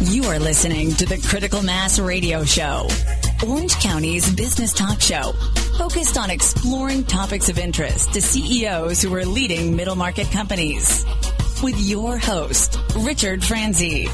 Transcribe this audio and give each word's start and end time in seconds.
You 0.00 0.24
are 0.24 0.38
listening 0.38 0.92
to 0.94 1.06
the 1.06 1.18
Critical 1.28 1.62
Mass 1.62 1.98
Radio 1.98 2.44
Show, 2.44 2.88
Orange 3.46 3.74
County's 3.76 4.34
business 4.34 4.72
talk 4.72 5.00
show, 5.00 5.32
focused 5.78 6.18
on 6.18 6.28
exploring 6.30 7.04
topics 7.04 7.48
of 7.48 7.58
interest 7.58 8.12
to 8.14 8.20
CEOs 8.20 9.00
who 9.02 9.14
are 9.14 9.24
leading 9.24 9.76
middle 9.76 9.94
market 9.94 10.28
companies. 10.30 11.04
With 11.62 11.78
your 11.78 12.18
host, 12.18 12.78
Richard 12.96 13.44
Franzi. 13.44 14.08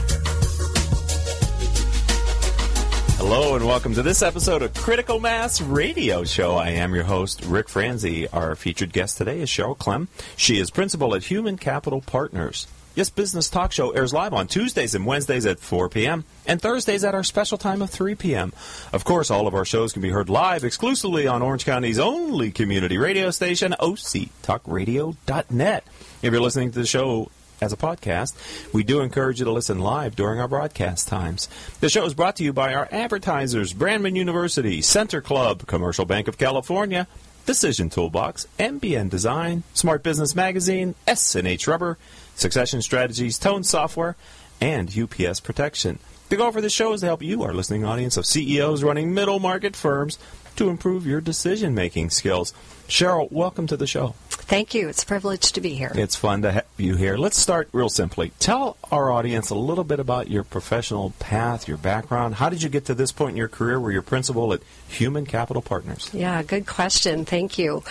Hello 3.16 3.56
and 3.56 3.66
welcome 3.66 3.94
to 3.94 4.02
this 4.02 4.22
episode 4.22 4.62
of 4.62 4.74
Critical 4.74 5.20
Mass 5.20 5.60
Radio 5.60 6.24
Show. 6.24 6.56
I 6.56 6.70
am 6.70 6.94
your 6.94 7.04
host, 7.04 7.44
Rick 7.46 7.68
Franzi. 7.68 8.28
Our 8.28 8.54
featured 8.54 8.92
guest 8.92 9.16
today 9.16 9.40
is 9.40 9.48
Cheryl 9.48 9.76
Clem. 9.76 10.08
She 10.36 10.60
is 10.60 10.70
principal 10.70 11.14
at 11.14 11.24
Human 11.24 11.56
Capital 11.56 12.00
Partners. 12.02 12.66
Yes 12.98 13.10
Business 13.10 13.48
Talk 13.48 13.70
Show 13.70 13.90
airs 13.90 14.12
live 14.12 14.34
on 14.34 14.48
Tuesdays 14.48 14.96
and 14.96 15.06
Wednesdays 15.06 15.46
at 15.46 15.60
4 15.60 15.88
p.m. 15.88 16.24
and 16.48 16.60
Thursdays 16.60 17.04
at 17.04 17.14
our 17.14 17.22
special 17.22 17.56
time 17.56 17.80
of 17.80 17.90
3 17.90 18.16
p.m. 18.16 18.52
Of 18.92 19.04
course, 19.04 19.30
all 19.30 19.46
of 19.46 19.54
our 19.54 19.64
shows 19.64 19.92
can 19.92 20.02
be 20.02 20.08
heard 20.08 20.28
live 20.28 20.64
exclusively 20.64 21.28
on 21.28 21.40
Orange 21.40 21.64
County's 21.64 22.00
only 22.00 22.50
community 22.50 22.98
radio 22.98 23.30
station, 23.30 23.72
octalkradio.net. 23.78 25.84
If 26.22 26.32
you're 26.32 26.42
listening 26.42 26.72
to 26.72 26.80
the 26.80 26.86
show 26.86 27.30
as 27.60 27.72
a 27.72 27.76
podcast, 27.76 28.34
we 28.74 28.82
do 28.82 28.98
encourage 28.98 29.38
you 29.38 29.44
to 29.44 29.52
listen 29.52 29.78
live 29.78 30.16
during 30.16 30.40
our 30.40 30.48
broadcast 30.48 31.06
times. 31.06 31.48
The 31.78 31.88
show 31.88 32.04
is 32.04 32.14
brought 32.14 32.34
to 32.38 32.42
you 32.42 32.52
by 32.52 32.74
our 32.74 32.88
advertisers, 32.90 33.74
Brandman 33.74 34.16
University, 34.16 34.82
Center 34.82 35.20
Club, 35.20 35.68
Commercial 35.68 36.04
Bank 36.04 36.26
of 36.26 36.36
California, 36.36 37.06
Decision 37.46 37.90
Toolbox, 37.90 38.48
MBN 38.58 39.08
Design, 39.08 39.62
Smart 39.72 40.02
Business 40.02 40.34
Magazine, 40.34 40.96
S&H 41.06 41.68
Rubber, 41.68 41.96
Succession 42.38 42.80
Strategies, 42.82 43.36
Tone 43.36 43.64
Software, 43.64 44.14
and 44.60 44.96
UPS 44.96 45.40
Protection. 45.40 45.98
The 46.28 46.36
goal 46.36 46.52
for 46.52 46.60
this 46.60 46.72
show 46.72 46.92
is 46.92 47.00
to 47.00 47.06
help 47.06 47.20
you, 47.20 47.42
our 47.42 47.52
listening 47.52 47.84
audience 47.84 48.16
of 48.16 48.26
CEOs 48.26 48.84
running 48.84 49.12
middle 49.12 49.40
market 49.40 49.74
firms, 49.74 50.18
to 50.54 50.68
improve 50.68 51.04
your 51.04 51.20
decision 51.20 51.74
making 51.74 52.10
skills. 52.10 52.52
Cheryl, 52.88 53.30
welcome 53.30 53.66
to 53.66 53.76
the 53.76 53.86
show. 53.86 54.14
Thank 54.48 54.72
you. 54.72 54.88
It's 54.88 55.02
a 55.02 55.06
privilege 55.06 55.52
to 55.52 55.60
be 55.60 55.74
here. 55.74 55.92
It's 55.94 56.16
fun 56.16 56.40
to 56.40 56.52
have 56.52 56.64
you 56.78 56.96
here. 56.96 57.18
Let's 57.18 57.38
start 57.38 57.68
real 57.72 57.90
simply. 57.90 58.32
Tell 58.38 58.78
our 58.90 59.12
audience 59.12 59.50
a 59.50 59.54
little 59.54 59.84
bit 59.84 60.00
about 60.00 60.30
your 60.30 60.42
professional 60.42 61.10
path, 61.18 61.68
your 61.68 61.76
background. 61.76 62.36
How 62.36 62.48
did 62.48 62.62
you 62.62 62.70
get 62.70 62.86
to 62.86 62.94
this 62.94 63.12
point 63.12 63.32
in 63.32 63.36
your 63.36 63.48
career 63.48 63.78
where 63.78 63.92
you're 63.92 64.00
principal 64.00 64.54
at 64.54 64.62
Human 64.88 65.26
Capital 65.26 65.60
Partners? 65.60 66.08
Yeah, 66.14 66.42
good 66.42 66.66
question. 66.66 67.26
Thank 67.26 67.58
you. 67.58 67.82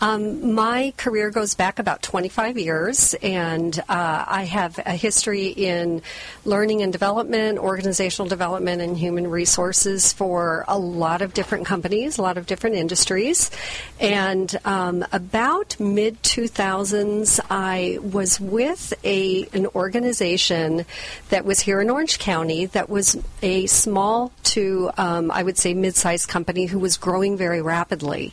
Um, 0.00 0.54
my 0.54 0.92
career 0.96 1.30
goes 1.30 1.54
back 1.56 1.80
about 1.80 2.02
25 2.02 2.58
years, 2.58 3.14
and 3.14 3.76
uh, 3.88 4.24
I 4.28 4.44
have 4.44 4.78
a 4.78 4.92
history 4.92 5.48
in 5.48 6.00
learning 6.44 6.82
and 6.82 6.92
development, 6.92 7.58
organizational 7.58 8.28
development, 8.28 8.82
and 8.82 8.96
human 8.96 9.26
resources 9.26 10.12
for 10.12 10.64
a 10.68 10.78
lot 10.78 11.22
of 11.22 11.34
different 11.34 11.66
companies, 11.66 12.18
a 12.18 12.22
lot 12.22 12.38
of 12.38 12.46
different 12.46 12.76
industries. 12.76 13.50
And 13.98 14.43
um, 14.64 15.04
about 15.12 15.78
mid 15.78 16.22
2000s, 16.22 17.40
I 17.50 17.98
was 18.00 18.40
with 18.40 18.92
a 19.04 19.46
an 19.52 19.66
organization 19.68 20.84
that 21.28 21.44
was 21.44 21.60
here 21.60 21.80
in 21.80 21.90
Orange 21.90 22.18
County 22.18 22.66
that 22.66 22.88
was 22.88 23.16
a 23.42 23.66
small 23.66 24.32
to 24.44 24.90
um, 24.96 25.30
I 25.30 25.42
would 25.42 25.58
say 25.58 25.74
mid-sized 25.74 26.28
company 26.28 26.66
who 26.66 26.78
was 26.78 26.96
growing 26.96 27.36
very 27.36 27.62
rapidly. 27.62 28.32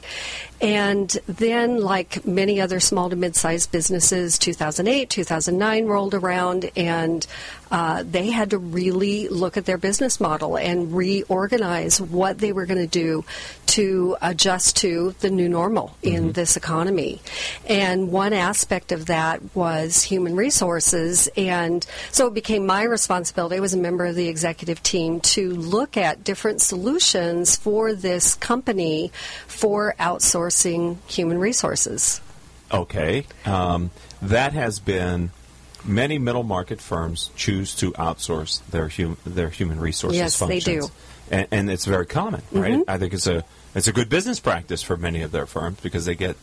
And 0.62 1.10
then, 1.26 1.82
like 1.82 2.24
many 2.24 2.62
other 2.62 2.80
small 2.80 3.10
to 3.10 3.16
mid 3.16 3.36
sized 3.36 3.72
businesses, 3.72 4.38
2008, 4.38 5.10
2009 5.10 5.86
rolled 5.88 6.14
around, 6.14 6.70
and 6.76 7.26
uh, 7.72 8.04
they 8.06 8.30
had 8.30 8.52
to 8.52 8.60
really 8.60 9.28
look 9.30 9.58
at 9.58 9.66
their 9.66 9.78
business 9.78 10.20
model 10.20 10.58
and 10.58 10.94
reorganize 10.94 12.00
what 12.00 12.38
they 12.38 12.52
were 12.52 12.68
going 12.68 12.78
to 12.78 12.86
do 12.86 13.24
to 13.66 14.18
adjust 14.22 14.76
to 14.76 15.16
the 15.22 15.30
new 15.30 15.48
normal 15.48 15.96
in 16.04 16.24
mm-hmm. 16.24 16.32
this 16.34 16.58
economy. 16.58 17.22
And 17.68 18.12
one 18.12 18.34
aspect 18.34 18.92
of 18.92 19.06
that 19.06 19.56
was 19.56 20.04
human 20.04 20.36
resources. 20.36 21.30
And 21.38 21.86
so 22.12 22.28
it 22.28 22.34
became 22.34 22.66
my 22.66 22.84
responsibility, 22.84 23.56
I 23.56 23.62
was 23.62 23.74
a 23.74 23.78
member 23.78 24.06
of 24.06 24.16
the 24.16 24.28
executive 24.28 24.84
team, 24.84 25.22
to 25.22 25.52
look 25.52 25.96
at 25.96 26.24
different 26.24 26.62
solutions 26.62 27.56
for 27.56 27.94
this 27.94 28.36
company 28.36 29.12
for 29.48 29.96
outsourcing 29.98 30.51
outsourcing 30.52 30.98
human 31.08 31.40
resources. 31.40 32.22
Okay. 32.72 33.26
Um, 33.46 33.92
that 34.22 34.54
has 34.54 34.80
been 34.80 35.32
many 35.84 36.20
middle 36.20 36.44
market 36.44 36.80
firms 36.80 37.32
choose 37.36 37.76
to 37.76 37.92
outsource 37.94 38.62
their 38.68 38.88
hum, 38.88 39.18
their 39.26 39.50
human 39.50 39.80
resources 39.80 40.18
yes, 40.18 40.36
functions. 40.38 40.66
they 40.66 40.80
do. 40.80 40.88
And, 41.30 41.48
and 41.52 41.72
it's 41.72 41.86
very 41.86 42.06
common, 42.06 42.42
right? 42.52 42.74
Mm-hmm. 42.74 42.90
I 42.90 42.98
think 42.98 43.14
it's 43.14 43.28
a 43.28 43.44
it's 43.74 43.88
a 43.88 43.94
good 43.94 44.10
business 44.10 44.40
practice 44.40 44.84
for 44.84 44.98
many 44.98 45.22
of 45.22 45.32
their 45.32 45.46
firms 45.46 45.80
because 45.82 46.06
they 46.06 46.16
get 46.16 46.36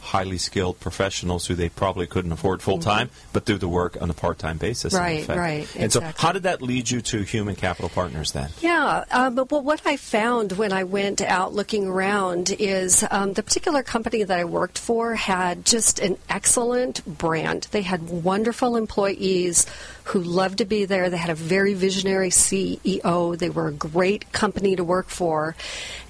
highly 0.00 0.38
skilled 0.38 0.80
professionals 0.80 1.46
who 1.46 1.54
they 1.54 1.68
probably 1.68 2.06
couldn't 2.06 2.32
afford 2.32 2.62
full 2.62 2.78
time, 2.78 3.08
mm-hmm. 3.08 3.28
but 3.32 3.44
do 3.44 3.58
the 3.58 3.68
work 3.68 4.00
on 4.00 4.10
a 4.10 4.14
part 4.14 4.38
time 4.38 4.58
basis. 4.58 4.94
Right, 4.94 5.26
right. 5.28 5.68
And 5.74 5.84
exactly. 5.84 6.12
so, 6.12 6.22
how 6.22 6.32
did 6.32 6.44
that 6.44 6.62
lead 6.62 6.90
you 6.90 7.00
to 7.00 7.22
Human 7.22 7.56
Capital 7.56 7.88
Partners 7.88 8.32
then? 8.32 8.50
Yeah, 8.60 9.04
um, 9.10 9.34
but 9.34 9.50
well, 9.50 9.62
what 9.62 9.82
I 9.84 9.96
found 9.96 10.52
when 10.52 10.72
I 10.72 10.84
went 10.84 11.20
out 11.20 11.52
looking 11.52 11.86
around 11.86 12.50
is 12.50 13.04
um, 13.10 13.34
the 13.34 13.42
particular 13.42 13.82
company 13.82 14.22
that 14.22 14.38
I 14.38 14.44
worked 14.44 14.78
for 14.78 15.14
had 15.14 15.64
just 15.64 15.98
an 15.98 16.16
excellent 16.28 17.04
brand. 17.18 17.68
They 17.70 17.82
had 17.82 18.08
wonderful 18.08 18.76
employees 18.76 19.66
who 20.04 20.20
loved 20.20 20.58
to 20.58 20.64
be 20.64 20.86
there. 20.86 21.08
They 21.08 21.16
had 21.16 21.30
a 21.30 21.34
very 21.34 21.74
visionary 21.74 22.30
CEO. 22.30 23.38
They 23.38 23.50
were 23.50 23.68
a 23.68 23.72
great 23.72 24.32
company 24.32 24.74
to 24.74 24.82
work 24.82 25.08
for. 25.08 25.54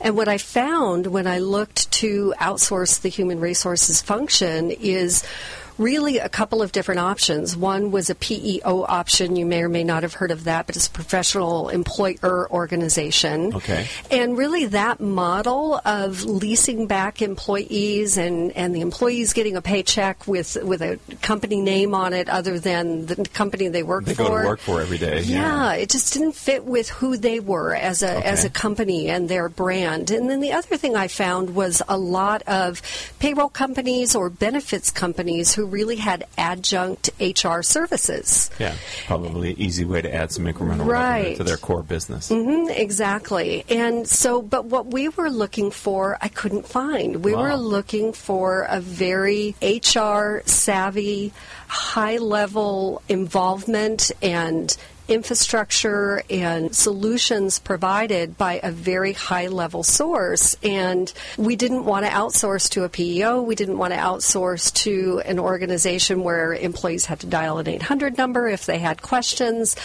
And 0.01 0.17
what 0.17 0.29
I 0.29 0.39
found 0.39 1.07
when 1.07 1.27
I 1.27 1.39
looked 1.39 1.91
to 1.93 2.33
outsource 2.39 3.01
the 3.01 3.11
human 3.11 3.41
resources 3.81 4.03
function 4.03 4.71
is 4.73 5.25
really 5.81 6.19
a 6.19 6.29
couple 6.29 6.63
of 6.63 6.73
different 6.73 7.01
options. 7.01 7.57
One 7.57 7.91
was 7.91 8.11
a 8.11 8.15
PEO 8.15 8.85
option. 8.87 9.35
You 9.35 9.47
may 9.47 9.63
or 9.63 9.69
may 9.69 9.83
not 9.83 10.03
have 10.03 10.15
heard 10.15 10.31
of 10.31 10.45
that, 10.45 10.67
but 10.67 10.77
it's 10.77 10.87
a 10.87 10.91
professional 10.91 11.71
employer 11.71 12.49
organization. 12.51 13.55
Okay. 13.55 13.89
And 14.11 14.37
really, 14.37 14.67
that 14.67 15.01
model 15.01 15.81
of 15.85 16.25
leasing 16.25 16.87
back 16.87 17.23
employees 17.23 18.19
and, 18.19 18.53
and 18.53 18.75
the 18.75 18.83
employees 18.83 19.33
getting 19.33 19.57
a 19.57 19.63
paycheck 19.63 20.27
with 20.27 20.57
with 20.63 20.83
a 20.83 20.99
company 21.23 21.61
name 21.61 21.95
on 21.95 22.13
it, 22.13 22.29
other 22.29 22.59
than 22.59 23.07
the 23.07 23.25
company 23.33 23.69
they 23.69 23.83
work 23.83 24.05
they 24.05 24.15
for. 24.15 24.23
They 24.23 24.29
go 24.29 24.43
to 24.43 24.47
work 24.47 24.61
for 24.61 24.81
every 24.83 24.99
day. 24.99 25.23
Yeah, 25.23 25.41
yeah, 25.41 25.73
it 25.75 25.89
just 25.89 26.13
didn't 26.13 26.33
fit 26.33 26.65
with 26.65 26.91
who 26.91 27.17
they 27.17 27.41
were 27.41 27.75
as 27.75 28.03
a 28.03 28.19
okay. 28.19 28.29
as 28.29 28.45
a 28.45 28.51
company 28.51 29.09
and 29.09 29.29
their 29.29 29.49
brand. 29.49 30.11
And 30.11 30.29
then 30.29 30.41
the 30.41 30.53
other 30.53 30.77
thing 30.77 30.95
I 30.95 31.09
found 31.09 31.55
was 31.55 31.83
a 31.89 31.97
lot 31.97 32.43
of 32.43 32.83
payroll 33.19 33.49
companies 33.49 34.15
or 34.15 34.29
benefits 34.29 34.91
companies 34.91 35.55
who 35.55 35.70
really 35.71 35.97
had 35.97 36.27
adjunct 36.37 37.11
HR 37.21 37.63
services. 37.63 38.51
Yeah, 38.59 38.75
probably 39.07 39.51
an 39.51 39.61
easy 39.61 39.85
way 39.85 40.03
to 40.03 40.15
add 40.15 40.33
some 40.33 40.45
incremental 40.45 40.87
right. 40.87 41.19
revenue 41.19 41.37
to 41.37 41.45
their 41.45 41.57
core 41.57 41.83
business. 41.83 42.31
Mm-hmm, 42.31 42.71
exactly. 42.71 43.65
And 43.69 44.07
so, 44.07 44.43
but 44.43 44.67
what 44.67 44.87
we 44.87 45.09
were 45.09 45.31
looking 45.31 45.71
for, 45.71 46.19
I 46.21 46.29
couldn't 46.29 46.67
find. 46.67 47.25
We 47.25 47.35
wow. 47.35 47.43
were 47.43 47.57
looking 47.57 48.13
for 48.13 48.67
a 48.69 48.81
very 48.81 49.55
HR 49.63 50.43
savvy, 50.47 51.33
high 51.69 52.19
level 52.19 53.03
involvement 53.09 54.11
and 54.23 54.77
infrastructure 55.11 56.23
and 56.31 56.75
solutions 56.75 57.59
provided 57.59 58.39
by 58.39 58.61
a 58.63 58.71
very 58.71 59.13
high 59.13 59.49
level 59.49 59.83
source. 59.83 60.57
And 60.63 61.13
we 61.37 61.57
didn't 61.57 61.85
want 61.85 62.07
to 62.07 62.13
outsource 62.13 62.71
to 62.71 62.85
a 62.85 62.89
PEO. 62.89 63.43
We 63.43 63.57
didn't 63.57 63.79
want 63.79 63.93
to 63.93 63.99
outsource 63.99 64.73
to 64.85 65.21
an 65.27 65.39
organization 65.39 66.23
where 66.23 66.55
employees 66.55 67.07
had 67.07 67.21
to 67.21 67.27
dial 67.27 67.59
an 67.59 67.69
800 67.69 68.17
number 68.17 68.49
if 68.49 68.67
they 68.67 68.79
had 68.79 69.03
questions. 69.03 69.77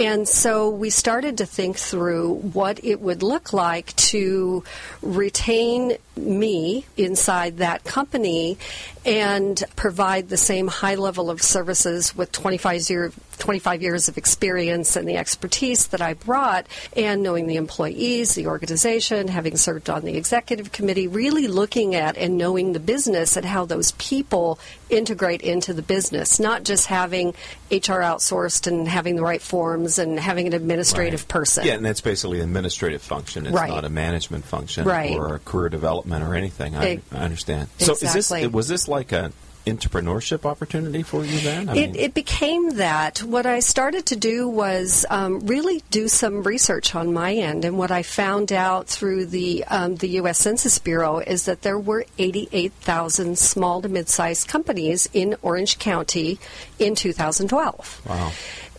And 0.00 0.26
so 0.26 0.70
we 0.70 0.88
started 0.88 1.36
to 1.38 1.46
think 1.46 1.76
through 1.76 2.36
what 2.36 2.82
it 2.82 3.02
would 3.02 3.22
look 3.22 3.52
like 3.52 3.94
to 3.96 4.64
retain 5.02 5.98
me 6.16 6.86
inside 6.96 7.58
that 7.58 7.84
company 7.84 8.56
and 9.04 9.62
provide 9.76 10.30
the 10.30 10.38
same 10.38 10.68
high 10.68 10.94
level 10.94 11.28
of 11.28 11.42
services 11.42 12.16
with 12.16 12.32
25 12.32 12.88
years 12.88 13.12
25 13.40 13.82
years 13.82 14.06
of 14.08 14.18
experience 14.18 14.94
and 14.94 15.08
the 15.08 15.16
expertise 15.16 15.88
that 15.88 16.00
I 16.00 16.14
brought, 16.14 16.66
and 16.94 17.22
knowing 17.22 17.46
the 17.46 17.56
employees, 17.56 18.34
the 18.34 18.46
organization, 18.46 19.28
having 19.28 19.56
served 19.56 19.90
on 19.90 20.04
the 20.04 20.16
executive 20.16 20.70
committee, 20.72 21.08
really 21.08 21.48
looking 21.48 21.94
at 21.94 22.16
and 22.16 22.36
knowing 22.36 22.72
the 22.72 22.80
business 22.80 23.36
and 23.36 23.46
how 23.46 23.64
those 23.64 23.92
people 23.92 24.60
integrate 24.90 25.40
into 25.40 25.72
the 25.72 25.82
business, 25.82 26.38
not 26.38 26.64
just 26.64 26.86
having 26.86 27.30
HR 27.70 28.02
outsourced 28.04 28.66
and 28.66 28.86
having 28.86 29.16
the 29.16 29.22
right 29.22 29.42
forms 29.42 29.89
and 29.98 30.18
having 30.18 30.46
an 30.46 30.52
administrative 30.52 31.22
right. 31.22 31.28
person. 31.28 31.66
Yeah, 31.66 31.74
and 31.74 31.84
that's 31.84 32.00
basically 32.00 32.40
an 32.40 32.48
administrative 32.48 33.02
function. 33.02 33.46
It's 33.46 33.54
right. 33.54 33.70
not 33.70 33.84
a 33.84 33.90
management 33.90 34.44
function 34.44 34.86
right. 34.86 35.16
or 35.16 35.34
a 35.34 35.38
career 35.38 35.68
development 35.68 36.24
or 36.24 36.34
anything. 36.34 36.76
I, 36.76 36.84
it, 36.84 37.02
I 37.12 37.18
understand. 37.18 37.68
Exactly. 37.78 38.08
So 38.08 38.18
is 38.18 38.28
this 38.28 38.52
was 38.52 38.68
this 38.68 38.88
like 38.88 39.12
a 39.12 39.32
entrepreneurship 39.66 40.44
opportunity 40.44 41.02
for 41.02 41.24
you 41.24 41.38
then? 41.40 41.68
I 41.68 41.72
It, 41.72 41.92
mean- 41.92 41.96
it 41.96 42.14
became 42.14 42.76
that. 42.76 43.22
What 43.22 43.46
I 43.46 43.60
started 43.60 44.06
to 44.06 44.16
do 44.16 44.48
was 44.48 45.04
um, 45.10 45.40
really 45.46 45.82
do 45.90 46.08
some 46.08 46.42
research 46.42 46.94
on 46.94 47.12
my 47.12 47.34
end, 47.34 47.64
and 47.64 47.76
what 47.76 47.90
I 47.90 48.02
found 48.02 48.52
out 48.52 48.88
through 48.88 49.26
the 49.26 49.64
um, 49.64 49.96
the 49.96 50.08
U.S. 50.20 50.38
Census 50.38 50.78
Bureau 50.78 51.18
is 51.18 51.44
that 51.44 51.62
there 51.62 51.78
were 51.78 52.04
88,000 52.18 53.38
small 53.38 53.82
to 53.82 53.88
mid-sized 53.88 54.48
companies 54.48 55.08
in 55.12 55.36
Orange 55.42 55.78
County 55.78 56.38
in 56.78 56.94
2012. 56.94 58.02
Wow. 58.08 58.32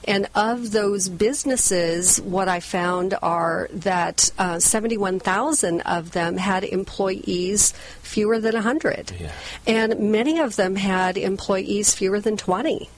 And 0.08 0.28
of 0.34 0.72
those 0.72 1.10
businesses, 1.10 2.20
what 2.22 2.48
I 2.48 2.60
found 2.60 3.16
are 3.22 3.70
that 3.72 4.32
uh, 4.38 4.60
71,000 4.60 5.82
of 5.82 6.12
them 6.12 6.38
had 6.38 6.64
employees 6.64 7.74
fewer 8.02 8.40
than 8.40 8.54
100. 8.54 9.14
Yeah. 9.20 9.32
And 9.68 10.12
many 10.12 10.40
of 10.40 10.56
them 10.56 10.76
had 10.76 11.18
employees 11.18 11.94
fewer 11.94 12.20
than 12.20 12.38
20. 12.38 12.90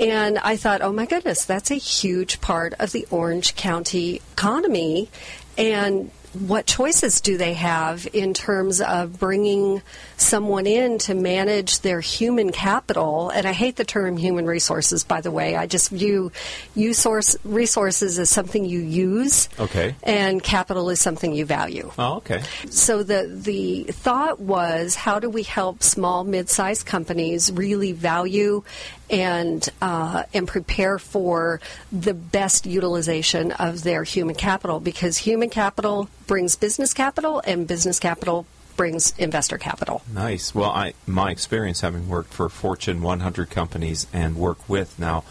And 0.00 0.38
I 0.38 0.56
thought, 0.56 0.82
oh 0.82 0.92
my 0.92 1.06
goodness, 1.06 1.44
that's 1.44 1.70
a 1.70 1.76
huge 1.76 2.40
part 2.40 2.74
of 2.78 2.92
the 2.92 3.06
Orange 3.10 3.54
County 3.54 4.20
economy. 4.32 5.08
And 5.56 6.10
what 6.46 6.66
choices 6.66 7.20
do 7.20 7.36
they 7.36 7.54
have 7.54 8.06
in 8.12 8.34
terms 8.34 8.80
of 8.80 9.18
bringing 9.18 9.82
someone 10.16 10.66
in 10.66 10.98
to 10.98 11.14
manage 11.14 11.80
their 11.80 12.00
human 12.00 12.52
capital? 12.52 13.30
And 13.30 13.46
I 13.46 13.52
hate 13.52 13.76
the 13.76 13.84
term 13.84 14.16
human 14.16 14.46
resources, 14.46 15.04
by 15.04 15.20
the 15.20 15.30
way. 15.30 15.56
I 15.56 15.66
just 15.66 15.90
view 15.90 16.30
you 16.74 16.94
source 16.94 17.36
resources 17.44 18.18
as 18.18 18.30
something 18.30 18.64
you 18.64 18.80
use, 18.80 19.48
Okay. 19.58 19.94
and 20.02 20.42
capital 20.42 20.90
is 20.90 21.00
something 21.00 21.32
you 21.34 21.44
value. 21.44 21.90
oh, 21.98 22.16
okay. 22.18 22.42
So 22.70 23.02
the 23.02 23.28
the 23.32 23.84
thought 23.84 24.40
was, 24.40 24.94
how 24.94 25.18
do 25.18 25.28
we 25.30 25.42
help 25.42 25.82
small, 25.82 26.24
mid-sized 26.24 26.86
companies 26.86 27.50
really 27.52 27.92
value 27.92 28.62
and 29.10 29.68
uh, 29.80 30.24
and 30.34 30.46
prepare 30.46 30.98
for 30.98 31.60
the 31.90 32.14
best 32.14 32.66
utilization 32.66 33.52
of 33.52 33.82
their 33.82 34.04
human 34.04 34.34
capital? 34.34 34.80
Because 34.80 35.18
human 35.18 35.50
capital 35.50 36.08
brings 36.26 36.56
business 36.56 36.94
capital, 36.94 37.40
and 37.46 37.66
business 37.66 37.98
capital 37.98 38.46
brings 38.76 39.12
investor 39.18 39.58
capital. 39.58 40.02
Nice. 40.12 40.54
Well, 40.54 40.70
I 40.70 40.94
my 41.06 41.30
experience 41.30 41.80
having 41.80 42.08
worked 42.08 42.32
for 42.32 42.48
Fortune 42.48 43.02
100 43.02 43.50
companies 43.50 44.06
and 44.12 44.36
work 44.36 44.68
with 44.68 44.98
now 44.98 45.24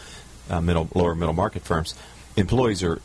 uh, 0.50 0.62
middle 0.62 0.89
lower 0.94 1.15
middle 1.15 1.33
market 1.33 1.63
firms, 1.63 1.95
employees 2.35 2.83
are 2.83 3.01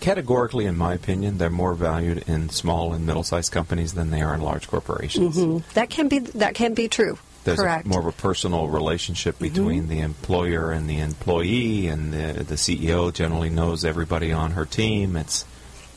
categorically, 0.00 0.66
in 0.66 0.76
my 0.76 0.92
opinion, 0.92 1.38
they're 1.38 1.48
more 1.48 1.74
valued 1.74 2.24
in 2.28 2.50
small 2.50 2.92
and 2.92 3.06
middle 3.06 3.22
sized 3.22 3.52
companies 3.52 3.94
than 3.94 4.10
they 4.10 4.20
are 4.20 4.34
in 4.34 4.40
large 4.42 4.68
corporations. 4.68 5.64
That 5.74 5.88
can 5.90 6.08
be 6.08 6.18
that 6.18 6.54
can 6.54 6.74
be 6.74 6.88
true. 6.88 7.18
There's 7.44 7.60
a, 7.60 7.64
Mm-hmm. 7.64 7.88
more 7.88 8.00
of 8.00 8.06
a 8.06 8.12
personal 8.12 8.68
relationship 8.68 9.38
between 9.38 9.88
the 9.88 10.00
employer 10.00 10.72
and 10.72 10.88
the 10.88 11.00
employee, 11.00 11.86
and 11.88 12.12
the, 12.12 12.44
the 12.44 12.54
CEO 12.54 13.12
generally 13.12 13.50
knows 13.50 13.84
everybody 13.84 14.32
on 14.32 14.52
her 14.52 14.64
team. 14.64 15.16
It's 15.16 15.44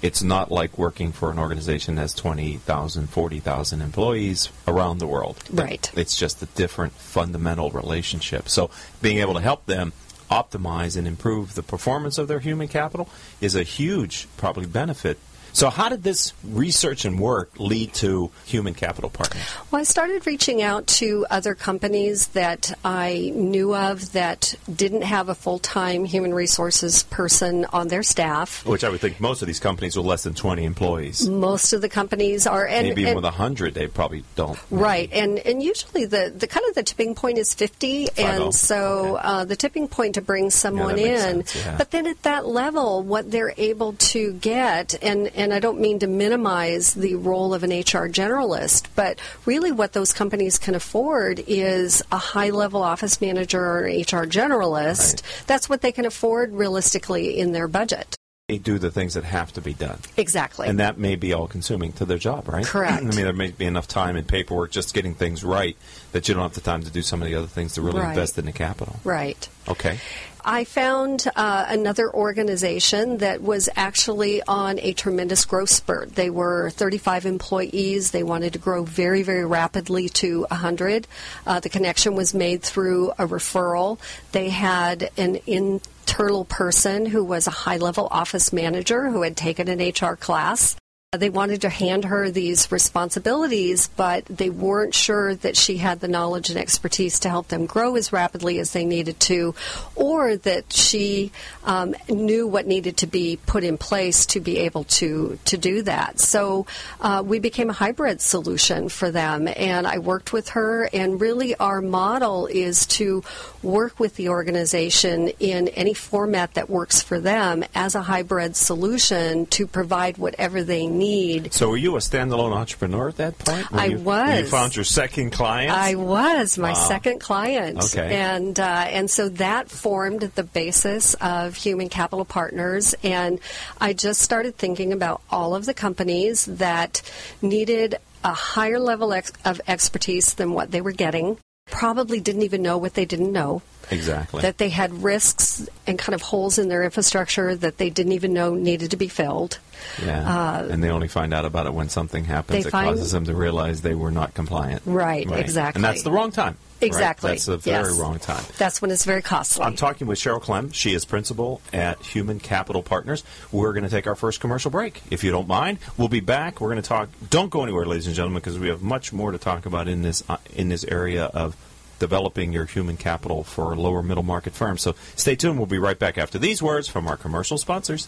it's 0.01 0.21
not 0.21 0.51
like 0.51 0.77
working 0.77 1.11
for 1.11 1.31
an 1.31 1.39
organization 1.39 1.95
that 1.95 2.01
has 2.01 2.13
20,000, 2.13 3.07
40,000 3.09 3.81
employees 3.81 4.49
around 4.67 4.99
the 4.99 5.07
world. 5.07 5.44
Right. 5.51 5.91
It's 5.95 6.15
just 6.15 6.41
a 6.44 6.45
different 6.45 6.94
fundamental 6.94 7.71
relationship. 7.71 8.47
So 8.47 8.69
being 9.01 9.17
able 9.17 9.33
to 9.33 9.39
help 9.39 9.65
them 9.65 9.93
optimize 10.29 10.97
and 10.97 11.07
improve 11.07 11.55
the 11.55 11.63
performance 11.63 12.17
of 12.17 12.27
their 12.27 12.39
human 12.39 12.67
capital 12.67 13.09
is 13.41 13.55
a 13.55 13.63
huge 13.63 14.27
probably 14.38 14.65
benefit. 14.65 15.17
So 15.57 15.71
how 15.71 15.89
did 15.89 16.04
this 16.04 16.36
research 16.44 17.04
and 17.04 17.19
work 17.19 17.50
lead 17.57 17.92
to 17.95 18.30
human 18.45 18.75
capital 18.75 19.09
partners? 19.09 19.42
Well, 19.71 19.81
I 19.81 19.86
started 19.86 20.27
reaching 20.27 20.62
out 20.62 20.86
to 21.01 21.25
other 21.31 21.56
companies 21.56 22.27
that 22.27 22.77
I 22.86 23.31
knew 23.33 23.75
of 23.75 24.12
that 24.12 24.54
didn't 24.71 25.01
have 25.01 25.30
a 25.30 25.33
full 25.33 25.57
time 25.57 26.06
human 26.06 26.31
resources 26.31 27.01
person 27.01 27.65
on 27.74 27.88
their 27.88 28.04
staff. 28.04 28.68
Which 28.68 28.83
I 28.83 28.89
would 28.89 29.01
think 29.01 29.19
most 29.19 29.42
of 29.42 29.48
these 29.48 29.59
companies 29.59 29.98
with 29.98 30.06
less 30.06 30.21
than 30.21 30.36
20 30.36 30.63
employees. 30.63 31.27
Most 31.27 31.74
of 31.74 31.81
the 31.81 31.89
companies 31.89 32.45
are, 32.45 32.68
and, 32.68 32.89
Maybe 32.89 33.01
even 33.01 33.13
and- 33.13 33.15
with 33.15 33.25
100, 33.25 33.74
they 33.74 33.88
probably 33.88 34.25
don't. 34.36 34.60
Right, 34.69 35.12
and 35.12 35.39
and 35.39 35.63
usually 35.63 36.06
the, 36.06 36.31
the 36.38 36.45
kind 36.45 36.68
of 36.69 36.75
the 36.75 36.83
tipping 36.83 37.15
point 37.15 37.39
is 37.39 37.56
fifty, 37.56 38.07
and 38.15 38.44
oh. 38.44 38.51
so 38.51 39.18
Okay. 39.18 39.27
uh, 39.27 39.45
the 39.45 39.56
tipping 39.56 39.88
point 39.88 40.13
to 40.15 40.21
bring 40.21 40.51
someone 40.51 40.98
makes 40.98 41.24
in. 41.24 41.45
sense, 41.45 41.56
yeah. 41.56 41.77
But 41.80 41.89
then 41.89 42.06
at 42.06 42.21
that 42.24 42.45
level, 42.45 43.01
what 43.01 43.31
they're 43.31 43.56
able 43.57 43.94
to 43.94 44.33
get, 44.33 45.01
and 45.01 45.25
and 45.36 45.46
I 45.53 45.59
don't 45.59 45.79
mean 45.79 45.99
to 45.99 46.07
minimize 46.07 46.94
the 46.94 47.15
role 47.15 47.53
of 47.53 47.63
an 47.63 47.71
HR 47.71 48.07
generalist, 48.09 48.85
but 48.95 49.19
really 49.45 49.71
what 49.71 49.94
those 49.94 50.13
companies 50.13 50.57
can 50.57 50.75
afford 50.75 51.44
is 51.47 52.01
a 52.11 52.17
high 52.17 52.49
level 52.51 52.81
office 52.83 53.19
manager 53.21 53.61
or 53.61 53.81
HR 53.83 54.25
generalist. 54.25 55.13
Right. 55.23 55.44
That's 55.47 55.69
what 55.69 55.81
they 55.81 55.91
can 55.91 56.05
afford 56.05 56.53
realistically 56.53 57.39
in 57.39 57.51
their 57.51 57.67
budget. 57.67 58.15
They 58.49 58.57
do 58.57 58.79
the 58.79 58.89
things 58.91 59.15
that 59.15 59.25
have 59.25 59.51
to 59.53 59.61
be 59.61 59.73
done. 59.73 59.99
Exactly. 60.15 60.69
And 60.69 60.79
that 60.79 60.97
may 60.97 61.17
be 61.17 61.33
all 61.33 61.47
consuming 61.50 61.91
to 61.93 62.05
their 62.05 62.17
job, 62.17 62.47
right? 62.47 62.65
Correct. 62.65 62.97
I 63.03 63.05
mean, 63.07 63.15
there 63.25 63.33
may 63.33 63.51
be 63.51 63.65
enough 63.65 63.89
time 63.89 64.15
and 64.15 64.25
paperwork 64.25 64.71
just 64.71 64.93
getting 64.93 65.15
things 65.15 65.43
right 65.43 65.75
that 66.13 66.29
you 66.29 66.33
don't 66.33 66.43
have 66.43 66.53
the 66.53 66.61
time 66.61 66.81
to 66.83 66.89
do 66.89 67.01
some 67.01 67.21
of 67.21 67.27
the 67.27 67.35
other 67.35 67.47
things 67.47 67.73
to 67.73 67.81
really 67.81 68.00
Right. 68.00 68.09
invest 68.11 68.38
in 68.38 68.45
the 68.45 68.53
capital. 68.53 69.00
right. 69.03 69.50
Okay. 69.67 70.00
I 70.44 70.63
found 70.63 71.28
uh, 71.36 71.66
another 71.68 72.13
organization 72.13 73.18
that 73.18 73.42
was 73.42 73.69
actually 73.75 74.42
on 74.44 74.80
a 74.80 74.94
tremendous 74.94 75.45
growth 75.45 75.69
spurt. 75.69 76.16
They 76.16 76.30
were 76.30 76.69
35 76.72 77.25
employees. 77.25 78.12
They 78.12 78.24
wanted 78.24 78.54
to 78.54 78.60
grow 78.60 78.84
very, 78.84 79.24
very 79.24 79.45
rapidly 79.45 80.10
to 80.10 80.42
100. 80.50 81.07
Uh, 81.45 81.60
the 81.60 81.69
connection 81.69 82.16
was 82.16 82.34
made 82.34 82.62
through 82.62 83.12
a 83.12 83.28
referral. 83.28 84.00
They 84.31 84.50
had 84.50 85.10
an 85.18 85.39
internal 85.45 86.45
person 86.45 87.06
who 87.06 87.24
was 87.24 87.48
a 87.48 87.51
high 87.51 87.78
level 87.78 88.07
office 88.10 88.54
manager 88.54 89.10
who 89.10 89.22
had 89.24 89.36
taken 89.36 89.68
an 89.68 89.80
HR 89.80 90.16
class. 90.16 90.75
They 91.17 91.29
wanted 91.29 91.61
to 91.61 91.69
hand 91.69 92.05
her 92.05 92.29
these 92.29 92.71
responsibilities, 92.71 93.89
but 93.95 94.25
they 94.25 94.49
weren't 94.49 94.93
sure 94.93 95.35
that 95.35 95.57
she 95.57 95.77
had 95.77 95.99
the 95.99 96.07
knowledge 96.07 96.49
and 96.49 96.59
expertise 96.59 97.19
to 97.21 97.29
help 97.29 97.47
them 97.47 97.65
grow 97.65 97.95
as 97.95 98.13
rapidly 98.13 98.59
as 98.59 98.71
they 98.71 98.85
needed 98.85 99.19
to, 99.21 99.55
or 99.95 100.37
that 100.37 100.71
she 100.71 101.31
um, 101.63 101.95
knew 102.09 102.47
what 102.47 102.67
needed 102.67 102.97
to 102.97 103.07
be 103.07 103.39
put 103.45 103.63
in 103.63 103.77
place 103.77 104.25
to 104.27 104.39
be 104.39 104.59
able 104.59 104.83
to, 104.85 105.37
to 105.45 105.57
do 105.57 105.81
that. 105.83 106.19
So 106.19 106.65
uh, 107.01 107.23
we 107.25 107.39
became 107.39 107.69
a 107.69 107.73
hybrid 107.73 108.21
solution 108.21 108.89
for 108.89 109.11
them, 109.11 109.47
and 109.47 109.87
I 109.87 109.99
worked 109.99 110.33
with 110.33 110.49
her, 110.49 110.89
and 110.93 111.19
really 111.19 111.55
our 111.55 111.81
model 111.81 112.47
is 112.47 112.85
to 112.87 113.23
work 113.63 113.99
with 113.99 114.15
the 114.15 114.29
organization 114.29 115.29
in 115.39 115.67
any 115.69 115.93
format 115.93 116.53
that 116.53 116.69
works 116.69 117.01
for 117.01 117.19
them 117.19 117.63
as 117.75 117.95
a 117.95 118.01
hybrid 118.03 118.55
solution 118.55 119.45
to 119.47 119.65
provide 119.67 120.17
whatever 120.17 120.63
they 120.63 120.88
need. 120.88 121.06
So 121.51 121.69
were 121.69 121.77
you 121.77 121.95
a 121.95 121.99
standalone 121.99 122.53
entrepreneur 122.53 123.09
at 123.09 123.17
that 123.17 123.37
point? 123.39 123.71
When 123.71 123.79
I 123.79 123.85
you, 123.85 123.97
When 123.99 124.37
you 124.39 124.45
found 124.49 124.75
your 124.75 124.85
second 124.85 125.31
client? 125.31 125.71
I 125.71 125.95
was 125.95 126.57
my 126.57 126.73
Wow. 126.73 126.87
second 126.87 127.19
client, 127.19 127.83
Okay. 127.83 128.15
and 128.15 128.59
uh, 128.59 128.63
and 128.89 129.09
so 129.09 129.29
that 129.29 129.69
formed 129.69 130.21
the 130.35 130.43
basis 130.43 131.13
of 131.15 131.55
Human 131.55 131.89
Capital 131.89 132.25
Partners. 132.25 132.95
And 133.03 133.39
I 133.79 133.93
just 133.93 134.21
started 134.21 134.57
thinking 134.57 134.91
about 134.93 135.21
all 135.29 135.55
of 135.55 135.65
the 135.65 135.73
companies 135.73 136.45
that 136.45 137.01
needed 137.41 137.95
a 138.23 138.33
higher 138.33 138.79
level 138.79 139.13
ex- 139.13 139.31
of 139.45 139.61
expertise 139.67 140.33
than 140.33 140.51
what 140.53 140.71
they 140.71 140.81
were 140.81 140.91
getting. 140.91 141.37
Probably 141.69 142.19
didn't 142.19 142.43
even 142.43 142.61
know 142.61 142.77
what 142.77 142.93
they 142.95 143.05
didn't 143.05 143.31
know. 143.31 143.61
Exactly. 143.91 144.41
That 144.41 144.58
they 144.58 144.70
had 144.70 144.91
risks 145.03 145.67
and 145.86 145.98
kind 145.98 146.13
of 146.15 146.22
holes 146.22 146.58
in 146.58 146.70
their 146.70 146.84
infrastructure 146.84 147.56
that 147.56 147.77
they 147.77 147.89
didn't 147.89 148.12
even 148.13 148.34
know 148.34 148.53
needed 148.56 148.91
to 148.91 148.98
be 148.98 149.08
filled. 149.08 149.60
yeah. 150.03 150.63
and 150.63 150.84
they 150.84 150.89
only 150.89 151.08
find 151.08 151.34
out 151.34 151.46
about 151.46 151.65
it 151.67 151.74
when 151.74 151.88
something 151.89 152.25
happens 152.25 152.65
uh, 152.65 152.70
that 152.70 152.72
causes 152.86 153.12
them 153.12 153.25
to 153.25 153.36
realize 153.36 153.82
they 153.82 153.96
were 153.96 154.12
not 154.12 154.34
compliant. 154.34 154.82
Right, 154.86 155.29
exactly. 155.29 155.77
And 155.79 155.84
that's 155.86 156.03
the 156.03 156.12
wrong 156.12 156.32
time. 156.32 156.58
right? 156.82 156.88
Exactly. 156.88 157.32
That's 157.32 157.48
a 157.48 157.58
very 157.58 157.89
Yes. 157.89 158.00
wrong 158.00 158.17
time. 158.20 158.44
That's 158.58 158.82
when 158.82 158.91
it's 158.91 159.06
very 159.06 159.22
costly. 159.22 159.63
I'm 159.63 159.75
talking 159.75 160.08
with 160.08 160.20
Cheryl 160.20 160.41
Clem. 160.41 160.72
She 160.72 160.94
is 160.94 161.06
principal 161.06 161.62
at 161.74 162.00
Human 162.01 162.39
Capital 162.39 162.82
Partners. 162.84 163.24
We're 163.51 163.74
going 163.74 163.84
to 163.84 163.89
take 163.89 164.08
our 164.08 164.15
first 164.15 164.39
commercial 164.39 164.72
break. 164.72 165.01
If 165.12 165.24
you 165.24 165.32
don't 165.32 165.48
mind, 165.48 165.77
we'll 165.98 166.08
be 166.08 166.20
back. 166.22 166.60
We're 166.60 166.70
going 166.70 166.82
to 166.82 166.88
talk. 166.88 167.10
Don't 167.29 167.50
go 167.50 167.63
anywhere, 167.63 167.86
ladies 167.86 168.08
and 168.08 168.15
gentlemen, 168.15 168.41
because 168.41 168.60
we 168.60 168.67
have 168.70 168.82
much 168.82 169.13
more 169.13 169.32
to 169.32 169.38
talk 169.38 169.65
about 169.65 169.88
in 169.88 170.01
this 170.01 170.24
uh, 170.27 170.38
in 170.56 170.70
this 170.70 170.84
area 170.84 171.25
of 171.25 171.56
developing 172.00 172.54
your 172.54 172.66
human 172.66 172.98
capital 172.98 173.44
for 173.44 173.75
lower 173.75 174.04
middle 174.04 174.24
market 174.24 174.54
firms. 174.54 174.82
So 174.82 174.96
stay 175.16 175.36
tuned. 175.36 175.58
We'll 175.58 175.66
be 175.68 175.80
right 175.80 175.98
back 175.98 176.18
after 176.18 176.38
these 176.38 176.62
words 176.62 176.88
from 176.88 177.08
our 177.08 177.18
commercial 177.18 177.58
sponsors. 177.58 178.08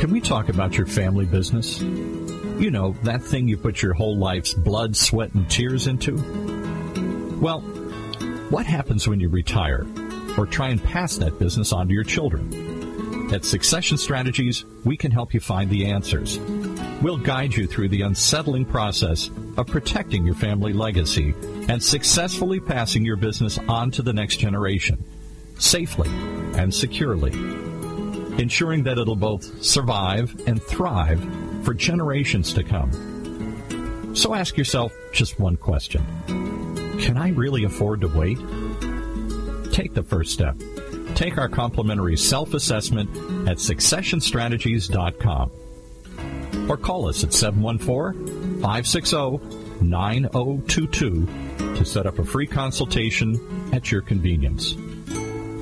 Can 0.00 0.12
we 0.12 0.20
talk 0.20 0.48
about 0.48 0.76
your 0.76 0.86
family 0.86 1.26
business? 1.26 1.80
You 1.80 2.70
know, 2.70 2.96
that 3.02 3.22
thing 3.22 3.48
you 3.48 3.56
put 3.56 3.82
your 3.82 3.92
whole 3.92 4.16
life's 4.16 4.54
blood, 4.54 4.96
sweat, 4.96 5.34
and 5.34 5.50
tears 5.50 5.86
into? 5.86 6.16
Well, 7.40 7.60
what 8.50 8.64
happens 8.64 9.08
when 9.08 9.20
you 9.20 9.28
retire 9.28 9.86
or 10.38 10.46
try 10.46 10.68
and 10.68 10.82
pass 10.82 11.16
that 11.16 11.38
business 11.38 11.72
on 11.72 11.88
to 11.88 11.94
your 11.94 12.04
children? 12.04 12.75
At 13.32 13.44
Succession 13.44 13.98
Strategies, 13.98 14.64
we 14.84 14.96
can 14.96 15.10
help 15.10 15.34
you 15.34 15.40
find 15.40 15.68
the 15.68 15.86
answers. 15.86 16.38
We'll 17.02 17.18
guide 17.18 17.56
you 17.56 17.66
through 17.66 17.88
the 17.88 18.02
unsettling 18.02 18.64
process 18.64 19.30
of 19.56 19.66
protecting 19.66 20.24
your 20.24 20.36
family 20.36 20.72
legacy 20.72 21.34
and 21.68 21.82
successfully 21.82 22.60
passing 22.60 23.04
your 23.04 23.16
business 23.16 23.58
on 23.68 23.90
to 23.92 24.02
the 24.02 24.12
next 24.12 24.36
generation, 24.36 25.04
safely 25.58 26.08
and 26.54 26.72
securely, 26.72 27.32
ensuring 28.40 28.84
that 28.84 28.96
it'll 28.96 29.16
both 29.16 29.62
survive 29.62 30.32
and 30.46 30.62
thrive 30.62 31.20
for 31.64 31.74
generations 31.74 32.52
to 32.52 32.62
come. 32.62 34.12
So 34.14 34.34
ask 34.34 34.56
yourself 34.56 34.92
just 35.12 35.40
one 35.40 35.56
question 35.56 36.06
Can 37.00 37.18
I 37.18 37.30
really 37.30 37.64
afford 37.64 38.02
to 38.02 38.08
wait? 38.08 38.38
Take 39.72 39.94
the 39.94 40.04
first 40.04 40.32
step. 40.32 40.56
Take 41.16 41.38
our 41.38 41.48
complimentary 41.48 42.16
self 42.18 42.54
assessment 42.54 43.08
at 43.48 43.56
successionstrategies.com 43.56 45.50
or 46.68 46.76
call 46.76 47.08
us 47.08 47.24
at 47.24 47.32
714 47.32 48.60
560 48.60 49.40
9022 49.80 51.26
to 51.74 51.84
set 51.84 52.06
up 52.06 52.18
a 52.18 52.24
free 52.24 52.46
consultation 52.46 53.70
at 53.72 53.90
your 53.90 54.02
convenience. 54.02 54.76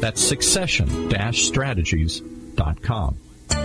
That's 0.00 0.20
succession 0.20 1.08
strategies.com. 1.46 3.24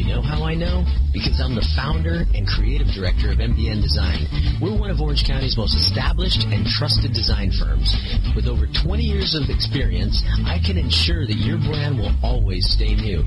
You 0.00 0.16
know 0.16 0.22
how 0.22 0.48
I 0.48 0.56
know? 0.56 0.88
Because 1.12 1.44
I'm 1.44 1.52
the 1.52 1.68
founder 1.76 2.24
and 2.32 2.48
creative 2.48 2.88
director 2.88 3.36
of 3.36 3.36
MBN 3.36 3.84
Design. 3.84 4.24
We're 4.56 4.72
one 4.72 4.88
of 4.88 4.96
Orange 4.96 5.28
County's 5.28 5.60
most 5.60 5.76
established 5.76 6.48
and 6.48 6.64
trusted 6.64 7.12
design 7.12 7.52
firms. 7.52 7.92
With 8.32 8.48
over 8.48 8.64
20 8.64 8.80
years 9.04 9.36
of 9.36 9.52
experience, 9.52 10.24
I 10.48 10.56
can 10.64 10.80
ensure 10.80 11.28
that 11.28 11.36
your 11.36 11.60
brand 11.60 12.00
will 12.00 12.16
always 12.24 12.64
stay 12.64 12.96
new. 12.96 13.20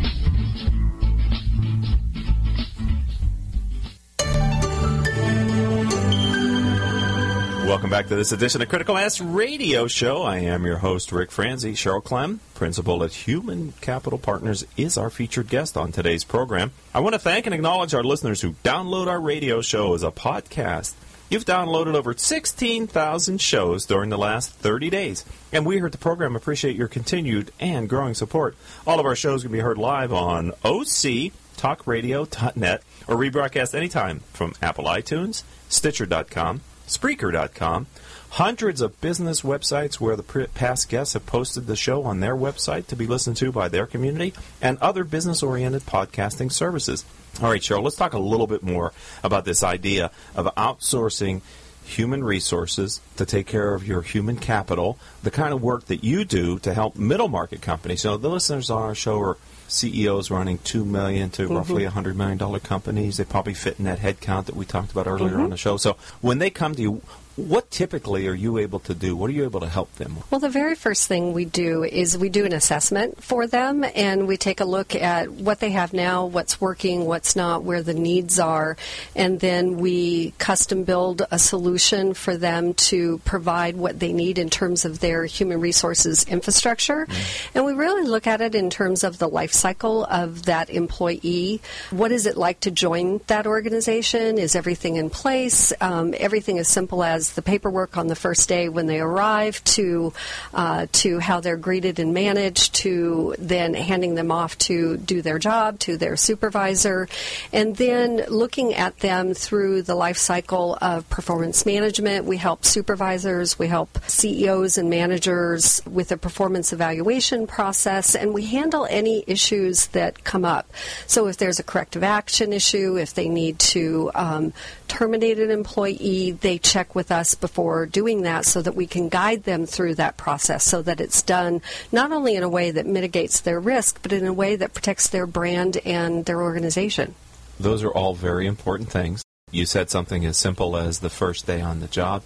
Welcome 7.67 7.91
back 7.91 8.07
to 8.09 8.15
this 8.15 8.31
edition 8.31 8.63
of 8.63 8.69
Critical 8.69 8.95
Mass 8.95 9.21
Radio 9.21 9.89
Show. 9.89 10.23
I 10.23 10.39
am 10.39 10.65
your 10.65 10.79
host, 10.79 11.11
Rick 11.11 11.33
Franzi. 11.33 11.73
Cheryl 11.73 12.03
Clem, 12.03 12.39
principal 12.55 13.03
at 13.03 13.13
Human 13.13 13.73
Capital 13.81 14.21
Partners, 14.21 14.65
is 14.77 14.97
our 14.97 15.11
featured 15.11 15.49
guest 15.49 15.77
on 15.77 15.91
today's 15.91 16.23
program. 16.23 16.71
I 16.95 17.01
want 17.01 17.15
to 17.15 17.19
thank 17.19 17.45
and 17.45 17.55
acknowledge 17.55 17.93
our 17.93 18.05
listeners 18.05 18.41
who 18.41 18.53
download 18.63 19.09
our 19.09 19.21
radio 19.21 19.63
show 19.63 19.95
as 19.95 20.05
a 20.05 20.13
podcast. 20.13 20.95
You've 21.29 21.45
downloaded 21.45 21.97
over 21.97 22.15
16,000 22.17 23.41
shows 23.41 23.85
during 23.85 24.11
the 24.11 24.17
last 24.17 24.53
30 24.53 24.89
days, 24.89 25.25
and 25.53 25.67
we 25.67 25.75
here 25.75 25.87
at 25.87 25.93
the 25.93 25.99
program 25.99 26.37
appreciate 26.37 26.77
your 26.77 26.87
continued 26.87 27.51
and 27.59 27.89
growing 27.89 28.15
support. 28.15 28.55
All 28.87 29.01
of 29.01 29.07
our 29.07 29.17
shows 29.17 29.43
can 29.43 29.51
be 29.51 29.59
heard 29.59 29.77
live 29.77 30.13
on 30.13 30.53
octalkradio.net 30.63 32.83
or 33.09 33.17
rebroadcast 33.17 33.75
anytime 33.75 34.21
from 34.33 34.55
Apple 34.63 34.85
iTunes, 34.85 35.43
Stitcher.com, 35.69 36.61
Spreaker.com, 36.87 37.87
hundreds 38.31 38.81
of 38.81 39.01
business 39.01 39.43
websites 39.43 39.95
where 39.95 40.17
the 40.17 40.49
past 40.55 40.89
guests 40.89 41.15
have 41.15 41.27
posted 41.27 41.67
the 41.67 41.77
show 41.77 42.05
on 42.05 42.21
their 42.21 42.37
website 42.37 42.87
to 42.87 42.97
be 42.97 43.07
listened 43.07 43.37
to 43.39 43.51
by 43.51 43.69
their 43.69 43.87
community, 43.87 44.35
and 44.61 44.79
other 44.79 45.05
business 45.05 45.43
oriented 45.43 45.83
podcasting 45.83 46.53
services. 46.53 47.05
All 47.43 47.51
right, 47.51 47.61
Cheryl, 47.61 47.83
let's 47.83 47.97
talk 47.97 48.15
a 48.15 48.19
little 48.19 48.47
bit 48.47 48.63
more 48.63 48.93
about 49.23 49.45
this 49.45 49.63
idea 49.63 50.11
of 50.35 50.47
outsourcing 50.57 51.43
human 51.85 52.25
resources 52.25 53.01
to 53.17 53.25
take 53.25 53.47
care 53.47 53.75
of 53.75 53.87
your 53.87 54.03
human 54.03 54.37
capital, 54.37 54.99
the 55.23 55.31
kind 55.31 55.55
of 55.55 55.63
work 55.63 55.87
that 55.87 56.03
you 56.03 56.25
do 56.25 56.59
to 56.61 56.75
help 56.75 56.97
middle 56.97 57.29
market 57.29 57.63
companies. 57.63 58.03
So 58.03 58.17
the 58.17 58.29
listeners 58.29 58.71
on 58.71 58.83
our 58.83 58.95
show 58.95 59.21
are 59.21 59.37
CEOs 59.69 60.31
running 60.31 60.59
two 60.59 60.85
million 60.85 61.31
to 61.31 61.43
mm-hmm. 61.45 61.55
roughly 61.55 61.85
a 61.85 61.91
hundred 61.91 62.17
million 62.17 62.39
dollar 62.39 62.61
companies. 62.61 63.17
They 63.17 63.25
probably 63.25 63.55
fit 63.55 63.79
in 63.79 63.85
that 63.85 63.99
headcount 63.99 64.47
that 64.47 64.57
we 64.57 64.65
talked 64.65 64.93
about 64.93 65.07
earlier 65.07 65.33
mm-hmm. 65.33 65.43
on 65.43 65.51
the 65.51 65.57
show. 65.57 65.77
So 65.77 65.97
when 66.21 66.39
they 66.39 66.51
come 66.51 66.75
to 66.75 66.83
you, 66.83 67.03
what 67.37 67.71
typically 67.71 68.27
are 68.27 68.35
you 68.35 68.59
able 68.59 68.79
to 68.81 68.95
do? 68.95 69.15
What 69.15 69.29
are 69.29 69.33
you 69.35 69.45
able 69.45 69.61
to 69.61 69.69
help 69.69 69.95
them? 69.97 70.17
Well, 70.31 70.41
the 70.41 70.49
very 70.49 70.75
first 70.75 71.07
thing 71.07 71.33
we 71.33 71.45
do 71.45 71.85
is 71.85 72.17
we 72.17 72.31
do 72.31 72.47
an 72.47 72.53
assessment 72.53 73.23
for 73.23 73.47
them 73.47 73.85
and 73.95 74.27
we 74.27 74.37
take 74.37 74.61
a 74.61 74.65
look 74.65 74.95
at 74.95 75.31
what 75.31 75.61
they 75.61 75.71
have 75.71 75.93
now, 75.93 76.25
what's 76.25 76.61
working, 76.61 77.05
what's 77.05 77.37
not, 77.37 77.63
where 77.63 77.83
the 77.83 77.95
needs 77.95 78.39
are, 78.39 78.77
and 79.15 79.39
then 79.41 79.77
we 79.77 80.33
custom 80.39 80.85
build 80.85 81.23
a 81.31 81.39
solution 81.39 82.15
for 82.15 82.37
them 82.37 82.73
to 82.75 83.19
provide 83.19 83.77
what 83.77 84.01
they 84.01 84.13
need 84.13 84.39
in 84.39 84.49
terms 84.49 84.85
of 84.85 85.01
their 85.01 85.27
human 85.27 85.61
resources 85.61 86.25
infrastructure. 86.25 87.07
Mm-hmm. 87.07 87.59
And 87.59 87.67
we 87.67 87.73
really 87.75 88.07
look 88.07 88.27
at 88.27 88.41
it 88.41 88.55
in 88.55 88.71
terms 88.71 89.05
of 89.05 89.19
the 89.19 89.29
life 89.29 89.53
cycle 89.53 90.05
of 90.07 90.47
that 90.47 90.71
employee. 90.71 91.61
What 91.91 92.13
is 92.13 92.27
it 92.27 92.37
like 92.37 92.61
to 92.61 92.71
join 92.71 93.21
that 93.27 93.47
organization? 93.47 94.39
Is 94.39 94.57
everything 94.57 94.97
in 94.97 95.11
place? 95.11 95.73
Um, 95.83 96.15
everything 96.17 96.59
as 96.59 96.69
simple 96.69 97.05
as 97.05 97.26
the 97.35 97.43
paperwork 97.43 97.97
on 97.97 98.07
the 98.07 98.15
first 98.15 98.49
day 98.49 98.69
when 98.69 98.87
they 98.87 99.01
arrive 99.01 99.63
to 99.65 100.13
uh, 100.55 100.87
to 100.93 101.19
how 101.19 101.41
they're 101.41 101.57
greeted 101.57 101.99
and 101.99 102.15
managed 102.15 102.75
to 102.75 103.35
then 103.39 103.75
handing 103.75 104.15
them 104.15 104.31
off 104.31 104.57
to 104.59 104.97
do 104.97 105.23
their 105.23 105.39
job 105.39 105.79
to 105.79 105.97
their 105.97 106.17
supervisor 106.17 107.09
and 107.53 107.77
then 107.77 108.25
looking 108.29 108.75
at 108.75 108.99
them 108.99 109.35
through 109.35 109.83
the 109.83 109.95
life 109.95 110.17
cycle 110.19 110.79
of 110.81 111.09
performance 111.09 111.67
management. 111.67 112.25
We 112.25 112.37
help 112.37 112.65
supervisors 112.65 113.59
we 113.59 113.69
help 113.69 113.99
CEOs 114.07 114.79
and 114.79 114.91
managers 114.91 115.83
with 115.87 116.13
a 116.13 116.17
performance 116.17 116.73
evaluation 116.73 117.47
process 117.47 118.15
and 118.15 118.33
we 118.33 118.47
handle 118.47 118.87
any 118.91 119.25
issues 119.27 119.87
that 119.89 120.25
come 120.25 120.45
up. 120.45 120.71
So 121.07 121.27
if 121.27 121.37
there's 121.37 121.59
a 121.59 121.65
corrective 121.65 122.03
action 122.03 122.53
issue 122.53 122.97
if 122.97 123.15
they 123.15 123.29
need 123.29 123.59
to 123.59 124.11
um, 124.15 124.53
terminate 124.89 125.39
an 125.39 125.51
employee 125.51 126.37
they 126.41 126.59
check 126.59 126.95
with 126.95 127.11
us 127.11 127.16
us 127.17 127.35
before 127.35 127.87
doing 127.87 128.23
that 128.23 128.45
so 128.45 128.63
that 128.63 128.77
we 128.77 128.87
can 128.87 129.09
guide 129.09 129.43
them 129.45 129.67
through 129.67 129.95
that 129.97 130.17
process 130.17 130.63
so 130.63 130.83
that 130.83 131.01
it's 131.01 131.23
done 131.23 131.61
not 131.91 132.13
only 132.13 132.37
in 132.37 132.43
a 132.43 132.49
way 132.49 132.71
that 132.71 132.87
mitigates 132.87 133.41
their 133.41 133.59
risk, 133.59 134.01
but 134.03 134.13
in 134.13 134.27
a 134.27 134.33
way 134.33 134.55
that 134.57 134.75
protects 134.75 135.09
their 135.09 135.27
brand 135.27 135.79
and 135.85 136.25
their 136.27 136.41
organization. 136.43 137.15
Those 137.59 137.83
are 137.83 137.91
all 137.91 138.15
very 138.15 138.47
important 138.47 138.91
things. 138.91 139.25
You 139.51 139.65
said 139.65 139.91
something 139.91 140.25
as 140.27 140.37
simple 140.37 140.77
as 140.77 140.99
the 140.99 141.11
first 141.11 141.47
day 141.47 141.61
on 141.61 141.81
the 141.81 141.89
job. 141.89 142.23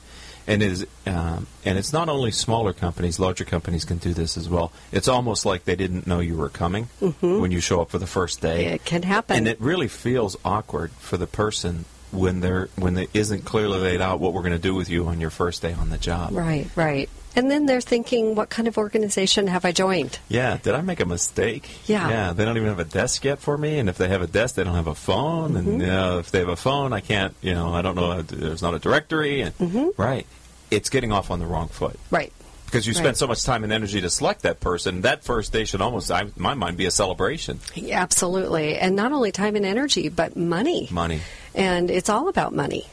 And 0.46 0.62
it 0.62 0.72
is, 0.72 0.86
um, 1.06 1.46
and 1.64 1.78
it's 1.78 1.92
not 1.92 2.08
only 2.08 2.32
smaller 2.32 2.72
companies; 2.72 3.20
larger 3.20 3.44
companies 3.44 3.84
can 3.84 3.98
do 3.98 4.14
this 4.14 4.36
as 4.36 4.48
well. 4.48 4.72
It's 4.90 5.06
almost 5.06 5.44
like 5.46 5.64
they 5.64 5.76
didn't 5.76 6.06
know 6.06 6.18
you 6.18 6.36
were 6.36 6.48
coming 6.48 6.88
when 7.20 7.52
you 7.52 7.60
show 7.60 7.82
up 7.82 7.90
for 7.90 7.98
the 7.98 8.06
first 8.06 8.40
day. 8.40 8.64
It 8.66 8.84
can 8.84 9.02
happen. 9.02 9.36
and 9.36 9.46
it 9.46 9.60
really 9.60 9.86
feels 9.86 10.36
awkward 10.44 10.90
for 10.92 11.18
the 11.18 11.26
person 11.28 11.84
when 12.12 12.40
they're 12.40 12.68
when 12.76 12.96
it 12.98 13.10
isn't 13.14 13.44
clearly 13.44 13.78
laid 13.78 14.00
out 14.00 14.20
what 14.20 14.32
we're 14.32 14.42
going 14.42 14.52
to 14.52 14.58
do 14.58 14.74
with 14.74 14.88
you 14.88 15.06
on 15.06 15.20
your 15.20 15.30
first 15.30 15.62
day 15.62 15.72
on 15.72 15.90
the 15.90 15.98
job. 15.98 16.32
Right, 16.32 16.68
right. 16.76 17.08
And 17.36 17.48
then 17.48 17.66
they're 17.66 17.80
thinking, 17.80 18.34
what 18.34 18.50
kind 18.50 18.66
of 18.66 18.76
organization 18.76 19.46
have 19.46 19.64
I 19.64 19.70
joined? 19.70 20.18
Yeah, 20.28 20.56
did 20.60 20.74
I 20.74 20.80
make 20.80 20.98
a 20.98 21.04
mistake? 21.06 21.70
Yeah. 21.86 22.08
Yeah, 22.08 22.32
they 22.32 22.44
don't 22.44 22.56
even 22.56 22.68
have 22.68 22.80
a 22.80 22.84
desk 22.84 23.24
yet 23.24 23.38
for 23.38 23.56
me, 23.56 23.78
and 23.78 23.88
if 23.88 23.96
they 23.98 24.08
have 24.08 24.20
a 24.20 24.26
desk, 24.26 24.56
they 24.56 24.64
don't 24.64 24.74
have 24.74 24.88
a 24.88 24.96
phone, 24.96 25.56
and 25.56 25.66
Mm-hmm. 25.68 25.80
you 25.82 25.86
know, 25.86 26.18
if 26.18 26.32
they 26.32 26.40
have 26.40 26.48
a 26.48 26.56
phone, 26.56 26.92
I 26.92 26.98
can't, 26.98 27.34
you 27.40 27.54
know, 27.54 27.72
I 27.72 27.82
don't 27.82 27.94
know, 27.94 28.20
there's 28.22 28.62
not 28.62 28.74
a 28.74 28.80
directory, 28.80 29.42
and 29.42 29.56
Mm-hmm. 29.58 29.90
right, 30.02 30.26
it's 30.72 30.90
getting 30.90 31.12
off 31.12 31.30
on 31.30 31.38
the 31.38 31.46
wrong 31.46 31.68
foot 31.68 31.98
Right. 32.10 32.32
Because 32.70 32.86
you 32.86 32.92
Right. 32.92 33.00
spend 33.02 33.16
so 33.16 33.26
much 33.26 33.42
time 33.44 33.64
and 33.64 33.72
energy 33.72 34.00
to 34.00 34.08
select 34.08 34.42
that 34.42 34.60
person. 34.60 35.00
That 35.00 35.24
first 35.24 35.52
day 35.52 35.64
should 35.64 35.80
almost, 35.82 36.10
I, 36.10 36.22
in 36.22 36.32
my 36.36 36.54
mind, 36.54 36.76
be 36.76 36.86
a 36.86 36.90
celebration. 36.90 37.58
Absolutely. 37.90 38.78
And 38.78 38.94
not 38.94 39.12
only 39.12 39.32
time 39.32 39.56
and 39.56 39.66
energy, 39.66 40.08
but 40.08 40.36
money. 40.36 40.88
Money. 40.90 41.20
And 41.54 41.90
it's 41.90 42.08
all 42.08 42.28
about 42.28 42.54
money. 42.54 42.86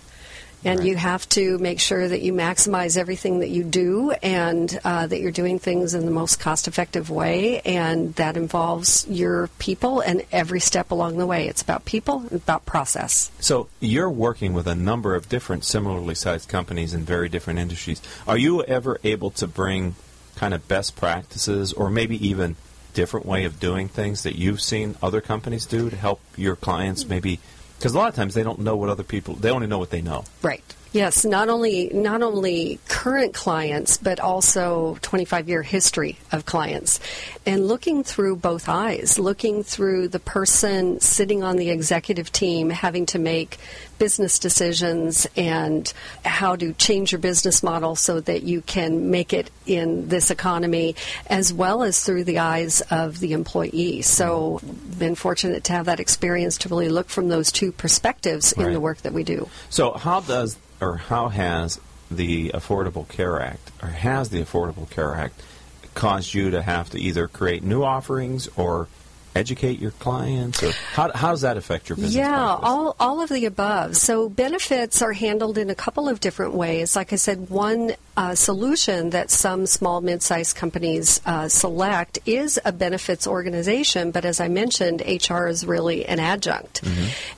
And 0.65 0.79
Right. 0.79 0.89
you 0.89 0.95
have 0.95 1.29
to 1.29 1.57
make 1.59 1.79
sure 1.79 2.07
that 2.07 2.21
you 2.21 2.33
maximize 2.33 2.97
everything 2.97 3.39
that 3.39 3.49
you 3.49 3.63
do 3.63 4.11
and 4.23 4.79
uh, 4.83 5.07
that 5.07 5.21
you're 5.21 5.31
doing 5.31 5.59
things 5.59 5.93
in 5.93 6.05
the 6.05 6.11
most 6.11 6.39
cost 6.39 6.67
effective 6.67 7.09
way. 7.09 7.61
And 7.61 8.15
that 8.15 8.35
involves 8.35 9.05
your 9.07 9.49
people 9.59 9.99
and 10.01 10.23
every 10.31 10.59
step 10.59 10.91
along 10.91 11.17
the 11.17 11.27
way. 11.27 11.47
It's 11.47 11.61
about 11.61 11.85
people 11.85 12.21
and 12.21 12.33
about 12.33 12.65
process. 12.65 13.31
So 13.39 13.69
you're 13.79 14.09
working 14.09 14.53
with 14.53 14.67
a 14.67 14.75
number 14.75 15.15
of 15.15 15.29
different 15.29 15.63
similarly 15.63 16.15
sized 16.15 16.49
companies 16.49 16.93
in 16.93 17.03
very 17.03 17.29
different 17.29 17.59
industries. 17.59 18.01
Are 18.27 18.37
you 18.37 18.63
ever 18.63 18.99
able 19.03 19.29
to 19.31 19.47
bring 19.47 19.95
kind 20.35 20.53
of 20.53 20.67
best 20.67 20.95
practices 20.95 21.71
or 21.73 21.89
maybe 21.89 22.27
even 22.27 22.55
different 22.93 23.27
way 23.27 23.43
of 23.45 23.59
doing 23.59 23.87
things 23.87 24.23
that 24.23 24.35
you've 24.35 24.61
seen 24.61 24.95
other 25.03 25.21
companies 25.21 25.65
do 25.67 25.87
to 25.89 25.95
help 25.95 26.19
your 26.35 26.55
clients 26.55 27.07
maybe 27.07 27.39
because 27.77 27.93
a 27.93 27.97
lot 27.97 28.09
of 28.09 28.15
times 28.15 28.33
they 28.33 28.43
don't 28.43 28.59
know 28.59 28.75
what 28.75 28.89
other 28.89 29.03
people 29.03 29.35
they 29.35 29.49
only 29.49 29.67
know 29.67 29.77
what 29.77 29.89
they 29.89 30.01
know. 30.01 30.23
Right. 30.41 30.75
Yes, 30.93 31.25
not 31.25 31.49
only 31.49 31.89
not 31.93 32.21
only 32.23 32.79
current 32.87 33.33
clients, 33.33 33.97
but 33.97 34.19
also 34.19 34.97
25 35.01 35.49
year 35.49 35.61
history 35.61 36.17
of 36.31 36.45
clients, 36.45 36.99
and 37.45 37.67
looking 37.67 38.03
through 38.03 38.37
both 38.37 38.69
eyes, 38.69 39.19
looking 39.19 39.63
through 39.63 40.07
the 40.07 40.19
person 40.19 40.99
sitting 40.99 41.43
on 41.43 41.57
the 41.57 41.69
executive 41.69 42.31
team, 42.31 42.69
having 42.69 43.05
to 43.07 43.19
make 43.19 43.57
business 43.99 44.37
decisions 44.39 45.27
and 45.35 45.91
how 46.23 46.55
to 46.55 46.71
change 46.73 47.11
your 47.11 47.19
business 47.19 47.63
model 47.63 47.95
so 47.95 48.19
that 48.21 48.43
you 48.43 48.61
can 48.61 49.09
make 49.09 49.33
it 49.33 49.49
in 49.65 50.07
this 50.07 50.29
economy, 50.29 50.95
as 51.27 51.51
well 51.51 51.83
as 51.83 52.03
through 52.03 52.23
the 52.23 52.39
eyes 52.39 52.81
of 52.91 53.19
the 53.19 53.33
employee. 53.33 54.01
So, 54.01 54.61
been 54.97 55.15
fortunate 55.15 55.63
to 55.65 55.73
have 55.73 55.85
that 55.87 55.99
experience 55.99 56.57
to 56.59 56.69
really 56.69 56.89
look 56.89 57.09
from 57.09 57.27
those 57.27 57.51
two 57.51 57.71
perspectives 57.71 58.51
in 58.53 58.73
the 58.73 58.79
work 58.79 58.99
that 58.99 59.13
we 59.13 59.23
do. 59.23 59.49
So 59.69 59.93
how 59.93 60.21
does 60.21 60.57
or 60.79 60.97
how 60.97 61.29
has 61.29 61.79
the 62.09 62.49
Affordable 62.49 63.07
Care 63.07 63.41
Act 63.41 63.71
or 63.81 63.89
has 63.89 64.29
the 64.29 64.41
Affordable 64.41 64.89
Care 64.89 65.15
Act 65.15 65.41
caused 65.93 66.33
you 66.33 66.51
to 66.51 66.61
have 66.61 66.89
to 66.91 66.99
either 66.99 67.27
create 67.27 67.63
new 67.63 67.83
offerings 67.83 68.47
or 68.55 68.87
educate 69.37 69.79
your 69.79 69.91
clients 69.91 70.61
or 70.63 70.71
how, 70.93 71.11
how 71.13 71.29
does 71.31 71.41
that 71.41 71.57
affect 71.57 71.89
your 71.89 71.95
business 71.95 72.15
Yeah, 72.15 72.29
practice? 72.35 72.69
all, 72.69 72.95
all 72.99 73.21
of 73.21 73.29
the 73.29 73.45
above. 73.45 73.95
So 73.97 74.29
benefits 74.29 75.01
are 75.01 75.13
handled 75.13 75.57
in 75.57 75.69
a 75.69 75.75
couple 75.75 76.09
of 76.09 76.19
different 76.19 76.53
ways. 76.53 76.95
Like 76.95 77.13
I 77.13 77.17
said, 77.17 77.49
one 77.49 77.91
uh, 78.17 78.33
solution 78.33 79.11
that 79.11 79.29
some 79.29 79.67
small, 79.67 80.01
mid-sized 80.01 80.55
companies 80.55 81.21
uh, 81.25 81.47
select 81.47 82.17
is 82.25 82.59
a 82.65 82.71
benefits 82.71 83.27
organization. 83.27 84.09
But 84.09 84.25
as 84.25 84.39
I 84.39 84.47
mentioned, 84.47 85.03
HR 85.05 85.45
is 85.45 85.65
really 85.65 86.03
an 86.07 86.19
adjunct, 86.19 86.81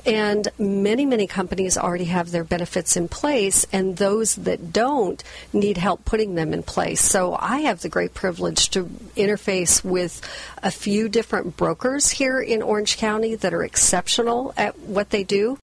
and 0.06 0.48
many, 0.58 1.06
many 1.06 1.28
companies 1.28 1.78
already 1.78 2.06
have 2.06 2.32
their 2.32 2.46
benefits 2.46 2.96
in 2.96 3.10
place, 3.10 3.66
and 3.74 3.98
those 3.98 4.36
that 4.36 4.72
don't 4.72 5.22
need 5.52 5.76
help 5.78 6.06
putting 6.06 6.36
them 6.36 6.54
in 6.54 6.64
place. 6.64 7.02
So 7.02 7.36
I 7.38 7.58
have 7.68 7.82
the 7.82 7.90
great 7.90 8.14
privilege 8.14 8.70
to 8.70 8.86
interface 9.18 9.84
with 9.84 10.22
a 10.64 10.72
few 10.72 11.10
different 11.10 11.58
brokers 11.58 11.89
here 11.98 12.40
in 12.40 12.62
Orange 12.62 12.98
County 12.98 13.36
that 13.36 13.54
are 13.54 13.64
exceptional 13.64 14.54
at 14.58 14.78
what 14.80 15.10
they 15.10 15.24
do. 15.24 15.58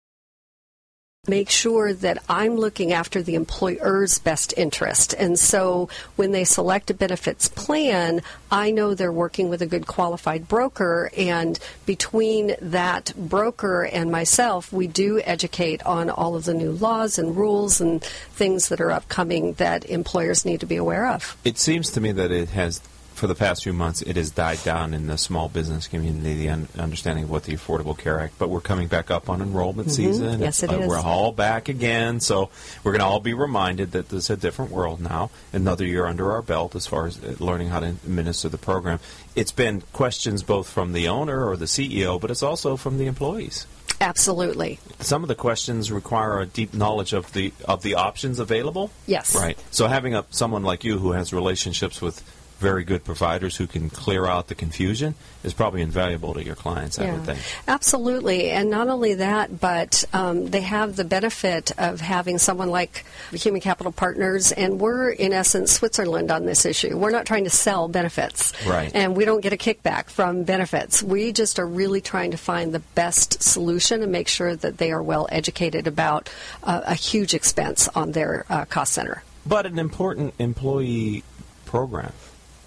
Make 1.26 1.50
sure 1.50 1.94
that 1.94 2.22
I'm 2.28 2.58
looking 2.58 2.92
after 2.92 3.22
the 3.22 3.36
employer's 3.36 4.20
best 4.20 4.54
interest. 4.58 5.14
And 5.14 5.40
so 5.40 5.88
when 6.18 6.34
they 6.34 6.44
select 6.44 6.90
a 6.90 6.94
benefits 6.94 7.48
plan, 7.48 8.22
I 8.52 8.72
know 8.72 8.94
they're 8.94 9.10
working 9.10 9.48
with 9.48 9.62
a 9.62 9.66
good 9.66 9.88
qualified 9.88 10.50
broker. 10.50 11.10
And 11.16 11.58
between 11.86 12.56
that 12.60 13.14
broker 13.16 13.86
and 13.86 14.12
myself, 14.12 14.74
we 14.74 14.86
do 14.88 15.22
educate 15.24 15.82
on 15.86 16.10
all 16.10 16.36
of 16.36 16.44
the 16.44 16.54
new 16.54 16.74
laws 16.74 17.18
and 17.18 17.38
rules 17.38 17.80
and 17.80 18.04
things 18.04 18.68
that 18.68 18.82
are 18.82 18.92
upcoming 18.92 19.54
that 19.54 19.86
employers 19.86 20.44
need 20.44 20.60
to 20.60 20.66
be 20.66 20.76
aware 20.76 21.08
of. 21.08 21.38
It 21.46 21.58
seems 21.58 21.90
to 21.92 22.02
me 22.02 22.12
that 22.12 22.32
it 22.32 22.50
has, 22.50 22.82
for 23.24 23.28
the 23.28 23.36
past 23.36 23.64
few 23.64 23.72
months, 23.72 24.02
it 24.02 24.18
has 24.18 24.32
died 24.32 24.62
down 24.66 24.94
in 24.94 25.08
the 25.08 25.18
small 25.18 25.48
business 25.48 25.88
community, 25.88 26.34
the 26.34 26.50
un- 26.50 26.68
understanding 26.78 27.24
of 27.24 27.30
what 27.32 27.44
the 27.46 27.54
Affordable 27.54 27.98
Care 27.98 28.20
Act. 28.20 28.38
But 28.38 28.50
we're 28.50 28.60
coming 28.60 28.90
back 28.90 29.10
up 29.10 29.30
on 29.30 29.42
enrollment 29.42 29.90
season. 29.92 30.26
Mm-hmm. 30.34 30.44
Yes, 30.44 30.62
it 30.62 30.70
Uh, 30.70 30.80
is. 30.80 30.88
We're 30.90 31.00
all 31.00 31.32
back 31.32 31.70
again, 31.70 32.20
so 32.20 32.50
we're 32.84 32.92
going 32.92 33.00
to 33.00 33.06
all 33.06 33.22
be 33.22 33.34
reminded 33.34 33.94
that 33.94 34.10
this 34.10 34.26
is 34.26 34.30
a 34.32 34.36
different 34.36 34.72
world 34.72 35.00
now. 35.00 35.30
Another 35.54 35.86
year 35.86 36.06
under 36.06 36.34
our 36.34 36.42
belt 36.42 36.76
as 36.76 36.86
far 36.86 37.08
as 37.08 37.18
uh, 37.24 37.36
learning 37.40 37.70
how 37.70 37.80
to 37.80 37.86
administer 37.86 38.50
the 38.50 38.58
program. 38.58 39.00
It's 39.38 39.54
been 39.54 39.84
questions 39.94 40.44
both 40.44 40.68
from 40.68 40.92
the 40.92 41.08
owner 41.08 41.48
or 41.48 41.56
the 41.56 41.64
CEO, 41.64 42.20
but 42.20 42.30
it's 42.30 42.44
also 42.44 42.76
from 42.76 42.98
the 42.98 43.06
employees. 43.06 43.68
Absolutely. 44.02 44.80
Some 45.00 45.24
of 45.24 45.30
the 45.30 45.36
questions 45.36 45.90
require 45.94 46.42
a 46.42 46.46
deep 46.46 46.74
knowledge 46.74 47.14
of 47.14 47.32
the 47.32 47.54
of 47.64 47.84
the 47.84 47.96
options 47.96 48.38
available. 48.38 48.92
Yes. 49.08 49.34
Right. 49.34 49.58
So 49.72 49.88
having 49.88 50.14
a 50.14 50.26
someone 50.30 50.64
like 50.64 50.84
you 50.84 50.98
who 50.98 51.14
has 51.14 51.32
relationships 51.32 52.02
with 52.02 52.22
very 52.60 52.84
good 52.84 53.04
providers 53.04 53.58
who 53.58 53.68
can 53.68 53.90
clear 53.90 54.26
out 54.26 54.48
the 54.48 54.56
confusion 54.56 55.16
is 55.44 55.54
probably 55.54 55.82
invaluable 55.82 56.34
to 56.34 56.44
your 56.44 56.56
clients, 56.56 56.98
I 56.98 57.12
would 57.12 57.26
think. 57.26 57.40
Absolutely. 57.68 58.50
And 58.52 58.70
not 58.70 58.88
only 58.88 59.16
that, 59.16 59.60
but 59.60 60.06
um, 60.14 60.46
they 60.46 60.62
have 60.62 60.96
the 60.96 61.04
benefit 61.04 61.72
of 61.78 62.00
having 62.00 62.38
someone 62.38 62.70
like 62.70 63.06
Human 63.32 63.60
Capital 63.60 63.92
Partners, 63.92 64.52
and 64.52 64.80
we're, 64.80 65.10
in 65.10 65.34
essence, 65.34 65.74
Switzerland 65.74 66.32
on 66.32 66.46
this 66.46 66.66
issue. 66.66 66.98
We're 66.98 67.12
not 67.12 67.26
trying 67.26 67.44
to 67.44 67.50
sell 67.50 67.88
benefits. 67.88 68.54
Right. 68.66 68.92
And 68.96 69.16
we 69.16 69.26
don't 69.26 69.42
get 69.42 69.52
a 69.52 69.58
kickback 69.58 70.10
from 70.10 70.44
benefits. 70.44 71.04
We 71.04 71.34
just 71.34 71.60
are 71.60 71.68
really 71.68 72.02
trying 72.02 72.32
to 72.32 72.38
find 72.38 72.74
the 72.74 72.80
best 72.80 73.44
solution 73.44 74.02
and 74.02 74.12
make 74.12 74.28
sure 74.28 74.56
that 74.56 74.78
they 74.78 74.92
are 74.92 75.04
well 75.04 75.28
educated 75.32 75.88
about 75.88 76.30
uh, 76.64 76.82
a 76.86 76.96
huge 76.96 77.34
expense 77.34 77.90
on 77.90 78.14
their 78.14 78.46
uh, 78.50 78.66
cost 78.66 78.94
center. 78.94 79.24
But 79.46 79.66
an 79.66 79.80
important 79.80 80.34
employee 80.40 81.24
program. 81.66 82.14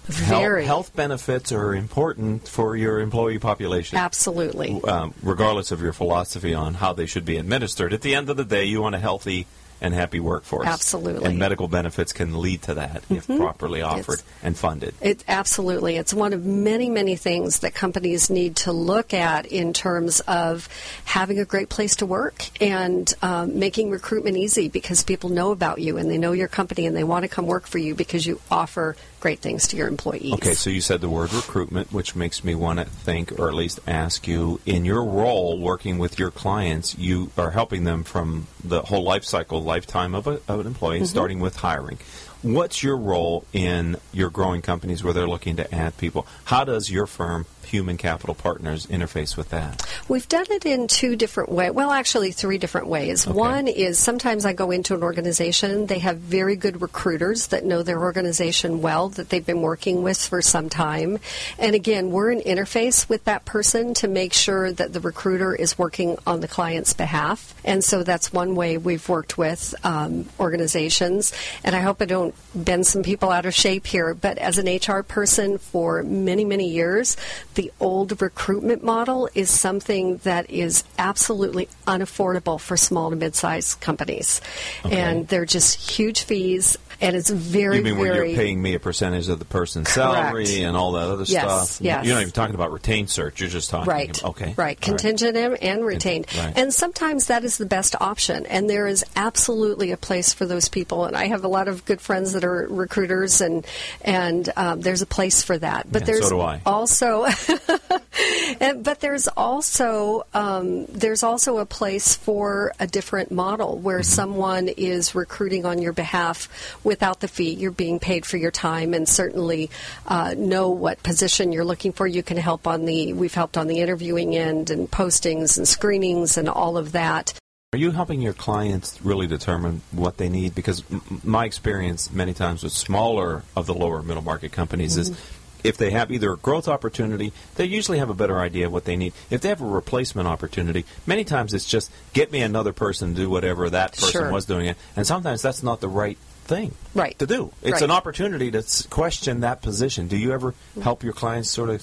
Health- 0.07 0.41
Very. 0.41 0.65
Health, 0.65 0.95
benefits 0.95 1.51
are 1.51 1.75
important 1.75 2.47
for 2.47 2.75
your 2.75 2.99
employee 2.99 3.39
population. 3.39 3.97
Absolutely. 3.97 4.81
um, 4.83 5.13
regardless 5.21 5.71
of 5.71 5.81
your 5.81 5.93
philosophy 5.93 6.53
on 6.53 6.75
how 6.75 6.93
they 6.93 7.05
should 7.05 7.25
be 7.25 7.37
administered. 7.37 7.93
At 7.93 8.01
the 8.01 8.15
end 8.15 8.29
of 8.29 8.37
the 8.37 8.45
day, 8.45 8.65
you 8.65 8.81
want 8.81 8.95
a 8.95 8.99
healthy 8.99 9.47
and 9.79 9.93
happy 9.93 10.19
workforce. 10.19 10.65
Absolutely. 10.65 11.19
Mm-hmm. 11.19 11.25
And 11.27 11.37
medical 11.39 11.67
benefits 11.67 12.11
can 12.11 12.39
lead 12.41 12.63
to 12.63 12.73
that 12.75 13.03
if 13.11 13.27
properly 13.27 13.83
offered 13.83 14.13
It's- 14.19 14.23
and 14.41 14.57
funded. 14.57 14.95
It 15.01 15.23
absolutely. 15.27 15.97
It's 15.97 16.15
one 16.15 16.33
of 16.33 16.43
many, 16.43 16.89
many 16.89 17.15
things 17.15 17.59
that 17.59 17.75
companies 17.75 18.31
need 18.31 18.55
to 18.57 18.71
look 18.71 19.13
at 19.13 19.45
in 19.45 19.73
terms 19.73 20.19
of 20.21 20.67
having 21.05 21.37
a 21.37 21.45
great 21.45 21.69
place 21.69 21.97
to 21.97 22.07
work 22.07 22.49
and 22.59 23.13
um, 23.21 23.59
making 23.59 23.91
recruitment 23.91 24.35
easy 24.35 24.67
because 24.67 25.03
people 25.03 25.29
know 25.29 25.51
about 25.51 25.79
you 25.79 25.97
and 25.97 26.09
they 26.09 26.17
know 26.17 26.31
your 26.31 26.47
company 26.47 26.87
and 26.87 26.95
they 26.95 27.03
want 27.03 27.21
to 27.23 27.29
come 27.29 27.45
work 27.45 27.67
for 27.67 27.77
you 27.77 27.93
because 27.93 28.25
you 28.25 28.41
offer 28.49 28.95
great 29.19 29.39
things 29.39 29.67
to 29.69 29.77
your 29.77 29.87
employees. 29.87 30.33
Okay, 30.33 30.53
so 30.53 30.69
you 30.69 30.81
said 30.81 31.01
the 31.01 31.09
word 31.09 31.33
recruitment, 31.33 31.91
which 31.91 32.15
makes 32.15 32.43
me 32.43 32.55
want 32.55 32.79
to 32.79 32.85
think, 32.85 33.37
or 33.39 33.47
at 33.47 33.55
least 33.55 33.79
ask 33.87 34.27
you, 34.27 34.59
in 34.65 34.85
your 34.85 35.03
role 35.03 35.59
working 35.59 35.97
with 35.97 36.19
your 36.19 36.31
clients, 36.31 36.97
you 36.97 37.31
are 37.37 37.51
helping 37.51 37.83
them 37.83 38.03
from 38.03 38.47
the 38.63 38.81
whole 38.81 39.03
life 39.03 39.23
cycle, 39.23 39.61
lifetime 39.61 40.13
of, 40.13 40.27
a, 40.27 40.39
of 40.47 40.59
an 40.59 40.67
employee, 40.67 40.97
mm-hmm. 40.97 41.05
starting 41.05 41.39
with 41.39 41.57
hiring. 41.57 41.97
What's 42.43 42.83
your 42.83 42.97
role 42.97 43.45
in 43.51 43.97
your 44.13 44.29
growing 44.29 44.61
companies 44.61 45.03
where 45.03 45.13
they're 45.13 45.27
looking 45.27 45.55
to 45.55 45.73
add 45.73 45.97
people? 45.97 46.27
How 46.45 46.63
does 46.63 46.91
your 46.91 47.07
firm 47.07 47.45
human 47.67 47.97
capital 47.97 48.35
partners 48.35 48.85
interface 48.87 49.37
with 49.37 49.49
that? 49.49 49.85
We've 50.07 50.27
done 50.27 50.45
it 50.49 50.65
in 50.65 50.87
two 50.87 51.15
different 51.15 51.49
ways. 51.49 51.71
Well, 51.71 51.91
actually, 51.91 52.31
three 52.31 52.57
different 52.57 52.87
ways. 52.87 53.27
Okay. 53.27 53.37
One 53.37 53.67
is 53.67 53.99
sometimes 53.99 54.45
I 54.45 54.53
go 54.53 54.71
into 54.71 54.95
an 54.95 55.03
organization, 55.03 55.85
they 55.87 55.99
have 55.99 56.17
very 56.17 56.55
good 56.55 56.81
recruiters 56.81 57.47
that 57.47 57.65
know 57.65 57.83
their 57.83 57.99
organization 57.99 58.81
well, 58.81 59.09
that 59.09 59.29
they've 59.29 59.45
been 59.45 59.61
working 59.61 60.03
with 60.03 60.17
for 60.17 60.41
some 60.41 60.69
time. 60.69 61.19
And 61.59 61.75
again, 61.75 62.11
we're 62.11 62.31
an 62.31 62.41
interface 62.41 63.09
with 63.09 63.23
that 63.25 63.45
person 63.45 63.93
to 63.95 64.07
make 64.07 64.33
sure 64.33 64.71
that 64.71 64.93
the 64.93 64.99
recruiter 64.99 65.53
is 65.53 65.77
working 65.77 66.17
on 66.25 66.39
the 66.39 66.47
client's 66.47 66.93
behalf. 66.93 67.53
And 67.63 67.83
so 67.83 68.03
that's 68.03 68.31
one 68.31 68.55
way 68.55 68.77
we've 68.77 69.07
worked 69.09 69.37
with 69.37 69.75
um, 69.83 70.27
organizations. 70.39 71.33
And 71.63 71.75
I 71.75 71.81
hope 71.81 72.01
I 72.01 72.05
don't 72.05 72.35
bend 72.55 72.87
some 72.87 73.03
people 73.03 73.29
out 73.29 73.45
of 73.45 73.53
shape 73.53 73.85
here, 73.85 74.13
but 74.13 74.37
as 74.37 74.57
an 74.57 74.67
HR 74.67 75.03
person 75.03 75.57
for 75.57 76.03
many, 76.03 76.45
many 76.45 76.69
years, 76.69 77.17
the 77.57 77.71
old 77.79 78.21
recruitment 78.21 78.83
model 78.83 79.27
is 79.33 79.49
something 79.49 80.17
that 80.17 80.49
is 80.49 80.83
absolutely 80.99 81.67
unaffordable 81.87 82.59
for 82.59 82.77
small 82.77 83.09
to 83.09 83.15
mid-sized 83.15 83.81
companies, 83.81 84.39
Okay. 84.85 84.95
and 84.95 85.27
they're 85.27 85.43
just 85.43 85.89
huge 85.97 86.21
fees, 86.23 86.77
and 87.01 87.15
it's 87.15 87.29
very, 87.29 87.77
You 87.77 87.83
mean 87.83 87.97
when 87.97 88.13
you're 88.13 88.25
paying 88.35 88.61
me 88.61 88.73
a 88.75 88.79
percentage 88.79 89.29
of 89.29 89.39
the 89.39 89.45
person's 89.45 89.89
salary 89.89 90.63
and 90.63 90.75
all 90.77 90.93
that 90.93 91.07
other 91.09 91.23
Yes, 91.25 91.71
stuff? 91.71 91.81
yes. 91.83 92.05
You're 92.05 92.15
not 92.15 92.21
even 92.21 92.31
talking 92.33 92.55
about 92.55 92.71
retained 92.71 93.09
search. 93.09 93.39
You're 93.39 93.49
just 93.49 93.69
talking 93.69 93.89
Right. 93.89 94.17
about, 94.19 94.29
okay. 94.31 94.53
Right. 94.57 94.79
Contingent 94.79 95.37
and, 95.37 95.61
and 95.61 95.85
retained. 95.85 96.27
Right. 96.37 96.53
And 96.55 96.73
sometimes 96.73 97.27
that 97.27 97.43
is 97.43 97.57
the 97.57 97.65
best 97.65 97.95
option. 97.99 98.45
And 98.45 98.69
there 98.69 98.87
is 98.87 99.05
absolutely 99.15 99.91
a 99.91 99.97
place 99.97 100.33
for 100.33 100.45
those 100.45 100.69
people. 100.69 101.05
And 101.05 101.15
I 101.15 101.27
have 101.27 101.43
a 101.43 101.47
lot 101.47 101.67
of 101.67 101.85
good 101.85 102.01
friends 102.01 102.33
that 102.33 102.43
are 102.43 102.67
recruiters, 102.69 103.41
and 103.41 103.65
and 104.01 104.49
um, 104.55 104.81
there's 104.81 105.01
a 105.01 105.05
place 105.05 105.43
for 105.43 105.57
that. 105.57 105.91
But 105.91 106.01
Yeah, 106.01 106.05
so 106.07 106.11
there's 106.13 106.29
do 106.29 106.41
I. 106.41 106.61
also, 106.65 107.25
and, 108.61 108.83
but 108.83 108.99
there's 108.99 109.27
also 109.27 110.25
um, 110.33 110.85
there's 110.87 111.23
also 111.23 111.57
a 111.57 111.65
place 111.65 112.15
for 112.15 112.73
a 112.79 112.87
different 112.87 113.31
model 113.31 113.77
where 113.77 113.97
Mm-hmm. 113.97 114.03
someone 114.03 114.67
is 114.69 115.15
recruiting 115.15 115.65
on 115.65 115.81
your 115.81 115.93
behalf 115.93 116.47
without 116.83 117.19
the 117.19 117.27
fee. 117.27 117.53
You're 117.53 117.71
being 117.71 117.99
paid 117.99 118.25
for 118.25 118.37
your 118.37 118.51
time, 118.51 118.93
and 118.93 119.07
certainly 119.09 119.69
uh, 120.07 120.35
know 120.37 120.69
what 120.69 121.01
position 121.03 121.51
you're 121.51 121.65
looking 121.65 121.93
for. 121.93 122.05
You 122.07 122.23
can 122.23 122.37
help 122.37 122.67
on 122.67 122.85
the 122.85 123.13
we've 123.13 123.33
helped 123.33 123.57
on 123.57 123.67
the 123.67 123.79
interviewing 123.79 124.35
end 124.35 124.69
and 124.69 124.89
postings 124.89 125.57
and 125.57 125.67
screenings 125.67 126.37
and 126.37 126.47
all 126.47 126.77
of 126.77 126.91
that. 126.93 127.33
Are 127.73 127.79
you 127.79 127.91
helping 127.91 128.21
your 128.21 128.33
clients 128.33 129.01
really 129.03 129.27
determine 129.27 129.81
what 129.91 130.17
they 130.17 130.29
need? 130.29 130.55
Because 130.55 130.83
m- 130.89 131.01
my 131.23 131.43
experience 131.45 132.11
many 132.13 132.33
times 132.33 132.63
with 132.63 132.71
smaller 132.71 133.43
of 133.57 133.65
the 133.65 133.73
lower 133.73 134.01
middle 134.01 134.23
market 134.23 134.51
companies 134.51 134.95
is 134.95 135.11
Mm-hmm. 135.11 135.33
If 135.63 135.77
they 135.77 135.91
have 135.91 136.11
either 136.11 136.33
a 136.33 136.37
growth 136.37 136.67
opportunity, 136.67 137.33
they 137.55 137.65
usually 137.65 137.99
have 137.99 138.09
a 138.09 138.13
better 138.13 138.39
idea 138.39 138.65
of 138.67 138.71
what 138.71 138.85
they 138.85 138.95
need. 138.95 139.13
If 139.29 139.41
they 139.41 139.49
have 139.49 139.61
a 139.61 139.65
replacement 139.65 140.27
opportunity, 140.27 140.85
many 141.05 141.23
times 141.23 141.53
it's 141.53 141.65
just 141.65 141.91
get 142.13 142.31
me 142.31 142.41
another 142.41 142.73
person 142.73 143.15
to 143.15 143.21
do 143.21 143.29
whatever 143.29 143.69
that 143.69 143.93
person 143.93 144.11
Sure. 144.11 144.31
was 144.31 144.45
doing 144.45 144.65
it. 144.67 144.77
And 144.95 145.05
sometimes 145.07 145.41
that's 145.41 145.63
not 145.63 145.81
the 145.81 145.87
right 145.89 146.17
thing 146.45 146.73
Right. 146.95 147.17
to 147.19 147.27
do. 147.27 147.51
It's 147.61 147.73
Right. 147.73 147.81
an 147.81 147.91
opportunity 147.91 148.49
to 148.51 148.63
question 148.89 149.41
that 149.41 149.61
position. 149.61 150.07
Do 150.07 150.15
you 150.15 150.31
ever 150.31 150.53
help 150.81 151.03
your 151.03 151.11
clients 151.13 151.49
sort 151.51 151.69
of 151.69 151.81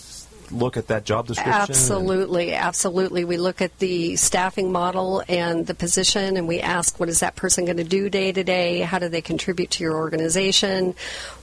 look 0.51 0.77
at 0.77 0.89
that 0.89 1.05
job 1.05 1.27
description? 1.27 1.53
and- 1.53 1.71
Absolutely, 1.71 2.55
absolutely. 2.55 3.25
We 3.25 3.37
look 3.37 3.61
at 3.63 3.79
the 3.79 4.17
staffing 4.17 4.73
model 4.73 5.23
and 5.29 5.67
the 5.67 5.75
position, 5.75 6.37
and 6.37 6.47
we 6.49 6.61
ask, 6.61 6.99
what 6.99 7.09
is 7.09 7.21
that 7.21 7.37
person 7.37 7.65
going 7.65 7.77
to 7.79 7.85
do 7.85 8.09
day 8.11 8.33
to 8.33 8.45
day? 8.45 8.81
How 8.81 8.99
do 8.99 9.09
they 9.09 9.21
contribute 9.23 9.71
to 9.73 9.85
your 9.85 9.95
organization? 9.95 10.95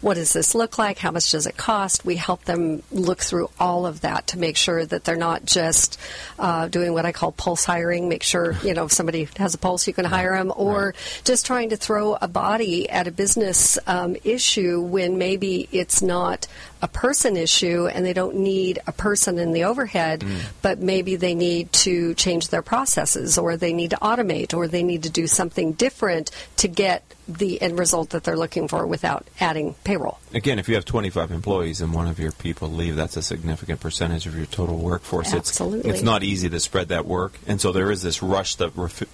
What 0.02 0.16
does 0.16 0.34
this 0.34 0.56
look 0.56 0.78
like? 0.78 0.98
How 0.98 1.12
much 1.12 1.32
does 1.32 1.46
it 1.46 1.58
cost? 1.58 2.06
We 2.06 2.16
help 2.16 2.46
them 2.46 2.84
look 2.92 3.20
through 3.20 3.50
all 3.60 3.86
of 3.86 4.02
that 4.02 4.28
to 4.28 4.40
make 4.40 4.58
sure 4.58 4.86
that 4.86 5.04
they're 5.04 5.16
not 5.16 5.46
just 5.46 6.00
uh, 6.40 6.68
doing 6.68 6.94
what 6.94 7.06
I 7.06 7.12
call 7.12 7.32
pulse 7.32 7.66
hiring. 7.66 8.10
Make 8.10 8.24
sure 8.24 8.56
you 8.64 8.74
know 8.74 8.86
if 8.86 8.92
somebody 8.92 9.28
has 9.38 9.54
a 9.54 9.58
pulse, 9.58 9.88
you 9.88 9.94
can 9.94 10.06
hire 10.06 10.36
them, 10.38 10.52
or 10.56 10.94
just 11.24 11.46
trying 11.46 11.70
to 11.70 11.78
throw 11.78 12.16
a 12.16 12.28
body 12.28 12.90
at 12.90 13.08
a 13.08 13.12
business 13.12 13.78
um, 13.88 14.16
issue 14.24 14.82
when 14.82 15.18
maybe 15.18 15.68
it's 15.72 16.02
not 16.02 16.48
a 16.82 16.88
person 16.88 17.38
issue 17.38 17.88
and 17.88 18.06
they 18.06 18.14
don't 18.14 18.36
need 18.36 18.80
a 18.88 18.92
person 18.92 19.38
in 19.38 19.52
the 19.52 19.66
overhead, 19.66 20.22
mm. 20.22 20.42
but 20.62 20.80
maybe 20.80 21.16
they 21.16 21.36
need 21.36 21.72
to 21.72 22.14
change 22.16 22.50
their 22.50 22.62
processes 22.62 23.38
or 23.38 23.56
they 23.58 23.74
need 23.74 23.92
to 23.92 23.98
automate 23.98 24.54
or 24.54 24.68
they 24.68 24.84
need 24.84 25.04
to 25.04 25.10
do 25.10 25.28
something 25.28 25.74
different 25.74 26.32
to 26.58 26.68
get 26.68 27.04
the 27.38 27.62
end 27.62 27.78
result 27.78 28.12
that 28.12 28.24
they're 28.24 28.38
looking 28.38 28.68
for 28.68 28.86
without 28.86 29.28
adding 29.40 29.76
payroll. 29.84 30.20
Again, 30.34 30.60
if 30.60 30.70
you 30.70 30.76
have 30.76 30.86
25 30.86 31.32
employees 31.32 31.82
and 31.82 31.94
one 31.94 32.08
of 32.08 32.20
your 32.20 32.32
people 32.32 32.70
leave, 32.70 32.96
that's 32.96 33.18
a 33.18 33.22
significant 33.22 33.80
percentage 33.80 34.26
of 34.26 34.36
your 34.36 34.46
total 34.46 34.78
workforce. 34.78 35.34
Absolutely. 35.34 35.80
It's, 35.80 36.00
it's 36.00 36.04
not 36.04 36.24
easy 36.24 36.50
to 36.50 36.60
spread 36.60 36.90
that 36.90 37.06
work, 37.06 37.38
and 37.48 37.60
so 37.60 37.72
there 37.72 37.92
is 37.92 38.02
this 38.02 38.22
rush 38.22 38.56
to, 38.56 38.70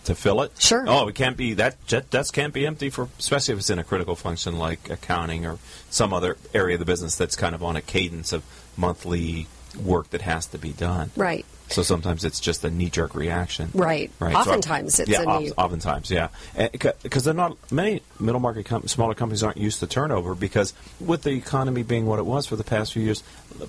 to 0.06 0.16
fill 0.16 0.42
it. 0.42 0.52
Sure. 0.60 0.86
Oh, 0.88 1.08
it 1.08 1.16
can't 1.16 1.38
be 1.38 1.54
that 1.56 1.76
that 1.88 2.10
desk 2.10 2.34
can't 2.34 2.54
be 2.54 2.66
empty 2.66 2.90
for, 2.90 3.10
especially 3.20 3.54
if 3.54 3.60
it's 3.60 3.70
in 3.70 3.80
a 3.80 3.84
critical 3.84 4.16
function 4.16 4.58
like 4.58 4.90
accounting 4.90 5.46
or 5.46 5.60
some 5.90 6.14
other 6.14 6.38
area 6.54 6.76
of 6.76 6.80
the 6.80 6.86
business 6.86 7.16
that's 7.16 7.36
kind 7.36 7.56
of 7.56 7.64
on 7.64 7.76
a 7.76 7.82
cadence 7.82 8.34
of 8.34 8.44
monthly 8.76 9.48
work 9.84 10.10
that 10.12 10.22
has 10.22 10.46
to 10.48 10.58
be 10.58 10.74
done. 10.74 11.12
Right. 11.16 11.46
So 11.70 11.84
sometimes 11.84 12.24
it's 12.24 12.40
just 12.40 12.64
a 12.64 12.70
knee-jerk 12.70 13.14
reaction. 13.16 13.70
Right. 13.74 14.12
Right. 14.20 14.32
So- 14.34 14.40
Oftentimes 14.40 15.00
it's 15.00 15.10
yeah, 15.10 15.22
a 15.24 15.40
knee- 15.40 15.52
oftentimes, 15.58 16.10
yeah, 16.10 16.30
because 16.72 17.24
they're 17.24 17.34
not 17.34 17.58
many 17.72 18.02
middle 18.20 18.40
market 18.42 18.66
com- 18.66 18.88
smaller 18.88 19.14
companies 19.14 19.44
aren't 19.44 19.58
used 19.58 19.80
to 19.82 19.88
turnover 19.88 20.34
because 20.36 20.74
with 21.00 21.24
the 21.24 21.32
economy 21.32 21.84
being 21.84 22.06
what 22.06 22.20
it 22.20 22.26
was 22.26 22.46
for 22.48 22.56
the 22.56 22.64
past 22.64 22.94
few 22.94 23.04
years, 23.04 23.22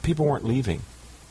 people 0.02 0.26
weren't 0.26 0.44
leaving. 0.44 0.82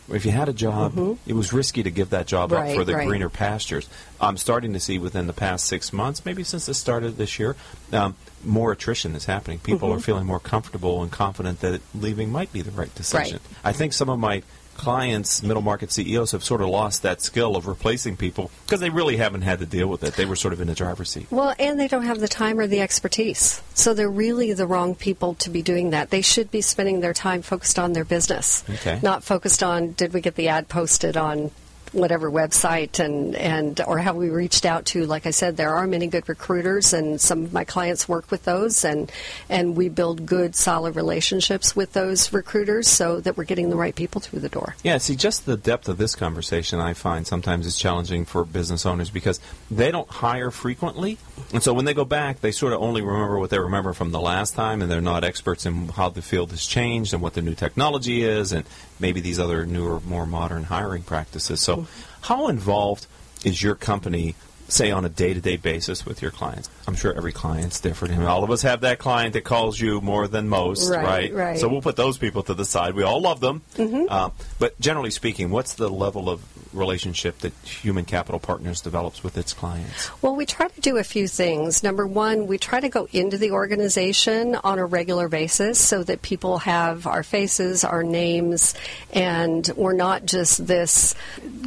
If 0.10 0.26
you 0.26 0.32
had 0.32 0.48
a 0.48 0.54
job, 0.54 1.18
it 1.26 1.34
was 1.34 1.52
risky 1.52 1.84
to 1.84 1.92
give 1.92 2.12
that 2.12 2.28
job 2.28 2.54
up 2.54 2.64
Mm-hmm. 2.66 2.76
For 2.78 2.86
the 2.86 2.96
right. 2.96 3.08
greener 3.08 3.28
pastures. 3.30 3.90
I'm 4.22 4.38
starting 4.38 4.72
to 4.72 4.80
see 4.80 5.00
within 5.00 5.28
the 5.28 5.34
past 5.34 5.66
six 5.66 5.92
months, 5.92 6.24
maybe 6.26 6.44
since 6.46 6.70
it 6.70 6.76
started 6.76 7.18
this 7.18 7.38
year, 7.40 7.58
um, 7.92 8.16
more 8.44 8.72
attrition 8.72 9.16
is 9.16 9.26
happening. 9.26 9.60
People 9.60 9.90
Mm-hmm. 9.90 9.98
are 9.98 10.02
feeling 10.02 10.26
more 10.26 10.40
comfortable 10.40 11.02
and 11.04 11.12
confident 11.12 11.60
that 11.60 11.82
leaving 11.94 12.32
might 12.32 12.54
be 12.54 12.62
the 12.62 12.72
right 12.72 12.94
decision. 12.96 13.40
Right. 13.44 13.60
I 13.66 13.74
think 13.74 13.92
some 13.92 14.10
of 14.10 14.18
my 14.18 14.44
clients, 14.78 15.44
middle 15.44 15.62
market 15.62 15.92
CEOs, 15.92 16.32
have 16.32 16.44
sort 16.44 16.62
of 16.62 16.70
lost 16.70 17.04
that 17.04 17.22
skill 17.22 17.56
of 17.56 17.68
replacing 17.68 18.16
people 18.18 18.52
because 18.66 18.80
they 18.80 18.90
really 18.90 19.18
haven't 19.18 19.42
had 19.42 19.60
to 19.60 19.66
deal 19.66 19.88
with 19.88 20.04
it. 20.04 20.14
They 20.14 20.26
were 20.26 20.36
sort 20.36 20.54
of 20.54 20.62
in 20.62 20.68
the 20.68 20.76
driver's 20.76 21.10
seat. 21.10 21.28
Well, 21.32 21.54
and 21.60 21.80
they 21.80 21.88
don't 21.88 22.06
have 22.06 22.20
the 22.20 22.28
time 22.28 22.60
or 22.60 22.68
the 22.68 22.82
expertise. 22.82 23.62
So 23.74 23.94
they're 23.94 24.10
really 24.10 24.54
the 24.54 24.68
wrong 24.68 24.96
people 24.96 25.34
to 25.36 25.50
be 25.50 25.62
doing 25.62 25.90
that. 25.92 26.10
They 26.10 26.22
should 26.22 26.52
be 26.52 26.62
spending 26.62 27.02
their 27.02 27.14
time 27.14 27.42
focused 27.42 27.80
on 27.80 27.94
their 27.94 28.06
business, 28.06 28.64
Okay. 28.70 29.00
not 29.02 29.24
focused 29.24 29.64
on 29.64 29.92
did 29.94 30.14
we 30.14 30.22
get 30.22 30.36
the 30.36 30.48
ad 30.48 30.70
posted 30.70 31.18
on 31.18 31.52
whatever 31.98 32.32
website 32.32 33.04
and, 33.04 33.36
and 33.36 33.82
or 33.82 33.98
how 33.98 34.14
we 34.14 34.30
reached 34.30 34.66
out 34.66 34.86
to 34.86 35.06
like 35.06 35.26
I 35.26 35.32
said 35.32 35.58
there 35.58 35.76
are 35.76 35.88
many 35.88 36.08
good 36.08 36.28
recruiters 36.30 36.94
and 36.94 37.20
some 37.20 37.44
of 37.44 37.54
my 37.54 37.64
clients 37.64 38.08
work 38.08 38.30
with 38.32 38.44
those 38.46 38.86
and 38.86 39.12
and 39.50 39.76
we 39.76 39.90
build 39.90 40.26
good 40.26 40.56
solid 40.56 40.96
relationships 40.96 41.76
with 41.76 41.94
those 41.94 42.32
recruiters 42.32 42.88
so 42.88 43.20
that 43.22 43.38
we're 43.38 43.44
getting 43.44 43.70
the 43.70 43.76
right 43.76 43.96
people 43.96 44.22
through 44.22 44.40
the 44.40 44.50
door. 44.50 44.76
Yeah, 44.84 44.98
see, 44.98 45.16
just 45.16 45.46
the 45.46 45.58
depth 45.58 45.90
of 45.90 45.98
this 45.98 46.16
conversation 46.16 46.80
I 46.80 46.94
find 46.94 47.26
sometimes 47.26 47.66
is 47.66 47.78
challenging 47.78 48.26
for 48.26 48.46
business 48.46 48.86
owners 48.86 49.10
because 49.10 49.40
they 49.70 49.92
don't 49.92 50.10
hire 50.10 50.52
frequently. 50.52 51.18
And 51.54 51.64
so 51.64 51.74
when 51.74 51.86
they 51.86 51.94
go 51.94 52.06
back, 52.06 52.42
they 52.42 52.52
sort 52.52 52.74
of 52.74 52.82
only 52.82 53.02
remember 53.02 53.40
what 53.40 53.50
they 53.50 53.60
remember 53.60 53.94
from 53.94 54.12
the 54.12 54.20
last 54.20 54.56
time, 54.56 54.82
and 54.82 54.92
they're 54.92 55.02
not 55.02 55.24
experts 55.24 55.66
in 55.66 55.90
how 55.90 56.10
the 56.10 56.22
field 56.22 56.52
has 56.52 56.66
changed 56.66 57.14
and 57.14 57.22
what 57.22 57.34
the 57.34 57.42
new 57.42 57.56
technology 57.56 58.24
is, 58.24 58.52
and 58.52 58.66
maybe 59.00 59.22
these 59.22 59.40
other 59.40 59.66
newer, 59.66 60.00
more 60.02 60.26
modern 60.26 60.64
hiring 60.64 61.04
practices. 61.04 61.62
So, 61.62 61.78
mm-hmm. 61.78 61.87
How 62.22 62.48
involved 62.48 63.08
is 63.44 63.62
your 63.62 63.76
company? 63.76 64.36
Say 64.70 64.92
on 64.92 65.06
a 65.06 65.10
day-to-day 65.10 65.56
basis 65.58 66.06
with 66.06 66.22
your 66.22 66.32
clients. 66.32 66.70
I'm 66.90 66.96
sure 66.96 67.14
every 67.14 67.32
client's 67.32 67.80
different. 67.80 68.22
All 68.24 68.44
of 68.44 68.52
us 68.52 68.64
have 68.64 68.82
that 68.82 69.00
client 69.00 69.32
that 69.34 69.46
calls 69.46 69.80
you 69.80 70.02
more 70.02 70.28
than 70.28 70.50
most, 70.50 70.90
Right, 70.90 71.04
right? 71.06 71.34
right. 71.34 71.58
So 71.58 71.70
we'll 71.70 71.82
put 71.82 71.96
those 71.96 72.18
people 72.18 72.44
to 72.44 72.54
the 72.54 72.66
side. 72.66 72.94
We 72.94 73.04
all 73.04 73.22
love 73.22 73.40
them. 73.40 73.62
Mm-hmm. 73.76 74.08
Uh, 74.10 74.32
but 74.60 74.78
generally 74.82 75.12
speaking, 75.12 75.52
what's 75.52 75.76
the 75.76 75.90
level 75.90 76.30
of 76.30 76.42
relationship 76.78 77.40
that 77.40 77.54
Human 77.64 78.06
Capital 78.06 78.40
Partners 78.40 78.82
develops 78.82 79.24
with 79.24 79.38
its 79.38 79.54
clients? 79.54 80.10
Well, 80.22 80.36
we 80.36 80.46
try 80.46 80.68
to 80.68 80.82
do 80.82 80.98
a 80.98 81.04
few 81.04 81.28
things. 81.28 81.84
Number 81.84 82.06
one, 82.06 82.48
we 82.48 82.58
try 82.58 82.80
to 82.80 82.90
go 82.90 83.08
into 83.12 83.38
the 83.38 83.52
organization 83.52 84.56
on 84.56 84.80
a 84.80 84.86
regular 84.86 85.28
basis 85.28 85.80
so 85.80 86.04
that 86.04 86.22
people 86.22 86.60
have 86.60 87.08
our 87.08 87.24
faces, 87.24 87.84
our 87.84 88.04
names, 88.04 88.76
and 89.12 89.70
we're 89.76 89.94
not 89.94 90.26
just 90.26 90.68
this 90.68 91.16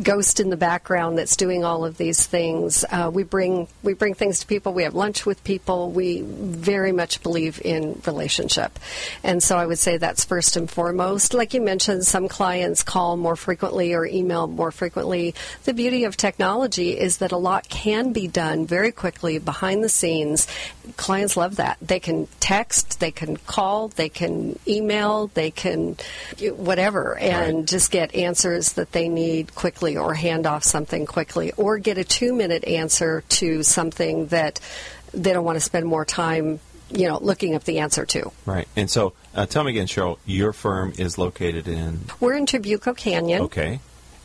ghost 0.02 0.40
in 0.40 0.50
the 0.50 0.56
background 0.56 1.18
that's 1.18 1.36
doing 1.36 1.64
all 1.64 1.84
of 1.84 1.96
these 1.96 2.24
things. 2.26 2.84
Uh, 2.90 3.10
we 3.12 3.22
bring 3.22 3.68
we 3.82 3.94
bring 3.94 4.14
things 4.14 4.40
to 4.40 4.46
people. 4.46 4.72
We 4.72 4.84
have 4.84 4.94
lunch 4.94 5.26
with 5.26 5.42
people. 5.44 5.90
We 5.90 6.22
very 6.22 6.92
much 6.92 7.22
believe 7.22 7.60
in 7.64 8.00
relationship, 8.06 8.78
and 9.24 9.42
so 9.42 9.56
I 9.56 9.66
would 9.66 9.78
say 9.78 9.96
that's 9.96 10.24
first 10.24 10.56
and 10.56 10.70
foremost. 10.70 11.34
Like 11.34 11.54
you 11.54 11.60
mentioned, 11.60 12.06
some 12.06 12.28
clients 12.28 12.82
call 12.82 13.16
more 13.16 13.36
frequently 13.36 13.92
or 13.94 14.06
email 14.06 14.46
more 14.46 14.70
frequently 14.70 14.99
frequently. 15.00 15.34
The 15.64 15.74
beauty 15.74 16.04
of 16.04 16.16
technology 16.16 16.98
is 16.98 17.18
that 17.18 17.32
a 17.32 17.36
lot 17.36 17.68
can 17.68 18.12
be 18.12 18.28
done 18.28 18.66
very 18.66 18.92
quickly 18.92 19.38
behind 19.38 19.82
the 19.82 19.88
scenes. 19.88 20.46
Clients 20.96 21.36
love 21.36 21.56
that. 21.56 21.78
They 21.80 22.00
can 22.00 22.28
text, 22.40 23.00
they 23.00 23.10
can 23.10 23.36
call, 23.36 23.88
they 23.88 24.08
can 24.08 24.58
email, 24.66 25.28
they 25.28 25.50
can 25.50 25.96
whatever, 26.56 27.16
and 27.18 27.58
Right. 27.58 27.66
just 27.66 27.90
get 27.90 28.14
answers 28.14 28.72
that 28.72 28.92
they 28.92 29.08
need 29.08 29.54
quickly 29.54 29.96
or 29.96 30.14
hand 30.14 30.46
off 30.46 30.64
something 30.64 31.06
quickly 31.06 31.52
or 31.56 31.78
get 31.78 31.96
a 31.98 32.04
two 32.04 32.34
minute 32.34 32.64
answer 32.64 33.22
to 33.40 33.62
something 33.62 34.26
that 34.26 34.60
they 35.14 35.32
don't 35.32 35.44
want 35.44 35.56
to 35.56 35.60
spend 35.60 35.86
more 35.86 36.04
time 36.04 36.60
you 36.92 37.06
know 37.06 37.18
looking 37.20 37.54
up 37.54 37.64
the 37.64 37.78
answer 37.78 38.04
to 38.04 38.32
Right. 38.46 38.66
And 38.76 38.90
so, 38.90 39.12
uh, 39.34 39.46
tell 39.46 39.62
me 39.64 39.70
again, 39.70 39.86
Cheryl, 39.86 40.18
your 40.26 40.52
firm 40.52 40.92
is 40.98 41.18
located 41.18 41.68
in, 41.68 42.00
we're 42.18 42.34
in 42.34 42.46
Trabuco 42.46 42.96
Canyon 42.96 43.42
okay. 43.42 43.80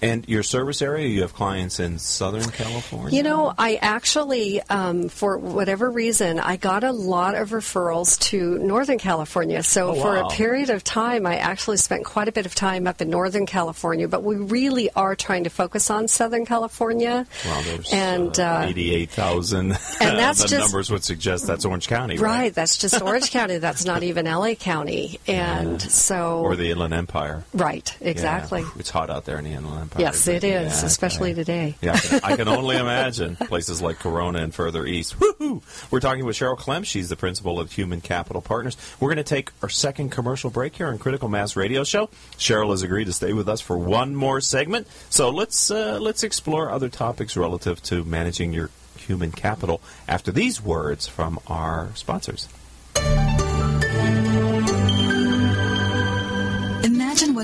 And 0.05 0.27
your 0.29 0.43
service 0.43 0.81
area, 0.81 1.07
you 1.07 1.21
have 1.21 1.33
clients 1.33 1.79
in 1.79 1.97
Southern 1.99 2.49
California? 2.51 3.15
You 3.17 3.23
know, 3.23 3.53
I 3.57 3.75
actually, 3.81 4.61
um, 4.69 5.09
for 5.09 5.37
whatever 5.37 5.89
reason, 5.89 6.39
I 6.39 6.57
got 6.57 6.83
a 6.83 6.91
lot 6.91 7.33
of 7.35 7.49
referrals 7.49 8.19
to 8.29 8.59
Northern 8.59 8.97
California. 8.99 9.63
So 9.63 9.89
Oh, 9.89 10.01
for 10.01 10.15
a 10.17 10.27
period 10.29 10.69
of 10.69 10.83
time, 10.83 11.25
I 11.25 11.37
actually 11.37 11.77
spent 11.77 12.05
quite 12.05 12.27
a 12.27 12.31
bit 12.31 12.45
of 12.45 12.53
time 12.53 12.85
up 12.87 13.01
in 13.01 13.09
Northern 13.09 13.45
California. 13.45 14.07
But 14.07 14.23
we 14.23 14.35
really 14.35 14.91
are 14.91 15.15
trying 15.15 15.45
to 15.45 15.49
focus 15.49 15.89
on 15.89 16.07
Southern 16.07 16.45
California. 16.45 17.25
Well, 17.45 17.63
there's 17.63 17.91
and 17.93 18.39
uh, 18.39 18.43
uh, 18.43 18.65
88,000. 18.67 19.71
and 19.71 19.71
that's 19.99 20.41
the 20.43 20.47
just- 20.49 20.59
numbers 20.59 20.91
would 20.91 21.03
suggest 21.03 21.47
that's 21.47 21.65
Orange 21.65 21.87
County, 21.87 22.17
right, 22.17 22.39
right? 22.39 22.53
that's 22.53 22.77
just 22.77 23.01
Orange 23.01 23.31
County. 23.37 23.57
That's 23.57 23.85
not 23.85 24.03
even 24.03 24.25
LA 24.25 24.53
County. 24.55 25.19
And 25.27 25.81
so, 25.81 26.41
Or 26.41 26.55
the 26.55 26.69
Inland 26.71 26.93
Empire. 26.93 27.43
right, 27.53 27.95
Yeah. 28.01 28.09
exactly. 28.09 28.63
It's 28.77 28.89
hot 28.91 29.09
out 29.09 29.25
there 29.25 29.37
in 29.39 29.45
the 29.45 29.51
Inland 29.51 29.81
Empire. 29.81 29.94
Yes, 29.97 30.27
it 30.27 30.43
is, 30.43 30.81
Yeah, 30.81 30.85
especially 30.85 31.33
today. 31.33 31.75
Yeah, 31.81 31.93
I 31.93 31.99
can, 31.99 32.19
I 32.23 32.35
can 32.35 32.47
only 32.59 32.77
imagine 32.77 33.35
places 33.35 33.81
like 33.81 33.99
Corona 33.99 34.39
and 34.39 34.53
further 34.53 34.85
east. 34.85 35.17
Woohoo! 35.19 35.61
We're 35.91 35.99
talking 35.99 36.25
with 36.25 36.35
Cheryl 36.35 36.57
Clem. 36.57 36.83
She's 36.83 37.09
the 37.09 37.15
principal 37.15 37.59
of 37.59 37.71
Human 37.71 38.01
Capital 38.01 38.41
Partners. 38.41 38.77
We're 38.99 39.09
going 39.09 39.17
to 39.17 39.23
take 39.23 39.51
our 39.61 39.69
second 39.69 40.09
commercial 40.09 40.49
break 40.49 40.75
here 40.75 40.87
on 40.87 40.97
Critical 40.97 41.29
Mass 41.29 41.55
Radio 41.55 41.83
Show. 41.83 42.07
Cheryl 42.37 42.71
has 42.71 42.81
agreed 42.81 43.05
to 43.05 43.13
stay 43.13 43.33
with 43.33 43.47
us 43.49 43.61
for 43.61 43.77
one 43.77 44.15
more 44.15 44.41
segment. 44.41 44.87
So 45.09 45.29
let's 45.29 45.71
uh, 45.71 45.99
let's 46.01 46.23
explore 46.23 46.69
other 46.69 46.89
topics 46.89 47.37
relative 47.37 47.81
to 47.83 48.03
managing 48.03 48.53
your 48.53 48.69
human 48.97 49.31
capital 49.31 49.81
after 50.07 50.31
these 50.31 50.61
words 50.61 51.07
from 51.07 51.39
our 51.47 51.89
sponsors. 51.95 52.47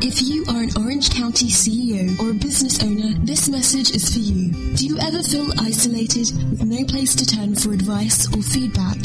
If 0.00 0.22
you 0.22 0.44
are 0.48 0.62
an 0.62 0.70
Orange 0.76 1.10
County 1.10 1.46
CEO 1.46 2.18
or 2.20 2.30
a 2.30 2.34
business 2.34 2.82
owner, 2.82 3.14
this 3.24 3.48
message 3.48 3.90
is 3.94 4.12
for 4.12 4.18
you. 4.18 4.52
Do 4.76 4.86
you 4.86 4.98
ever 4.98 5.22
feel 5.22 5.48
isolated 5.58 6.30
with 6.50 6.64
no 6.64 6.84
place 6.84 7.14
to 7.14 7.26
turn 7.26 7.54
for 7.54 7.72
advice 7.72 8.26
or 8.34 8.42
feedback? 8.42 8.98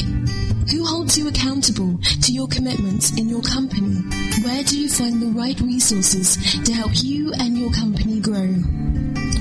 Who 0.71 0.85
holds 0.85 1.17
you 1.17 1.27
accountable 1.27 1.97
to 2.21 2.31
your 2.31 2.47
commitments 2.47 3.11
in 3.17 3.29
your 3.29 3.41
company? 3.41 4.01
Where 4.43 4.63
do 4.63 4.79
you 4.79 4.89
find 4.89 5.21
the 5.21 5.27
right 5.27 5.59
resources 5.61 6.37
to 6.63 6.73
help 6.73 6.91
you 6.95 7.33
and 7.33 7.57
your 7.57 7.71
company 7.71 8.19
grow? 8.19 8.55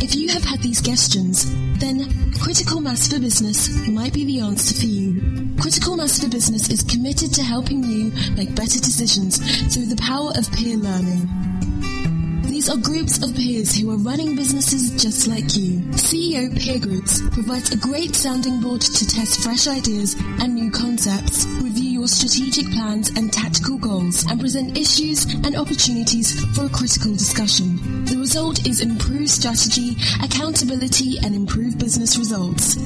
If 0.08 0.14
you 0.14 0.30
have 0.30 0.44
had 0.44 0.62
these 0.62 0.80
questions, 0.80 1.44
then 1.80 2.32
Critical 2.40 2.80
Mass 2.80 3.12
for 3.12 3.20
Business 3.20 3.68
might 3.88 4.14
be 4.14 4.24
the 4.24 4.40
answer 4.40 4.74
for 4.74 4.86
you. 4.86 5.54
Critical 5.60 5.98
Mass 5.98 6.18
for 6.24 6.30
Business 6.30 6.70
is 6.70 6.82
committed 6.82 7.34
to 7.34 7.42
helping 7.42 7.84
you 7.84 8.10
make 8.32 8.54
better 8.54 8.80
decisions 8.80 9.36
through 9.70 9.84
the 9.84 10.00
power 10.00 10.32
of 10.34 10.50
peer 10.52 10.78
learning. 10.78 11.28
These 12.44 12.70
are 12.70 12.78
groups 12.78 13.22
of 13.22 13.36
peers 13.36 13.76
who 13.76 13.90
are 13.90 13.98
running 13.98 14.34
businesses 14.34 14.90
just 15.00 15.28
like 15.28 15.54
you. 15.54 15.80
CEO 15.92 16.58
Peer 16.58 16.78
Groups 16.78 17.20
provides 17.28 17.70
a 17.72 17.76
great 17.76 18.16
sounding 18.16 18.62
board 18.62 18.80
to 18.80 19.06
test 19.06 19.42
fresh 19.42 19.68
ideas 19.68 20.16
and 20.40 20.54
new 20.54 20.70
concepts, 20.70 21.44
review 21.60 21.87
strategic 22.08 22.70
plans 22.72 23.10
and 23.10 23.32
tactical 23.32 23.78
goals, 23.78 24.24
and 24.30 24.40
present 24.40 24.76
issues 24.76 25.24
and 25.44 25.56
opportunities 25.56 26.40
for 26.56 26.64
a 26.66 26.68
critical 26.68 27.12
discussion. 27.12 28.04
The 28.04 28.16
result 28.16 28.66
is 28.66 28.80
improved 28.80 29.30
strategy, 29.30 29.96
accountability, 30.22 31.18
and 31.22 31.34
improved 31.34 31.78
business 31.78 32.16
results. 32.16 32.76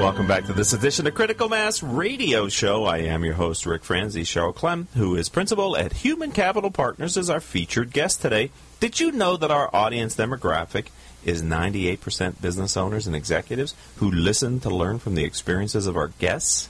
Welcome 0.03 0.27
back 0.27 0.43
to 0.43 0.51
this 0.51 0.73
edition 0.73 1.07
of 1.07 1.15
Critical 1.15 1.47
Mass 1.47 1.81
Radio 1.81 2.49
Show. 2.49 2.83
I 2.83 2.97
am 2.97 3.23
your 3.23 3.35
host, 3.35 3.65
Rick 3.65 3.85
Franzi. 3.85 4.23
Cheryl 4.23 4.53
Clem, 4.53 4.89
who 4.95 5.15
is 5.15 5.29
principal 5.29 5.77
at 5.77 5.93
Human 5.93 6.33
Capital 6.33 6.71
Partners, 6.71 7.15
is 7.15 7.29
our 7.29 7.39
featured 7.39 7.93
guest 7.93 8.21
today. 8.21 8.51
Did 8.81 8.99
you 8.99 9.13
know 9.13 9.37
that 9.37 9.49
our 9.49 9.73
audience 9.73 10.17
demographic 10.17 10.87
is 11.23 11.41
98% 11.41 12.41
business 12.41 12.75
owners 12.75 13.07
and 13.07 13.15
executives 13.15 13.75
who 13.95 14.11
listen 14.11 14.59
to 14.59 14.69
learn 14.69 14.99
from 14.99 15.15
the 15.15 15.23
experiences 15.23 15.87
of 15.87 15.95
our 15.95 16.09
guests? 16.19 16.67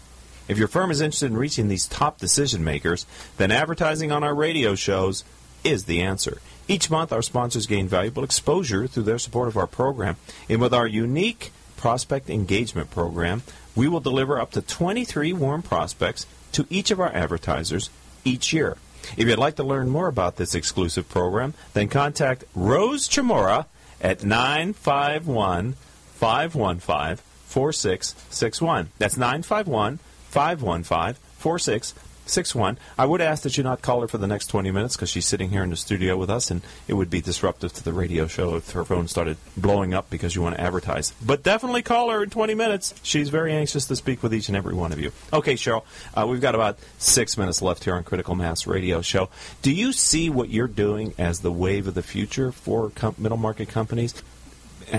If 0.48 0.60
your 0.60 0.68
firm 0.68 0.92
is 0.92 1.02
interested 1.02 1.32
in 1.32 1.38
reaching 1.38 1.70
these 1.70 1.88
top 1.88 2.20
decision 2.20 2.64
makers, 2.64 3.08
then 3.38 3.50
advertising 3.50 4.12
on 4.12 4.24
our 4.24 4.36
radio 4.36 4.76
shows 4.76 5.24
is 5.64 5.86
the 5.86 6.04
answer. 6.04 6.40
Each 6.68 6.92
month, 6.92 7.12
our 7.12 7.24
sponsors 7.24 7.66
gain 7.66 7.88
valuable 7.88 8.24
exposure 8.24 8.86
through 8.86 9.04
their 9.04 9.18
support 9.18 9.48
of 9.48 9.58
our 9.58 9.66
program. 9.66 10.18
And 10.48 10.62
with 10.62 10.74
our 10.74 10.86
unique 10.86 11.52
prospect 11.84 12.30
engagement 12.30 12.90
program, 12.90 13.44
we 13.76 13.90
will 13.90 14.00
deliver 14.00 14.40
up 14.40 14.52
to 14.52 14.62
23 14.62 15.34
warm 15.34 15.62
prospects 15.62 16.26
to 16.54 16.66
each 16.70 16.92
of 16.92 17.00
our 17.02 17.12
advertisers 17.12 17.90
each 18.24 18.54
year. 18.54 18.78
If 19.18 19.28
you'd 19.28 19.38
like 19.38 19.58
to 19.58 19.66
learn 19.66 19.90
more 19.90 20.08
about 20.08 20.38
this 20.38 20.56
exclusive 20.56 21.10
program, 21.10 21.54
then 21.74 21.90
contact 21.90 22.46
Rose 22.56 23.10
Chamora 23.10 23.66
at 24.00 24.24
951 24.24 25.74
515 25.74 27.18
4661. 27.48 28.90
That's 28.98 29.18
951 29.18 30.00
515 30.30 32.02
61. 32.26 32.78
I 32.98 33.06
would 33.06 33.22
ask 33.22 33.44
that 33.44 33.58
you 33.58 33.64
not 33.64 33.82
call 33.82 34.02
her 34.02 34.08
for 34.08 34.18
the 34.18 34.28
next 34.28 34.48
20 34.48 34.72
minutes 34.72 34.96
because 34.96 35.10
she's 35.10 35.26
sitting 35.26 35.50
here 35.50 35.64
in 35.64 35.70
the 35.70 35.76
studio 35.76 36.18
with 36.18 36.30
us 36.30 36.52
and 36.52 36.62
it 36.88 36.94
would 36.94 37.10
be 37.10 37.22
disruptive 37.22 37.74
to 37.74 37.84
the 37.84 37.94
radio 37.94 38.28
show 38.28 38.56
if 38.56 38.72
her 38.72 38.84
phone 38.84 39.08
started 39.08 39.38
blowing 39.58 39.94
up 39.94 40.10
because 40.10 40.36
you 40.36 40.42
want 40.42 40.56
to 40.56 40.62
advertise. 40.62 41.12
But 41.26 41.44
definitely 41.44 41.82
call 41.82 42.10
her 42.10 42.24
in 42.24 42.30
20 42.30 42.56
minutes. 42.56 42.94
She's 43.04 43.30
very 43.30 43.54
anxious 43.54 43.86
to 43.86 43.96
speak 43.96 44.24
with 44.24 44.34
each 44.34 44.48
and 44.48 44.58
every 44.58 44.74
one 44.74 44.92
of 44.92 45.00
you. 45.00 45.12
Okay, 45.32 45.56
Cheryl, 45.56 45.84
uh, 46.14 46.26
we've 46.28 46.42
got 46.42 46.56
about 46.56 46.78
six 46.98 47.38
minutes 47.38 47.62
left 47.62 47.84
here 47.84 47.96
on 47.96 48.04
Critical 48.04 48.36
Mass 48.36 48.66
Radio 48.68 49.02
Show. 49.02 49.30
Do 49.62 49.72
you 49.72 49.92
see 49.94 50.30
what 50.30 50.50
you're 50.50 50.68
doing 50.68 51.14
as 51.18 51.40
the 51.40 51.52
wave 51.52 51.88
of 51.88 51.94
the 51.94 52.04
future 52.04 52.52
for 52.52 52.90
com- 52.92 53.16
middle 53.18 53.38
market 53.38 53.70
companies? 53.70 54.14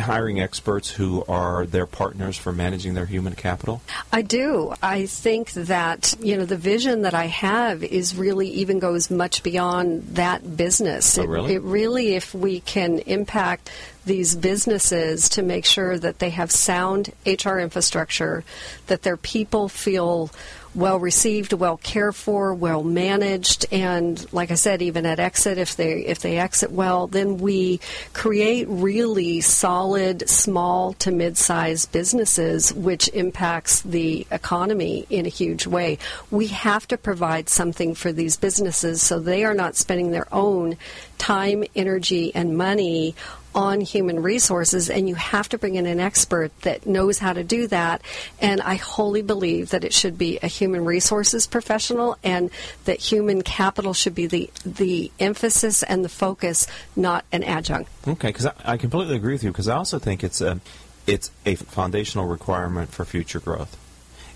Hiring 0.00 0.40
experts 0.40 0.90
who 0.90 1.24
are 1.28 1.66
their 1.66 1.87
partners 1.87 2.37
for 2.37 2.52
managing 2.52 2.94
their 2.94 3.07
human 3.07 3.35
capital? 3.35 3.80
I 4.12 4.22
do. 4.22 4.74
I 4.83 5.07
think 5.07 5.52
that, 5.52 6.14
you 6.20 6.37
know, 6.37 6.44
the 6.44 6.57
vision 6.57 7.02
that 7.02 7.14
I 7.14 7.26
have 7.26 7.83
is 7.85 8.14
really 8.16 8.48
even 8.48 8.78
goes 8.78 9.11
much 9.11 9.42
beyond 9.42 10.02
that 10.16 10.57
business. 10.57 11.18
Oh, 11.18 11.22
It- 11.22 11.28
really? 11.28 11.54
It, 11.54 11.62
really, 11.62 12.14
if 12.14 12.35
we 12.35 12.61
can 12.61 12.98
impact 13.00 13.70
these 14.07 14.35
businesses 14.37 15.28
to 15.30 15.42
make 15.42 15.64
sure 15.64 15.98
that 15.98 16.18
they 16.18 16.30
have 16.30 16.50
sound 16.50 17.11
HR 17.24 17.59
infrastructure, 17.59 18.44
that 18.88 19.02
their 19.02 19.16
people 19.16 19.68
feel 19.68 20.30
well 20.75 20.99
received, 20.99 21.53
well 21.53 21.77
cared 21.77 22.15
for, 22.15 22.55
well 22.55 22.83
managed, 22.83 23.67
and 23.71 24.33
like 24.33 24.51
I 24.51 24.55
said, 24.55 24.83
even 24.83 25.07
at 25.07 25.21
exit, 25.21 25.59
if 25.59 25.77
they 25.77 26.05
if 26.05 26.21
they 26.21 26.39
exit 26.39 26.73
well, 26.73 27.07
then 27.07 27.39
we 27.39 27.81
create 28.13 28.67
really 28.69 29.41
solid 29.41 30.29
small 30.29 30.95
to 30.95 31.11
mid-sized 31.11 31.93
businesses, 31.93 32.73
which 32.73 33.09
impacts 33.09 33.83
the 33.83 34.27
economy 34.31 35.07
in 35.11 35.27
a 35.27 35.31
huge 35.31 35.67
way. 35.67 35.99
We 36.31 36.49
have 36.49 36.89
to 36.89 36.99
provide 36.99 37.49
something 37.49 37.95
for 37.95 38.13
these 38.13 38.37
businesses 38.37 39.03
so 39.03 39.21
they 39.21 39.45
are 39.45 39.55
not 39.55 39.77
spending 39.77 40.11
their 40.11 40.33
own 40.33 40.77
time, 41.19 41.65
energy, 41.75 42.35
and 42.35 42.57
money 42.57 43.15
on 43.55 43.81
human 43.81 44.23
resources, 44.23 44.90
and 44.90 45.09
you 45.09 45.14
have 45.14 45.49
to 45.51 45.59
bring 45.59 45.77
in 45.77 45.87
an 45.87 46.01
expert 46.01 46.59
that 46.62 46.87
knows 46.87 47.19
how 47.19 47.33
to 47.33 47.45
do 47.45 47.67
that. 47.69 48.03
And 48.40 48.61
I 48.61 48.75
wholly 48.75 49.23
believe 49.23 49.71
that 49.71 49.85
it 49.85 49.93
should 49.93 50.19
be 50.19 50.38
a 50.43 50.47
human 50.47 50.85
resources 50.85 51.47
professional, 51.47 52.19
and 52.23 52.51
that 52.85 53.01
human 53.01 53.43
capital 53.43 53.95
should 53.95 54.14
be 54.14 54.27
the 54.27 54.51
the 54.64 55.11
emphasis 55.21 55.83
and 55.83 56.05
the 56.05 56.09
focus, 56.09 56.67
not 56.97 57.25
an 57.33 57.43
adjunct. 57.43 57.90
Okay, 58.07 58.29
because 58.29 58.47
I, 58.47 58.53
I 58.64 58.77
completely 58.77 59.17
agree 59.17 59.35
with 59.35 59.45
you. 59.45 59.51
Because 59.51 59.69
I 59.69 59.77
also 59.77 59.99
think 59.99 60.25
it's 60.25 60.40
a 60.40 60.61
it's 61.07 61.31
a 61.45 61.55
foundational 61.55 62.27
requirement 62.27 62.90
for 62.90 63.05
future 63.05 63.40
growth. 63.40 63.79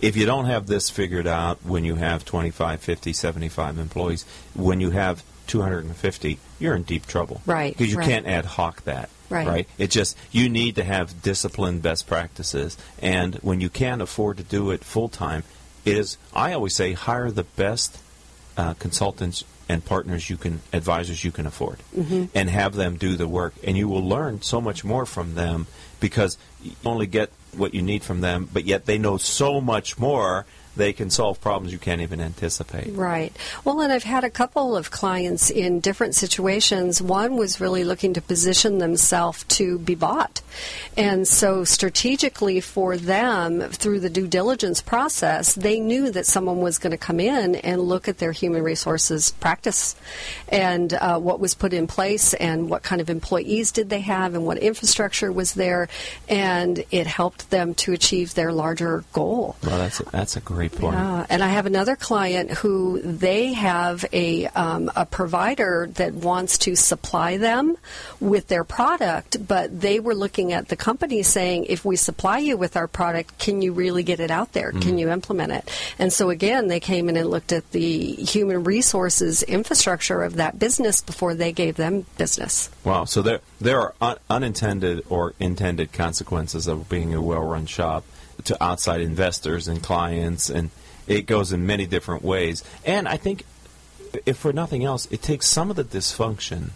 If 0.01 0.17
you 0.17 0.27
don't 0.27 0.45
have 0.45 0.67
this 0.67 0.91
figured 0.91 1.27
out 1.27 1.65
when 1.65 1.85
you 1.85 1.97
have 1.97 2.25
25, 2.25 2.81
50, 2.81 3.13
75 3.13 3.79
employees, 3.79 4.25
when 4.55 4.81
you 4.81 4.91
have 4.91 5.25
250, 5.49 6.39
you're 6.61 6.77
in 6.77 6.85
deep 6.85 7.07
trouble. 7.07 7.43
Right, 7.47 7.77
Because 7.77 7.91
you 7.91 7.99
right. 7.99 8.09
can't 8.09 8.27
ad 8.27 8.45
hoc 8.45 8.85
that. 8.85 9.11
Right. 9.31 9.69
It 9.77 9.91
just 9.91 10.17
you 10.31 10.49
need 10.49 10.77
to 10.77 10.85
have 10.85 11.21
disciplined 11.21 11.83
best 11.83 12.07
practices, 12.07 12.79
and 13.03 13.35
when 13.37 13.61
you 13.61 13.69
can't 13.69 14.01
afford 14.01 14.39
to 14.39 14.43
do 14.43 14.71
it 14.71 14.83
full 14.83 15.11
time, 15.11 15.43
is 15.85 16.17
I 16.35 16.53
always 16.55 16.75
say 16.75 16.95
hire 16.95 17.31
the 17.31 17.43
best 17.45 17.99
uh, 18.57 18.75
consultants 18.75 19.45
and 19.69 19.85
partners 19.85 20.31
you 20.31 20.37
can 20.37 20.61
advisors 20.73 21.23
you 21.23 21.31
can 21.31 21.47
afford 21.47 21.79
and 22.35 22.49
have 22.49 22.75
them 22.75 22.97
do 22.97 23.17
the 23.17 23.29
work 23.29 23.53
and 23.63 23.77
you 23.77 23.87
will 23.87 24.07
learn 24.07 24.41
so 24.41 24.61
much 24.61 24.83
more 24.83 25.05
from 25.05 25.35
them 25.35 25.67
because 26.01 26.39
you 26.63 26.73
only 26.87 27.07
get 27.07 27.31
what 27.55 27.75
you 27.75 27.83
need 27.83 28.03
from 28.03 28.23
them 28.23 28.49
but 28.51 28.65
yet 28.65 28.87
they 28.87 28.97
know 28.97 29.19
so 29.19 29.61
much 29.61 29.99
more 29.99 30.47
they 30.79 30.95
can 30.95 31.11
solve 31.11 31.39
problems 31.41 31.73
you 31.73 31.79
can't 31.79 32.01
even 32.01 32.21
anticipate 32.21 32.89
Right. 32.95 33.37
Well, 33.65 33.81
and 33.81 33.93
I've 33.93 34.05
had 34.05 34.25
a 34.25 34.31
couple 34.31 34.77
of 34.77 34.91
clients 34.91 35.51
in 35.51 35.81
different 35.81 36.15
situations. 36.15 37.03
One 37.03 37.37
was 37.37 37.61
really 37.61 37.85
looking 37.85 38.15
to 38.15 38.21
position 38.21 38.79
themselves 38.79 39.45
to 39.45 39.79
be 39.79 39.95
bought. 39.95 40.41
And 40.97 41.27
so, 41.27 41.65
strategically 41.65 42.61
for 42.61 42.97
them, 42.97 43.61
through 43.71 44.01
the 44.01 44.11
due 44.11 44.27
diligence 44.27 44.81
process, 44.81 45.55
they 45.55 45.81
knew 45.81 46.11
that 46.11 46.27
someone 46.27 46.59
was 46.59 46.79
going 46.79 46.91
to 46.93 46.97
come 46.97 47.21
in 47.21 47.57
and 47.57 47.81
look 47.81 48.09
at 48.09 48.19
their 48.19 48.33
human 48.33 48.63
resources 48.63 49.31
practice 49.33 49.95
and 50.49 50.93
uh, 50.95 51.19
what 51.19 51.41
was 51.41 51.55
put 51.55 51.73
in 51.73 51.87
place 51.87 52.35
and 52.35 52.69
what 52.71 52.83
kind 52.83 53.01
of 53.01 53.11
employees 53.11 53.73
did 53.73 53.91
they 53.91 54.01
have 54.01 54.35
and 54.35 54.45
what 54.45 54.59
infrastructure 54.59 55.31
was 55.33 55.55
there. 55.55 55.89
And 56.29 56.85
it 56.91 57.07
helped 57.07 57.51
them 57.51 57.75
to 57.75 57.93
achieve 57.93 58.35
their 58.35 58.53
larger 58.53 59.05
goal. 59.13 59.57
well 59.65 59.79
that's 59.79 60.01
a, 60.01 60.05
that's 60.11 60.37
a 60.37 60.41
great 60.41 60.68
point 60.69 60.95
Yeah, 60.97 61.27
and 61.29 61.43
I 61.43 61.49
have 61.49 61.67
another 61.67 61.97
client 61.97 62.51
who 62.51 63.01
they 63.03 63.53
have 63.53 64.05
a 64.13 64.47
um, 64.49 64.91
a 64.97 65.07
provider 65.07 65.89
that 65.95 66.15
wants 66.15 66.59
to 66.59 66.77
supply 66.77 67.37
them 67.37 67.77
with 68.21 68.49
their 68.49 68.65
product, 68.65 69.47
but 69.47 69.81
they 69.81 70.01
were 70.01 70.15
looking 70.15 70.53
at 70.53 70.69
the 70.69 70.77
company 70.77 71.23
saying, 71.23 71.67
if 71.67 71.85
we 71.85 71.97
supply 71.97 72.39
you 72.39 72.57
with 72.57 72.77
our 72.77 72.89
product, 72.89 73.39
can 73.39 73.63
you 73.63 73.73
really 73.73 74.03
get 74.03 74.21
it 74.21 74.31
out 74.31 74.53
there? 74.53 74.73
Can 74.73 74.99
you 74.99 75.11
implement 75.11 75.53
it? 75.53 75.71
And 75.99 76.13
so 76.13 76.31
again, 76.31 76.69
they 76.69 76.81
came 76.81 77.09
in 77.09 77.17
and 77.17 77.31
looked 77.31 77.53
at 77.53 77.71
the 77.73 78.13
human 78.13 78.65
resources 78.65 79.43
infrastructure 79.43 80.23
of 80.23 80.37
that 80.37 80.59
business 80.59 81.01
before 81.01 81.35
they 81.35 81.53
gave 81.53 81.77
them 81.77 82.07
business. 82.17 82.71
Wow. 82.85 83.05
So 83.05 83.23
there 83.23 83.41
there 83.61 83.81
are 83.81 83.95
un- 84.01 84.19
unintended 84.31 85.05
or 85.09 85.35
intended 85.39 85.93
consequences 85.93 86.67
of 86.67 86.89
being 86.89 87.15
a 87.15 87.23
well-run 87.23 87.67
shop 87.67 88.05
to 88.45 88.63
outside 88.63 89.01
investors 89.01 89.69
and 89.69 89.83
clients, 89.83 90.49
and 90.49 90.71
it 91.07 91.27
goes 91.27 91.53
in 91.53 91.67
many 91.67 91.87
different 91.87 92.23
ways. 92.23 92.65
And 92.85 93.09
I 93.09 93.17
think, 93.17 93.45
if 94.27 94.37
for 94.37 94.53
nothing 94.53 94.85
else, 94.85 95.07
it 95.11 95.23
takes 95.23 95.47
some 95.47 95.71
of 95.71 95.77
the 95.77 95.85
dysfunction 95.85 96.71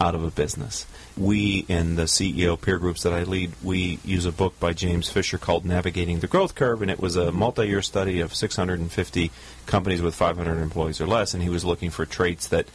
out 0.00 0.14
of 0.14 0.22
a 0.22 0.30
business. 0.30 0.86
We 1.16 1.64
in 1.68 1.96
the 1.96 2.04
CEO 2.04 2.60
peer 2.60 2.78
groups 2.78 3.02
that 3.02 3.12
I 3.12 3.24
lead, 3.24 3.52
we 3.62 3.98
use 4.04 4.24
a 4.24 4.32
book 4.32 4.58
by 4.60 4.72
James 4.72 5.08
Fischer 5.08 5.38
called 5.38 5.64
Navigating 5.64 6.20
the 6.20 6.28
Growth 6.28 6.54
Curve, 6.54 6.82
and 6.82 6.90
it 6.90 7.00
was 7.00 7.16
a 7.16 7.32
multi-year 7.32 7.82
study 7.82 8.20
of 8.20 8.34
650 8.34 9.30
companies 9.66 10.00
with 10.00 10.14
500 10.14 10.60
employees 10.60 11.00
or 11.00 11.06
less, 11.06 11.34
and 11.34 11.42
he 11.42 11.48
was 11.48 11.64
looking 11.64 11.90
for 11.90 12.06
traits 12.06 12.46
that 12.48 12.68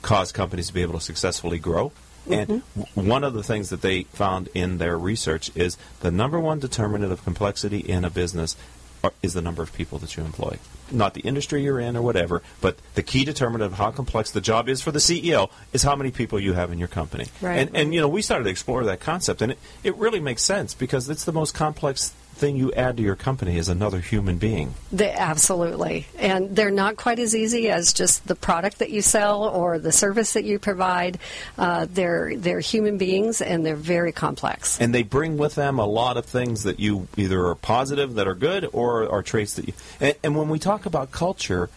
cause 0.00 0.32
companies 0.32 0.68
to 0.68 0.74
be 0.74 0.82
able 0.82 0.94
to 0.94 1.04
successfully 1.04 1.58
grow. 1.58 1.92
And 2.28 2.48
mm-hmm. 2.48 2.80
w- 2.80 3.10
one 3.10 3.24
of 3.24 3.34
the 3.34 3.42
things 3.42 3.70
that 3.70 3.82
they 3.82 4.02
found 4.04 4.48
in 4.54 4.78
their 4.78 4.98
research 4.98 5.50
is 5.54 5.76
the 6.00 6.10
number 6.10 6.38
one 6.38 6.58
determinant 6.58 7.12
of 7.12 7.24
complexity 7.24 7.78
in 7.78 8.04
a 8.04 8.10
business 8.10 8.56
are- 9.02 9.12
is 9.22 9.32
the 9.32 9.42
number 9.42 9.62
of 9.62 9.72
people 9.72 9.98
that 9.98 10.16
you 10.16 10.24
employ. 10.24 10.58
Not 10.90 11.14
the 11.14 11.20
industry 11.22 11.62
you're 11.62 11.80
in 11.80 11.96
or 11.96 12.02
whatever, 12.02 12.42
but 12.60 12.76
the 12.94 13.02
key 13.02 13.24
determinant 13.24 13.72
of 13.72 13.78
how 13.78 13.90
complex 13.90 14.30
the 14.30 14.40
job 14.40 14.68
is 14.68 14.82
for 14.82 14.92
the 14.92 14.98
CEO 14.98 15.50
is 15.72 15.82
how 15.82 15.96
many 15.96 16.10
people 16.10 16.38
you 16.38 16.52
have 16.52 16.72
in 16.72 16.78
your 16.78 16.88
company. 16.88 17.26
Right. 17.40 17.58
And, 17.58 17.76
and 17.76 17.94
you 17.94 18.00
know, 18.00 18.08
we 18.08 18.22
started 18.22 18.44
to 18.44 18.50
explore 18.50 18.84
that 18.84 19.00
concept, 19.00 19.40
and 19.40 19.52
it, 19.52 19.58
it 19.84 19.96
really 19.96 20.20
makes 20.20 20.42
sense 20.42 20.74
because 20.74 21.08
it's 21.08 21.24
the 21.24 21.32
most 21.32 21.54
complex 21.54 22.12
thing 22.40 22.56
you 22.56 22.72
add 22.72 22.96
to 22.96 23.02
your 23.02 23.16
company 23.16 23.58
is 23.58 23.68
another 23.68 24.00
human 24.00 24.38
being. 24.38 24.74
They, 24.90 25.12
absolutely. 25.12 26.06
And 26.18 26.56
they're 26.56 26.70
not 26.70 26.96
quite 26.96 27.18
as 27.18 27.36
easy 27.36 27.70
as 27.70 27.92
just 27.92 28.26
the 28.26 28.34
product 28.34 28.78
that 28.78 28.90
you 28.90 29.02
sell 29.02 29.44
or 29.44 29.78
the 29.78 29.92
service 29.92 30.32
that 30.32 30.44
you 30.44 30.58
provide. 30.58 31.18
Uh, 31.58 31.86
they're, 31.88 32.36
they're 32.36 32.60
human 32.60 32.98
beings 32.98 33.40
and 33.40 33.64
they're 33.64 33.76
very 33.76 34.12
complex. 34.12 34.80
and 34.80 34.94
they 34.94 35.02
bring 35.02 35.36
with 35.36 35.54
them 35.54 35.78
a 35.78 35.86
lot 35.86 36.16
of 36.16 36.24
things 36.24 36.62
that 36.64 36.80
you 36.80 37.06
either 37.16 37.46
are 37.46 37.54
positive 37.54 38.14
that 38.14 38.26
are 38.26 38.34
good 38.34 38.66
or 38.72 39.08
are 39.10 39.22
traits 39.22 39.54
that 39.54 39.66
you 39.66 39.74
and, 40.00 40.14
and 40.24 40.36
when 40.36 40.48
we 40.48 40.58
talk 40.58 40.86
about 40.86 41.10
culture 41.10 41.68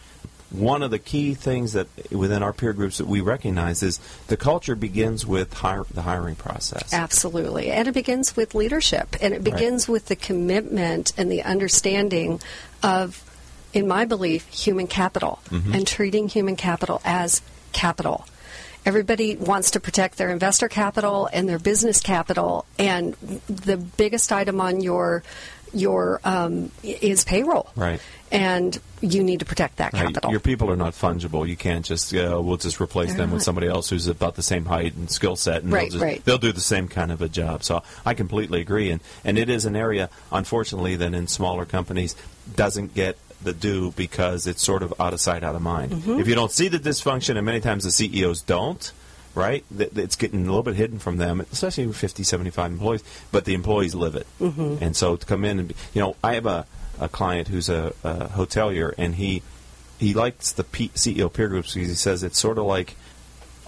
one 0.50 0.82
of 0.82 0.90
the 0.90 0.98
key 0.98 1.34
things 1.34 1.72
that 1.72 1.88
within 2.12 2.42
our 2.42 2.52
peer 2.52 2.72
groups 2.72 2.98
that 2.98 3.06
we 3.06 3.20
recognize 3.20 3.82
is 3.82 3.98
the 4.28 4.36
culture 4.36 4.76
begins 4.76 5.26
with 5.26 5.52
hire, 5.52 5.84
the 5.92 6.02
hiring 6.02 6.34
process 6.36 6.92
Absolutely. 6.92 7.70
And 7.70 7.88
it 7.88 7.92
begins 7.92 8.36
with 8.36 8.54
leadership 8.54 9.16
and 9.20 9.34
it 9.34 9.42
begins 9.42 9.88
with 9.88 10.06
the 10.06 10.16
commitment 10.16 11.12
and 11.16 11.30
the 11.30 11.42
understanding 11.42 12.40
of, 12.82 13.22
in 13.72 13.88
my 13.88 14.04
belief, 14.04 14.46
human 14.48 14.86
capital 14.86 15.40
mm-hmm. 15.48 15.74
and 15.74 15.86
treating 15.86 16.28
human 16.28 16.56
capital 16.56 17.00
as 17.04 17.42
capital. 17.72 18.26
Everybody 18.86 19.36
wants 19.36 19.72
to 19.72 19.80
protect 19.80 20.18
their 20.18 20.30
investor 20.30 20.68
capital 20.68 21.28
and 21.32 21.48
their 21.48 21.58
business 21.58 22.00
capital, 22.00 22.66
and 22.78 23.14
the 23.46 23.78
biggest 23.78 24.30
item 24.30 24.60
on 24.60 24.82
your 24.82 25.22
your 25.74 26.20
um, 26.24 26.70
is 26.82 27.24
payroll. 27.24 27.70
Right. 27.76 28.00
And 28.30 28.78
you 29.00 29.22
need 29.22 29.40
to 29.40 29.44
protect 29.44 29.76
that 29.76 29.92
Right, 29.92 30.06
capital. 30.06 30.30
Your 30.30 30.40
people 30.40 30.70
are 30.70 30.76
not 30.76 30.94
fungible. 30.94 31.46
You 31.46 31.56
can't 31.56 31.84
just 31.84 32.12
uh, 32.14 32.40
we'll 32.42 32.56
just 32.56 32.80
replace 32.80 33.10
They're 33.10 33.18
them 33.18 33.30
with 33.30 33.42
somebody 33.42 33.68
else 33.68 33.90
who's 33.90 34.08
about 34.08 34.34
the 34.34 34.42
same 34.42 34.64
height 34.64 34.94
and 34.94 35.10
skill 35.10 35.36
set, 35.36 35.62
and 35.62 35.72
Right, 35.72 35.82
they'll, 35.82 35.90
just, 35.90 36.02
right. 36.02 36.24
they'll 36.24 36.38
do 36.38 36.52
the 36.52 36.60
same 36.60 36.88
kind 36.88 37.12
of 37.12 37.22
a 37.22 37.28
job. 37.28 37.62
So 37.62 37.82
I 38.04 38.14
completely 38.14 38.60
agree, 38.60 38.90
and 38.90 39.00
and 39.24 39.38
it 39.38 39.48
is 39.48 39.66
an 39.66 39.76
area, 39.76 40.10
unfortunately, 40.32 40.96
that 40.96 41.14
in 41.14 41.28
smaller 41.28 41.64
companies 41.64 42.16
doesn't 42.56 42.94
get 42.94 43.18
the 43.42 43.52
due 43.52 43.92
because 43.92 44.46
it's 44.46 44.62
sort 44.62 44.82
of 44.82 44.94
out 44.98 45.12
of 45.12 45.20
sight, 45.20 45.44
out 45.44 45.54
of 45.54 45.62
mind. 45.62 45.92
Mm-hmm. 45.92 46.18
If 46.18 46.26
you 46.26 46.34
don't 46.34 46.50
see 46.50 46.68
the 46.68 46.78
dysfunction, 46.78 47.36
and 47.36 47.46
many 47.46 47.60
times 47.60 47.84
the 47.84 47.90
CEOs 47.90 48.42
don't. 48.42 48.92
Right, 49.34 49.64
Th- 49.76 49.90
it's 49.96 50.14
getting 50.14 50.42
a 50.42 50.46
little 50.46 50.62
bit 50.62 50.76
hidden 50.76 51.00
from 51.00 51.16
them, 51.16 51.40
especially 51.40 51.88
with 51.88 51.96
50, 51.96 52.22
75 52.22 52.70
employees. 52.70 53.02
But 53.32 53.44
the 53.46 53.54
employees 53.54 53.92
live 53.94 54.14
it, 54.14 54.28
mm-hmm. 54.40 54.76
and 54.80 54.96
so 54.96 55.16
to 55.16 55.26
come 55.26 55.44
in 55.44 55.58
and 55.58 55.68
be, 55.68 55.74
you 55.92 56.00
know, 56.00 56.14
I 56.22 56.34
have 56.34 56.46
a, 56.46 56.66
a 57.00 57.08
client 57.08 57.48
who's 57.48 57.68
a, 57.68 57.92
a 58.04 58.28
hotelier, 58.28 58.94
and 58.96 59.16
he 59.16 59.42
he 59.98 60.14
likes 60.14 60.52
the 60.52 60.62
P- 60.62 60.90
CEO 60.90 61.32
peer 61.32 61.48
groups 61.48 61.74
because 61.74 61.88
he 61.88 61.94
says 61.96 62.22
it's 62.22 62.38
sort 62.38 62.58
of 62.58 62.64
like 62.64 62.94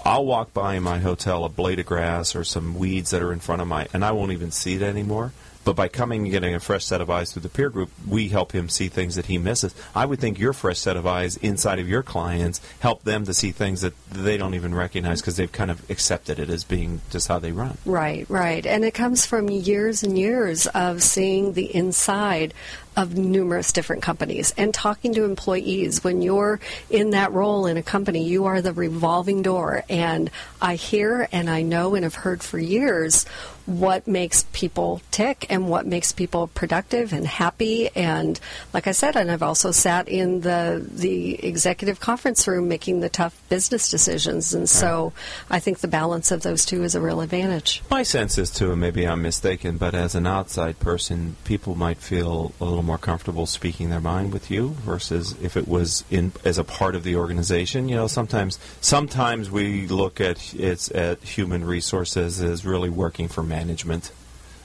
I'll 0.05 0.25
walk 0.25 0.55
by 0.55 0.75
in 0.75 0.85
my 0.85 1.01
hotel 1.01 1.45
a 1.45 1.49
blade 1.49 1.81
of 1.81 1.87
grass 1.87 2.37
or 2.37 2.45
some 2.45 2.77
weeds 2.77 3.11
that 3.11 3.23
are 3.23 3.33
in 3.33 3.41
front 3.41 3.61
of 3.61 3.67
my, 3.67 3.89
and 3.93 4.05
I 4.05 4.13
won't 4.13 4.31
even 4.31 4.53
see 4.53 4.75
it 4.75 4.83
anymore. 4.83 5.33
But 5.67 5.75
by 5.75 5.89
coming 5.89 6.23
and 6.23 6.31
getting 6.31 6.55
a 6.55 6.61
fresh 6.61 6.85
set 6.85 7.01
of 7.01 7.11
eyes 7.11 7.33
through 7.33 7.43
the 7.43 7.49
peer 7.49 7.71
group, 7.71 7.91
we 8.07 8.29
help 8.29 8.53
him 8.53 8.69
see 8.69 8.87
things 8.87 9.17
that 9.17 9.27
he 9.27 9.37
misses. 9.37 9.75
I 9.97 10.07
would 10.07 10.21
think 10.21 10.39
your 10.39 10.53
fresh 10.53 10.79
set 10.79 10.97
of 10.97 11.09
eyes 11.09 11.37
inside 11.39 11.81
of 11.81 11.89
your 11.89 12.05
clients 12.05 12.61
help 12.79 13.03
them 13.03 13.25
to 13.25 13.35
see 13.35 13.51
things 13.51 13.81
that 13.81 13.93
they 14.09 14.37
don't 14.37 14.55
even 14.55 14.73
recognize 14.73 15.21
because 15.21 15.37
they've 15.37 15.51
kind 15.51 15.73
of 15.73 15.91
accepted 15.91 16.39
it 16.39 16.51
as 16.51 16.63
being 16.63 17.01
just 17.11 17.27
how 17.27 17.41
they 17.41 17.51
run. 17.51 17.79
Right, 17.85 18.31
right. 18.31 18.65
And 18.65 18.85
it 18.85 18.95
comes 18.95 19.27
from 19.27 19.51
years 19.51 20.05
and 20.05 20.17
years 20.17 20.69
of 20.69 21.03
seeing 21.03 21.55
the 21.55 21.75
inside 21.75 22.55
of 22.97 23.17
numerous 23.17 23.73
different 23.73 24.03
companies 24.03 24.55
and 24.57 24.73
talking 24.73 25.13
to 25.15 25.25
employees. 25.25 26.03
When 26.03 26.23
you're 26.23 26.61
in 26.89 27.11
that 27.11 27.33
role 27.33 27.67
in 27.67 27.77
a 27.77 27.83
company, 27.83 28.25
you 28.25 28.47
are 28.47 28.63
the 28.63 28.73
revolving 28.73 29.43
door. 29.43 29.85
And 29.89 30.31
I 30.63 30.77
hear 30.77 31.29
and 31.33 31.51
I 31.51 31.63
know 31.63 31.95
and 31.97 32.05
have 32.05 32.15
heard 32.15 32.43
for 32.43 32.59
years 32.59 33.27
what 33.67 34.07
makes 34.07 34.45
people 34.53 35.03
tick 35.11 35.47
and 35.51 35.69
what 35.69 35.87
makes 35.87 36.13
people 36.13 36.47
productive 36.49 37.13
and 37.13 37.27
happy. 37.27 37.89
And 37.95 38.39
like 38.73 38.87
I 38.87 38.93
said, 38.93 39.17
and 39.17 39.31
I've 39.31 39.43
also 39.43 39.73
sat 39.73 40.09
in 40.09 40.41
the 40.41 40.85
the 40.89 41.45
executive 41.45 42.01
conference 42.01 42.47
room 42.47 42.69
making 42.69 43.01
the 43.01 43.09
tough 43.09 43.41
business 43.49 43.91
decisions. 43.91 44.55
And 44.55 44.69
so 44.69 45.13
I 45.51 45.59
think 45.59 45.81
the 45.81 45.89
balance 45.89 46.31
of 46.31 46.43
those 46.43 46.65
two 46.65 46.85
is 46.85 46.95
a 46.95 47.01
real 47.01 47.21
advantage. 47.21 47.83
My 47.91 48.03
sense 48.03 48.39
is 48.39 48.51
too, 48.51 48.73
and 48.73 48.81
maybe 48.81 49.07
I'm 49.07 49.23
mistaken, 49.23 49.77
but 49.77 49.95
as 49.95 50.15
an 50.15 50.27
outside 50.27 50.79
person, 50.79 51.37
people 51.45 51.75
might 51.75 51.99
feel 51.99 52.53
a 52.61 52.65
little 52.65 52.83
more 52.83 52.99
comfortable 52.99 53.47
speaking 53.47 53.91
their 53.91 54.01
mind 54.01 54.33
with 54.33 54.51
you 54.51 54.71
versus 54.81 55.35
if 55.43 55.57
it 55.57 55.67
was 55.67 56.05
in 56.11 56.33
as 56.45 56.59
a 56.59 56.65
part 56.65 56.95
of 56.95 57.03
the 57.03 57.17
organization. 57.17 57.89
You 57.89 57.97
know, 57.97 58.07
sometimes 58.07 58.59
sometimes 58.81 59.51
we 59.51 59.89
look 59.89 60.21
at 60.21 60.55
it's 60.55 60.91
at 60.93 61.23
human 61.23 61.65
resources 61.65 62.41
as 62.41 62.65
really 62.65 62.91
working 62.91 63.29
for 63.29 63.43
management. 63.57 64.11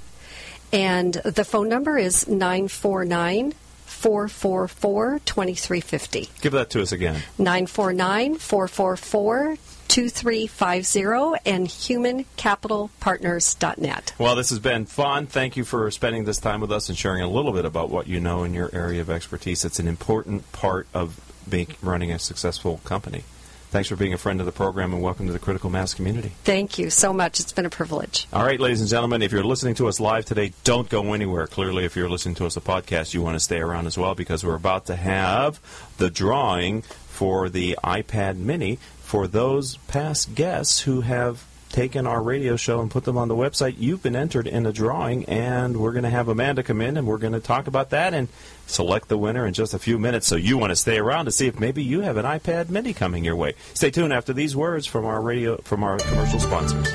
and 0.71 1.13
the 1.13 1.43
phone 1.43 1.67
number 1.69 1.97
is 1.97 2.27
949 2.27 3.53
444 3.85 5.19
2350. 5.19 6.29
Give 6.41 6.53
that 6.53 6.71
to 6.71 6.81
us 6.81 6.91
again. 6.91 7.21
949 7.37 8.37
444 8.37 9.57
2350 9.93 11.39
and 11.45 11.67
humancapitalpartners.net. 11.67 14.13
Well, 14.17 14.35
this 14.35 14.49
has 14.49 14.57
been 14.57 14.87
fun. 14.87 15.27
Thank 15.27 15.55
you 15.55 15.63
for 15.63 15.91
spending 15.91 16.25
this 16.25 16.39
time 16.39 16.61
with 16.61 16.71
us 16.71 16.89
and 16.89 16.97
sharing 16.97 17.21
a 17.21 17.29
little 17.29 17.51
bit 17.51 17.63
about 17.63 17.91
what 17.91 18.07
you 18.07 18.19
know 18.19 18.43
in 18.43 18.55
your 18.55 18.71
area 18.73 19.01
of 19.01 19.11
expertise. 19.11 19.63
It's 19.63 19.77
an 19.77 19.87
important 19.87 20.51
part 20.51 20.87
of 20.95 21.21
being, 21.47 21.75
running 21.83 22.11
a 22.11 22.17
successful 22.17 22.81
company. 22.83 23.23
Thanks 23.69 23.87
for 23.87 23.95
being 23.95 24.13
a 24.13 24.17
friend 24.17 24.39
of 24.39 24.47
the 24.47 24.51
program 24.51 24.93
and 24.93 25.03
welcome 25.03 25.27
to 25.27 25.33
the 25.33 25.37
Critical 25.37 25.69
Mass 25.69 25.93
community. 25.93 26.31
Thank 26.43 26.79
you 26.79 26.89
so 26.89 27.13
much. 27.13 27.39
It's 27.39 27.51
been 27.51 27.67
a 27.67 27.71
privilege. 27.71 28.27
All 28.33 28.43
right, 28.43 28.59
ladies 28.59 28.81
and 28.81 28.89
gentlemen, 28.89 29.21
if 29.21 29.31
you're 29.31 29.43
listening 29.43 29.75
to 29.75 29.87
us 29.87 29.99
live 29.99 30.25
today, 30.25 30.53
don't 30.63 30.89
go 30.89 31.13
anywhere. 31.13 31.45
Clearly, 31.45 31.85
if 31.85 31.95
you're 31.95 32.09
listening 32.09 32.33
to 32.35 32.47
us 32.47 32.57
a 32.57 32.61
podcast, 32.61 33.13
you 33.13 33.21
want 33.21 33.35
to 33.35 33.39
stay 33.39 33.59
around 33.59 33.85
as 33.85 33.95
well 33.95 34.15
because 34.15 34.43
we're 34.43 34.55
about 34.55 34.87
to 34.87 34.95
have 34.95 35.59
the 35.97 36.09
drawing 36.09 36.81
for 36.81 37.47
the 37.47 37.77
iPad 37.83 38.37
Mini 38.37 38.79
for 39.03 39.27
those 39.27 39.77
past 39.87 40.33
guests 40.33 40.81
who 40.81 41.01
have 41.01 41.45
taken 41.73 42.05
our 42.05 42.21
radio 42.21 42.55
show 42.55 42.79
and 42.79 42.89
put 42.89 43.03
them 43.03 43.17
on 43.17 43.27
the 43.27 43.35
website. 43.35 43.75
You've 43.77 44.01
been 44.01 44.15
entered 44.15 44.47
in 44.47 44.65
a 44.65 44.71
drawing, 44.71 45.25
and 45.25 45.75
we're 45.75 45.91
going 45.91 46.03
to 46.03 46.09
have 46.09 46.29
Amanda 46.29 46.63
come 46.63 46.79
in 46.79 46.95
and 46.95 47.05
we're 47.05 47.17
going 47.17 47.33
to 47.33 47.39
talk 47.39 47.67
about 47.67 47.89
that 47.89 48.13
and 48.13 48.29
select 48.67 49.09
the 49.09 49.17
winner 49.17 49.45
in 49.45 49.53
just 49.53 49.73
a 49.73 49.79
few 49.79 49.99
minutes. 49.99 50.27
So 50.27 50.35
you 50.35 50.57
want 50.57 50.69
to 50.69 50.75
stay 50.75 50.99
around 50.99 51.25
to 51.25 51.31
see 51.31 51.47
if 51.47 51.59
maybe 51.59 51.83
you 51.83 52.01
have 52.01 52.15
an 52.17 52.25
iPad 52.25 52.69
Mini 52.69 52.93
coming 52.93 53.25
your 53.25 53.35
way. 53.35 53.55
Stay 53.73 53.89
tuned 53.89 54.13
after 54.13 54.33
these 54.33 54.55
words 54.55 54.85
from 54.85 55.05
our 55.05 55.21
radio 55.21 55.57
from 55.57 55.83
our 55.83 55.97
commercial 55.97 56.39
sponsors. 56.39 56.87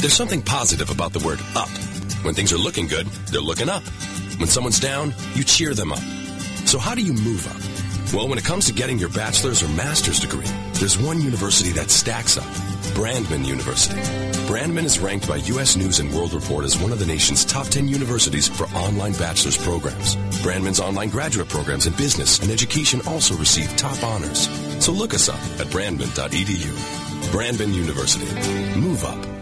There's 0.00 0.14
something 0.14 0.42
positive 0.42 0.90
about 0.90 1.12
the 1.12 1.24
word 1.24 1.40
up. 1.54 1.68
When 2.24 2.34
things 2.34 2.52
are 2.52 2.58
looking 2.58 2.88
good, 2.88 3.06
they're 3.30 3.40
looking 3.40 3.68
up. 3.68 3.84
When 4.38 4.48
someone's 4.48 4.80
down, 4.80 5.14
you 5.34 5.44
cheer 5.44 5.74
them 5.74 5.92
up. 5.92 6.21
So 6.72 6.78
how 6.78 6.94
do 6.94 7.02
you 7.02 7.12
move 7.12 7.46
up? 7.48 8.14
Well, 8.14 8.28
when 8.28 8.38
it 8.38 8.44
comes 8.44 8.64
to 8.64 8.72
getting 8.72 8.98
your 8.98 9.10
bachelor's 9.10 9.62
or 9.62 9.68
master's 9.68 10.18
degree, 10.18 10.46
there's 10.80 10.96
one 10.96 11.20
university 11.20 11.68
that 11.72 11.90
stacks 11.90 12.38
up. 12.38 12.48
Brandman 12.96 13.44
University. 13.44 14.00
Brandman 14.48 14.84
is 14.84 14.98
ranked 14.98 15.28
by 15.28 15.36
U.S. 15.36 15.76
News 15.76 16.00
and 16.00 16.10
World 16.14 16.32
Report 16.32 16.64
as 16.64 16.78
one 16.78 16.90
of 16.90 16.98
the 16.98 17.04
nation's 17.04 17.44
top 17.44 17.66
10 17.66 17.88
universities 17.88 18.48
for 18.48 18.64
online 18.68 19.12
bachelor's 19.12 19.58
programs. 19.58 20.16
Brandman's 20.40 20.80
online 20.80 21.10
graduate 21.10 21.50
programs 21.50 21.86
in 21.86 21.92
business 21.92 22.38
and 22.38 22.50
education 22.50 23.02
also 23.06 23.34
receive 23.36 23.76
top 23.76 24.02
honors. 24.02 24.48
So 24.82 24.92
look 24.92 25.12
us 25.12 25.28
up 25.28 25.42
at 25.60 25.66
brandman.edu. 25.66 26.72
Brandman 27.32 27.74
University. 27.74 28.80
Move 28.80 29.04
up. 29.04 29.41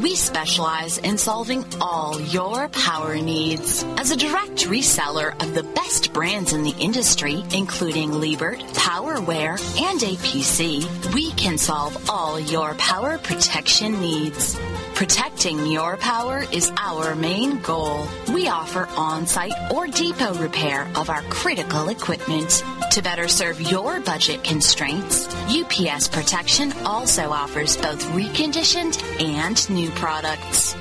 We 0.00 0.14
specialize 0.14 0.96
in 0.96 1.18
solving 1.18 1.62
all 1.78 2.18
your 2.18 2.70
power 2.70 3.16
needs. 3.16 3.84
As 3.98 4.10
a 4.10 4.16
direct 4.16 4.64
reseller 4.66 5.34
of 5.42 5.52
the 5.52 5.62
best 5.62 6.14
brands 6.14 6.54
in 6.54 6.62
the 6.62 6.74
industry, 6.78 7.44
including 7.52 8.12
Liebert, 8.12 8.60
PowerWare, 8.72 9.60
and 9.78 10.00
APC, 10.00 11.12
we 11.12 11.32
can 11.32 11.58
solve 11.58 12.08
all 12.08 12.40
your 12.40 12.72
power 12.76 13.18
protection 13.18 14.00
needs. 14.00 14.58
Protecting 15.00 15.64
your 15.66 15.96
power 15.96 16.44
is 16.52 16.70
our 16.76 17.16
main 17.16 17.58
goal. 17.62 18.06
We 18.34 18.48
offer 18.48 18.86
on-site 18.98 19.72
or 19.72 19.86
depot 19.86 20.34
repair 20.34 20.86
of 20.94 21.08
our 21.08 21.22
critical 21.22 21.88
equipment. 21.88 22.62
To 22.90 23.00
better 23.00 23.26
serve 23.26 23.62
your 23.62 24.00
budget 24.00 24.44
constraints, 24.44 25.26
UPS 25.46 26.06
Protection 26.08 26.74
also 26.84 27.30
offers 27.30 27.78
both 27.78 28.04
reconditioned 28.08 29.00
and 29.22 29.70
new 29.70 29.88
products. 29.92 30.76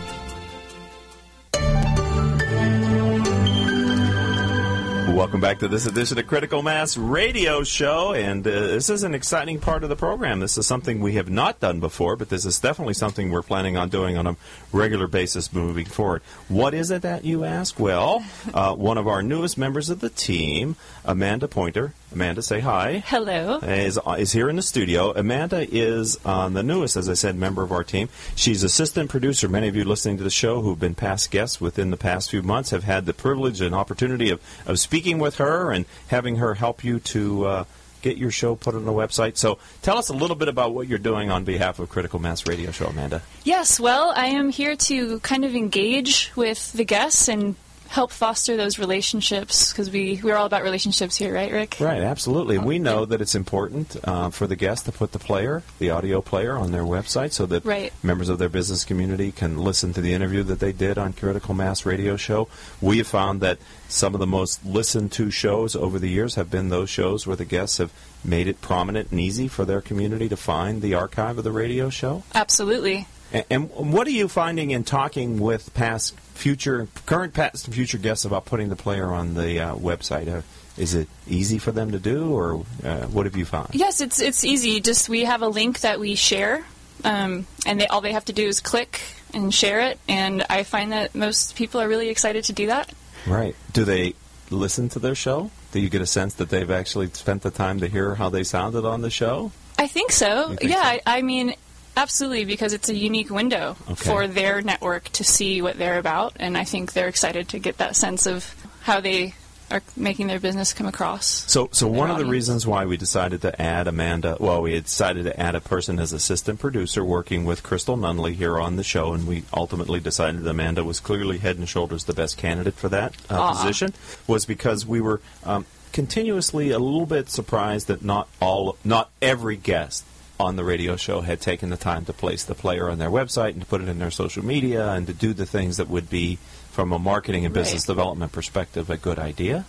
Welcome 5.20 5.41
back 5.41 5.59
to 5.59 5.67
this 5.67 5.86
edition 5.86 6.17
of 6.17 6.28
Critical 6.28 6.63
Mass 6.63 6.95
Radio 6.95 7.61
Show, 7.65 8.13
and 8.13 8.47
uh, 8.47 8.51
this 8.51 8.89
is 8.89 9.03
an 9.03 9.13
exciting 9.13 9.59
part 9.59 9.84
of 9.84 9.89
the 9.89 9.97
program. 9.97 10.39
This 10.39 10.57
is 10.57 10.65
something 10.65 11.01
we 11.01 11.15
have 11.15 11.30
not 11.30 11.59
done 11.59 11.82
before, 11.82 12.15
but 12.15 12.30
this 12.30 12.45
is 12.45 12.57
definitely 12.57 12.93
something 12.93 13.30
we're 13.30 13.41
planning 13.41 13.76
on 13.76 13.89
doing 13.89 14.15
on 14.15 14.28
a 14.28 14.38
regular 14.72 15.07
basis 15.07 15.51
moving 15.51 15.84
forward. 15.84 16.22
What 16.47 16.74
is 16.74 16.89
it 16.89 17.01
that 17.01 17.26
you 17.26 17.43
ask? 17.43 17.78
Well, 17.78 18.24
uh, 18.53 18.74
one 18.76 18.97
of 18.97 19.09
our 19.09 19.22
newest 19.22 19.57
members 19.57 19.89
of 19.89 19.99
the 19.99 20.09
team, 20.09 20.78
Amanda 21.03 21.49
Pointer. 21.49 21.93
Amanda, 22.12 22.41
say 22.41 22.60
hi. 22.60 23.03
Hello. 23.05 23.57
Is, 23.60 23.99
is 24.18 24.32
here 24.32 24.49
in 24.49 24.55
the 24.55 24.62
studio. 24.62 25.12
Amanda 25.12 25.68
is 25.70 26.16
the 26.18 26.64
newest, 26.64 26.95
as 26.95 27.07
I 27.07 27.14
said, 27.14 27.36
member 27.36 27.62
of 27.62 27.72
our 27.72 27.84
team. 27.84 28.10
She's 28.36 28.64
assistant 28.64 29.10
producer. 29.10 29.47
Many 29.47 29.68
of 29.68 29.76
you 29.76 29.84
listening 29.84 30.18
to 30.18 30.24
the 30.24 30.30
show 30.30 30.62
who've 30.62 30.80
been 30.80 30.95
past 30.95 31.30
guests 31.30 31.62
within 31.62 31.91
the 31.91 31.97
past 31.97 32.32
few 32.32 32.41
months 32.41 32.72
have 32.72 32.84
had 32.84 33.05
the 33.05 33.14
privilege 33.14 33.62
and 33.62 33.76
opportunity 33.76 34.32
of, 34.32 34.41
of 34.66 34.80
speaking 34.80 35.20
with 35.20 35.36
her 35.36 35.72
and 35.72 35.86
having 36.07 36.38
her 36.38 36.55
help 36.55 36.84
you 36.84 36.99
to 36.99 37.45
uh, 37.45 37.64
get 38.01 38.18
your 38.18 38.32
show 38.32 38.55
put 38.55 38.76
on 38.76 38.86
the 38.86 38.91
website. 38.91 39.38
So 39.38 39.60
tell 39.82 39.97
us 39.97 40.10
a 40.10 40.14
little 40.14 40.36
bit 40.36 40.47
about 40.47 40.74
what 40.74 40.88
you're 40.88 40.99
doing 40.99 41.30
on 41.30 41.43
behalf 41.43 41.80
of 41.80 41.89
Critical 41.89 42.20
Mass 42.20 42.47
Radio 42.47 42.72
Show, 42.72 42.88
Amanda. 42.88 43.22
Yes, 43.43 43.80
well, 43.80 44.14
I 44.16 44.28
am 44.28 44.49
here 44.49 44.76
to 44.76 45.20
kind 45.20 45.45
of 45.45 45.55
engage 45.55 46.32
with 46.36 46.74
the 46.74 46.86
guests 46.86 47.28
and 47.28 47.55
help 47.90 48.12
foster 48.12 48.56
those 48.56 48.78
relationships 48.78 49.72
because 49.72 49.90
we 49.90 50.22
we're 50.24 50.36
all 50.36 50.46
about 50.46 50.64
relationships 50.64 51.16
here, 51.18 51.34
right, 51.34 51.52
Rick? 51.52 51.78
Right, 51.80 52.02
absolutely. 52.02 52.58
We 52.60 52.78
know 52.80 53.04
that 53.06 53.20
it's 53.20 53.34
important 53.36 53.98
uh, 54.04 54.30
for 54.30 54.46
the 54.48 54.56
guest 54.56 54.86
to 54.86 54.92
put 54.92 55.12
the 55.12 55.20
player, 55.20 55.64
the 55.80 55.90
audio 55.90 56.22
player, 56.22 56.56
on 56.56 56.72
their 56.72 56.84
website 56.84 57.32
so 57.32 57.46
that 57.48 57.66
Right. 57.66 57.92
members 58.04 58.30
of 58.30 58.38
their 58.38 58.48
business 58.50 58.86
community 58.86 59.32
can 59.32 59.58
listen 59.58 59.92
to 59.94 60.02
the 60.02 60.14
interview 60.14 60.44
that 60.44 60.60
they 60.60 60.72
did 60.72 60.98
on 60.98 61.14
Critical 61.14 61.54
Mass 61.56 61.86
Radio 61.86 62.16
Show. 62.16 62.48
We 62.80 63.00
have 63.00 63.08
found 63.08 63.42
that 63.42 63.58
some 63.88 64.14
of 64.14 64.20
the 64.20 64.28
most 64.28 64.64
listened 64.64 65.12
to 65.14 65.32
shows 65.32 65.76
over 65.76 65.98
the 65.98 66.10
years 66.10 66.36
have 66.36 66.52
been 66.52 66.70
those 66.70 66.90
shows 66.92 67.26
where 67.26 67.36
the 67.36 67.46
guests 67.46 67.80
have 67.80 67.92
made 68.24 68.48
it 68.48 68.62
prominent 68.62 69.10
and 69.12 69.20
easy 69.20 69.48
for 69.48 69.66
their 69.66 69.82
community 69.82 70.30
to 70.30 70.38
find 70.38 70.82
the 70.82 70.94
archive 70.94 71.38
of 71.40 71.44
the 71.44 71.52
radio 71.52 71.90
show. 71.90 72.24
Absolutely. 72.36 73.08
And, 73.32 73.46
and 73.50 73.70
what 73.94 74.08
are 74.08 74.12
you 74.12 74.28
finding 74.28 74.72
in 74.72 74.84
talking 74.84 75.40
with 75.40 75.74
past, 75.74 76.16
future, 76.40 76.88
current, 77.06 77.34
past, 77.34 77.66
and 77.66 77.76
future 77.76 77.98
guests 77.98 78.26
about 78.26 78.46
putting 78.46 78.70
the 78.70 78.76
player 78.76 79.08
on 79.08 79.34
the 79.36 79.60
uh, 79.60 79.76
website? 79.76 80.28
Uh, 80.28 80.42
is 80.78 80.94
it 80.96 81.10
easy 81.28 81.58
for 81.58 81.72
them 81.72 81.92
to 81.92 82.00
do, 82.00 82.34
or 82.34 82.66
uh, 82.84 83.06
what 83.08 83.26
have 83.26 83.36
you 83.36 83.46
found? 83.46 83.70
Yes, 83.74 84.00
it's 84.00 84.20
it's 84.20 84.46
easy. 84.46 84.80
Just 84.80 85.10
we 85.10 85.26
have 85.26 85.42
a 85.42 85.48
link 85.50 85.82
that 85.82 86.00
we 86.00 86.16
share, 86.16 86.64
um, 87.04 87.46
and 87.66 87.82
they, 87.82 87.88
all 87.88 88.02
they 88.02 88.14
have 88.14 88.26
to 88.26 88.34
do 88.34 88.48
is 88.48 88.62
click 88.62 89.02
and 89.34 89.54
share 89.54 89.82
it. 89.82 90.00
And 90.08 90.46
I 90.50 90.64
find 90.64 90.94
that 90.94 91.14
most 91.14 91.56
people 91.56 91.82
are 91.82 91.88
really 91.88 92.10
excited 92.10 92.46
to 92.46 92.54
do 92.54 92.68
that. 92.68 92.94
Right. 93.28 93.56
Do 93.74 93.84
they 93.84 94.16
listen 94.50 94.90
to 94.90 95.00
their 95.00 95.16
show? 95.16 95.52
Do 95.72 95.80
you 95.80 95.90
get 95.90 96.02
a 96.02 96.08
sense 96.08 96.36
that 96.36 96.50
they've 96.50 96.72
actually 96.72 97.08
spent 97.10 97.44
the 97.44 97.52
time 97.52 97.82
to 97.82 97.88
hear 97.88 98.16
how 98.16 98.30
they 98.30 98.44
sounded 98.44 98.86
on 98.86 99.02
the 99.02 99.10
show? 99.10 99.52
I 99.78 99.88
think 99.88 100.12
so. 100.12 100.56
Think 100.56 100.72
yeah, 100.72 100.84
so? 100.84 100.88
I, 100.90 101.02
I 101.06 101.22
mean, 101.22 101.54
absolutely, 101.98 102.46
because 102.46 102.74
it's 102.74 102.90
a 102.90 102.96
unique 102.96 103.30
window 103.30 103.76
Okay. 103.90 103.96
for 103.96 104.28
their 104.28 104.62
network 104.62 105.06
to 105.10 105.24
see 105.24 105.62
what 105.62 105.78
they're 105.78 106.00
about, 106.00 106.34
and 106.40 106.58
I 106.58 106.64
think 106.64 106.94
they're 106.94 107.08
excited 107.08 107.50
to 107.50 107.60
get 107.60 107.78
that 107.78 107.96
sense 107.96 108.26
of 108.26 108.56
how 108.82 109.00
they 109.00 109.34
are 109.72 109.84
making 109.96 110.26
their 110.26 110.40
business 110.40 110.74
come 110.74 110.88
across. 110.88 111.28
So, 111.28 111.70
so 111.72 111.88
one 111.88 112.10
of 112.10 112.18
the 112.18 112.26
reasons 112.26 112.66
why 112.66 112.86
we 112.86 112.98
decided 112.98 113.44
to 113.44 113.62
add 113.62 113.88
Amanda, 113.88 114.36
well, 114.40 114.64
we 114.64 114.80
decided 114.80 115.26
to 115.26 115.40
add 115.40 115.54
a 115.54 115.62
person 115.62 116.00
as 116.00 116.12
assistant 116.12 116.60
producer 116.60 117.06
working 117.06 117.46
with 117.46 117.62
Crystal 117.62 117.96
Nunley 117.96 118.34
here 118.34 118.60
on 118.60 118.78
the 118.78 118.84
show, 118.84 119.14
and 119.14 119.28
we 119.28 119.44
ultimately 119.54 120.00
decided 120.00 120.42
that 120.42 120.50
Amanda 120.50 120.84
was 120.84 121.00
clearly 121.00 121.38
head 121.38 121.58
and 121.58 121.70
shoulders 121.70 122.06
the 122.06 122.14
best 122.14 122.36
candidate 122.36 122.74
for 122.74 122.90
that 122.90 123.14
uh, 123.30 123.54
position, 123.54 123.94
was 124.26 124.48
because 124.48 124.88
we 124.88 125.02
were 125.02 125.22
um, 125.44 125.68
continuously 125.94 126.72
a 126.72 126.80
little 126.80 127.06
bit 127.06 127.30
surprised 127.30 127.88
that 127.88 128.04
not 128.04 128.28
all, 128.40 128.76
not 128.84 129.12
every 129.22 129.56
guest 129.56 130.04
on 130.40 130.56
the 130.56 130.64
radio 130.64 130.96
show 130.96 131.22
had 131.22 131.42
taken 131.42 131.70
the 131.70 131.78
time 131.78 132.06
to 132.06 132.14
place 132.14 132.44
the 132.46 132.56
player 132.56 132.90
on 132.90 132.98
their 132.98 133.10
website 133.10 133.50
and 133.50 133.60
to 133.62 133.66
put 133.66 133.82
it 133.82 133.90
in 133.90 134.00
their 134.00 134.12
social 134.12 134.44
media 134.44 134.90
and 134.92 135.06
to 135.08 135.14
do 135.14 135.34
the 135.34 135.46
things 135.46 135.78
that 135.78 135.90
would 135.90 136.10
be, 136.10 136.38
from 136.72 136.94
a 136.94 137.00
marketing 137.00 137.44
and 137.46 137.54
business 137.54 137.82
Right. 137.88 137.94
development 137.96 138.32
perspective, 138.32 138.90
a 138.90 138.96
good 138.98 139.20
idea. 139.20 139.66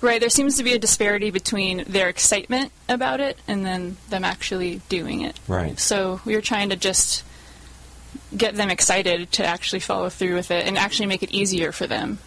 Right, 0.00 0.20
there 0.20 0.30
seems 0.30 0.56
to 0.56 0.64
be 0.64 0.72
a 0.72 0.78
disparity 0.78 1.30
between 1.30 1.84
their 1.88 2.08
excitement 2.08 2.72
about 2.88 3.20
it 3.20 3.38
and 3.48 3.64
then 3.66 3.96
them 4.10 4.24
actually 4.24 4.80
doing 4.88 5.20
it. 5.22 5.38
Right. 5.46 5.78
So 5.78 6.20
we 6.24 6.34
were 6.34 6.40
trying 6.40 6.70
to 6.70 6.76
just 6.76 7.24
get 8.36 8.54
them 8.54 8.70
excited 8.70 9.30
to 9.32 9.44
actually 9.44 9.80
follow 9.80 10.08
through 10.08 10.34
with 10.34 10.50
it 10.50 10.66
and 10.66 10.78
actually 10.78 11.06
make 11.06 11.22
it 11.22 11.30
easier 11.32 11.72
for 11.72 11.86
them. 11.86 12.18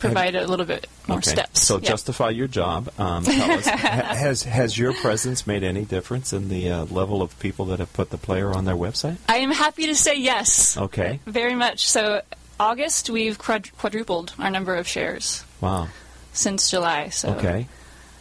Provide 0.00 0.34
a 0.34 0.46
little 0.46 0.66
bit 0.66 0.86
more 1.08 1.18
Okay. 1.18 1.30
steps. 1.30 1.62
So 1.62 1.78
Yeah. 1.78 1.88
justify 1.88 2.30
your 2.30 2.48
job. 2.48 2.90
Um, 2.98 3.24
us, 3.26 3.66
has 3.66 4.42
has 4.44 4.76
your 4.78 4.92
presence 4.94 5.46
made 5.46 5.62
any 5.64 5.84
difference 5.84 6.32
in 6.32 6.48
the 6.48 6.70
uh, 6.70 6.84
level 6.86 7.22
of 7.22 7.38
people 7.38 7.64
that 7.66 7.78
have 7.78 7.92
put 7.92 8.10
the 8.10 8.18
player 8.18 8.52
on 8.52 8.64
their 8.64 8.76
website? 8.76 9.16
I 9.28 9.36
am 9.38 9.50
happy 9.50 9.86
to 9.86 9.94
say 9.94 10.16
yes. 10.18 10.76
Okay. 10.76 11.20
Very 11.26 11.54
much. 11.54 11.88
So 11.88 12.22
August, 12.58 13.08
we've 13.10 13.38
quad- 13.38 13.70
quadrupled 13.78 14.34
our 14.38 14.50
number 14.50 14.74
of 14.76 14.86
shares 14.86 15.44
Wow. 15.60 15.88
since 16.32 16.70
July. 16.70 17.08
So 17.08 17.30
Okay. 17.34 17.66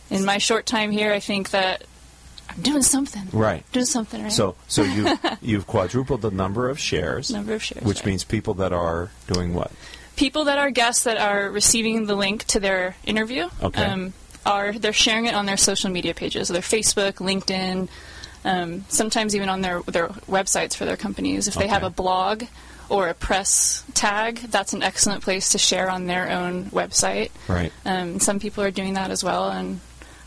in 0.10 0.24
my 0.26 0.38
short 0.38 0.66
time 0.66 0.92
here, 0.92 1.12
I 1.12 1.20
think 1.20 1.50
that 1.52 1.84
I'm 2.50 2.62
doing 2.64 2.82
something. 2.82 3.28
Right. 3.34 3.64
Doing 3.74 3.86
something 3.86 4.24
right. 4.24 4.32
So 4.32 4.56
so 4.68 4.82
you 4.84 5.18
you've 5.42 5.68
quadrupled 5.68 6.22
the 6.22 6.32
number 6.32 6.70
of 6.70 6.80
shares. 6.80 7.30
Number 7.32 7.54
of 7.54 7.62
shares, 7.64 7.84
Which 7.84 7.98
right. 7.98 8.06
means 8.08 8.24
people 8.24 8.54
that 8.56 8.72
are 8.74 9.12
doing 9.32 9.54
what? 9.54 9.72
People 10.20 10.44
that 10.46 10.58
are 10.58 10.70
guests 10.70 11.06
that 11.06 11.18
are 11.18 11.50
receiving 11.50 12.06
the 12.06 12.14
link 12.14 12.44
to 12.44 12.60
their 12.60 12.94
interview 13.06 13.48
Okay. 13.64 13.82
um, 13.82 14.14
are 14.46 14.74
they're 14.74 14.92
sharing 14.92 15.26
it 15.28 15.34
on 15.34 15.46
their 15.46 15.56
social 15.56 15.90
media 15.90 16.14
pages, 16.14 16.50
their 16.50 16.62
Facebook, 16.62 17.14
LinkedIn, 17.16 17.88
um, 18.44 18.84
sometimes 18.90 19.34
even 19.34 19.48
on 19.48 19.62
their 19.62 19.82
their 19.84 20.10
websites 20.28 20.76
for 20.76 20.84
their 20.84 20.98
companies. 20.98 21.48
If 21.48 21.56
they 21.56 21.68
have 21.68 21.84
a 21.84 21.90
blog 21.90 22.44
or 22.90 23.08
a 23.08 23.14
press 23.14 23.84
tag, 23.94 24.40
that's 24.52 24.74
an 24.74 24.84
excellent 24.84 25.24
place 25.24 25.50
to 25.54 25.58
share 25.58 25.90
on 25.90 26.06
their 26.06 26.30
own 26.30 26.66
website. 26.66 27.32
Right. 27.48 27.72
Um, 27.86 28.20
some 28.20 28.40
people 28.40 28.64
are 28.64 28.72
doing 28.72 28.96
that 28.96 29.12
as 29.12 29.24
well, 29.24 29.50
and 29.50 29.80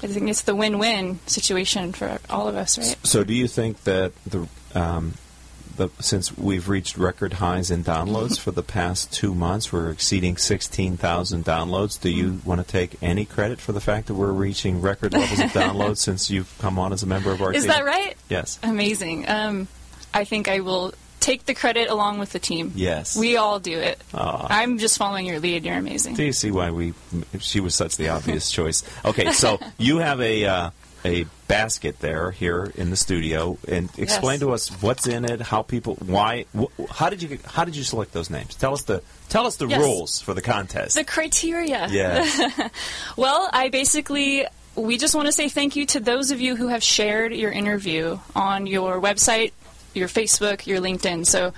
I 0.02 0.06
think 0.06 0.28
it's 0.30 0.42
the 0.42 0.54
win-win 0.54 1.18
situation 1.26 1.92
for 1.92 2.18
all 2.30 2.48
of 2.48 2.56
us, 2.56 2.78
right? 2.78 2.96
So 3.02 3.24
do 3.24 3.34
you 3.34 3.46
think 3.48 3.84
that 3.84 4.12
the 4.24 4.48
um, 4.74 5.14
the 5.88 6.02
since 6.02 6.36
we've 6.36 6.68
reached 6.68 6.96
record 6.96 7.34
highs 7.34 7.70
in 7.70 7.84
downloads 7.84 8.38
for 8.38 8.50
the 8.50 8.62
past 8.62 9.12
two 9.12 9.34
months, 9.34 9.72
we're 9.72 9.90
exceeding 9.90 10.36
sixteen 10.36 10.96
thousand 10.96 11.44
downloads. 11.44 12.00
Do 12.00 12.10
you 12.10 12.40
want 12.44 12.60
to 12.60 12.66
take 12.66 13.02
any 13.02 13.24
credit 13.24 13.60
for 13.60 13.72
the 13.72 13.80
fact 13.80 14.08
that 14.08 14.14
we're 14.14 14.32
reaching 14.32 14.80
record 14.80 15.12
levels 15.12 15.40
of 15.40 15.50
downloads 15.52 15.98
since 15.98 16.30
you've 16.30 16.52
come 16.58 16.78
on 16.78 16.92
as 16.92 17.02
a 17.02 17.06
member 17.06 17.30
of 17.32 17.42
our 17.42 17.52
Is 17.52 17.62
team? 17.62 17.70
Is 17.70 17.76
that 17.76 17.84
right? 17.84 18.16
Yes. 18.28 18.58
Amazing. 18.62 19.28
Um, 19.28 19.68
I 20.14 20.24
think 20.24 20.48
I 20.48 20.60
will 20.60 20.94
take 21.22 21.46
the 21.46 21.54
credit 21.54 21.88
along 21.88 22.18
with 22.18 22.32
the 22.32 22.38
team. 22.38 22.72
Yes. 22.74 23.16
We 23.16 23.36
all 23.36 23.60
do 23.60 23.78
it. 23.78 24.02
Aw. 24.12 24.46
I'm 24.50 24.78
just 24.78 24.98
following 24.98 25.24
your 25.24 25.38
lead. 25.38 25.64
You're 25.64 25.76
amazing. 25.76 26.14
Do 26.14 26.24
you 26.24 26.32
see 26.32 26.50
why 26.50 26.70
we? 26.70 26.94
She 27.38 27.60
was 27.60 27.74
such 27.74 27.96
the 27.96 28.08
obvious 28.08 28.50
choice. 28.58 28.82
Okay, 29.04 29.32
so 29.32 29.58
you 29.78 29.98
have 29.98 30.20
a 30.20 30.44
uh, 30.44 30.70
a 31.04 31.26
basket 31.48 31.98
there 32.00 32.30
here 32.30 32.72
in 32.76 32.90
the 32.90 32.96
studio, 32.96 33.58
and 33.68 33.88
explain 33.98 34.34
Yes. 34.34 34.40
to 34.40 34.50
us 34.52 34.68
what's 34.82 35.06
in 35.06 35.24
it, 35.24 35.40
how 35.40 35.62
people, 35.62 35.96
why, 35.96 36.44
wh- 36.56 36.66
how 36.90 37.10
did 37.10 37.22
you 37.22 37.38
how 37.46 37.64
did 37.64 37.74
you 37.76 37.82
select 37.82 38.12
those 38.12 38.30
names? 38.30 38.54
Tell 38.54 38.72
us 38.72 38.82
the 38.82 39.02
tell 39.28 39.46
us 39.46 39.56
the 39.56 39.66
Yes. 39.66 39.80
rules 39.80 40.20
for 40.20 40.32
the 40.34 40.42
contest. 40.42 40.94
The 40.94 41.04
criteria. 41.04 41.88
yeah. 41.90 42.68
Well, 43.16 43.48
I 43.52 43.68
basically 43.68 44.46
we 44.74 44.96
just 44.96 45.14
want 45.14 45.26
to 45.26 45.32
say 45.32 45.48
thank 45.48 45.76
you 45.76 45.84
to 45.86 46.00
those 46.00 46.30
of 46.30 46.40
you 46.40 46.56
who 46.56 46.68
have 46.68 46.82
shared 46.82 47.34
your 47.34 47.50
interview 47.52 48.18
on 48.34 48.66
your 48.66 49.00
website, 49.00 49.52
your 49.92 50.08
Facebook, 50.08 50.66
your 50.66 50.80
LinkedIn. 50.80 51.26
So 51.26 51.52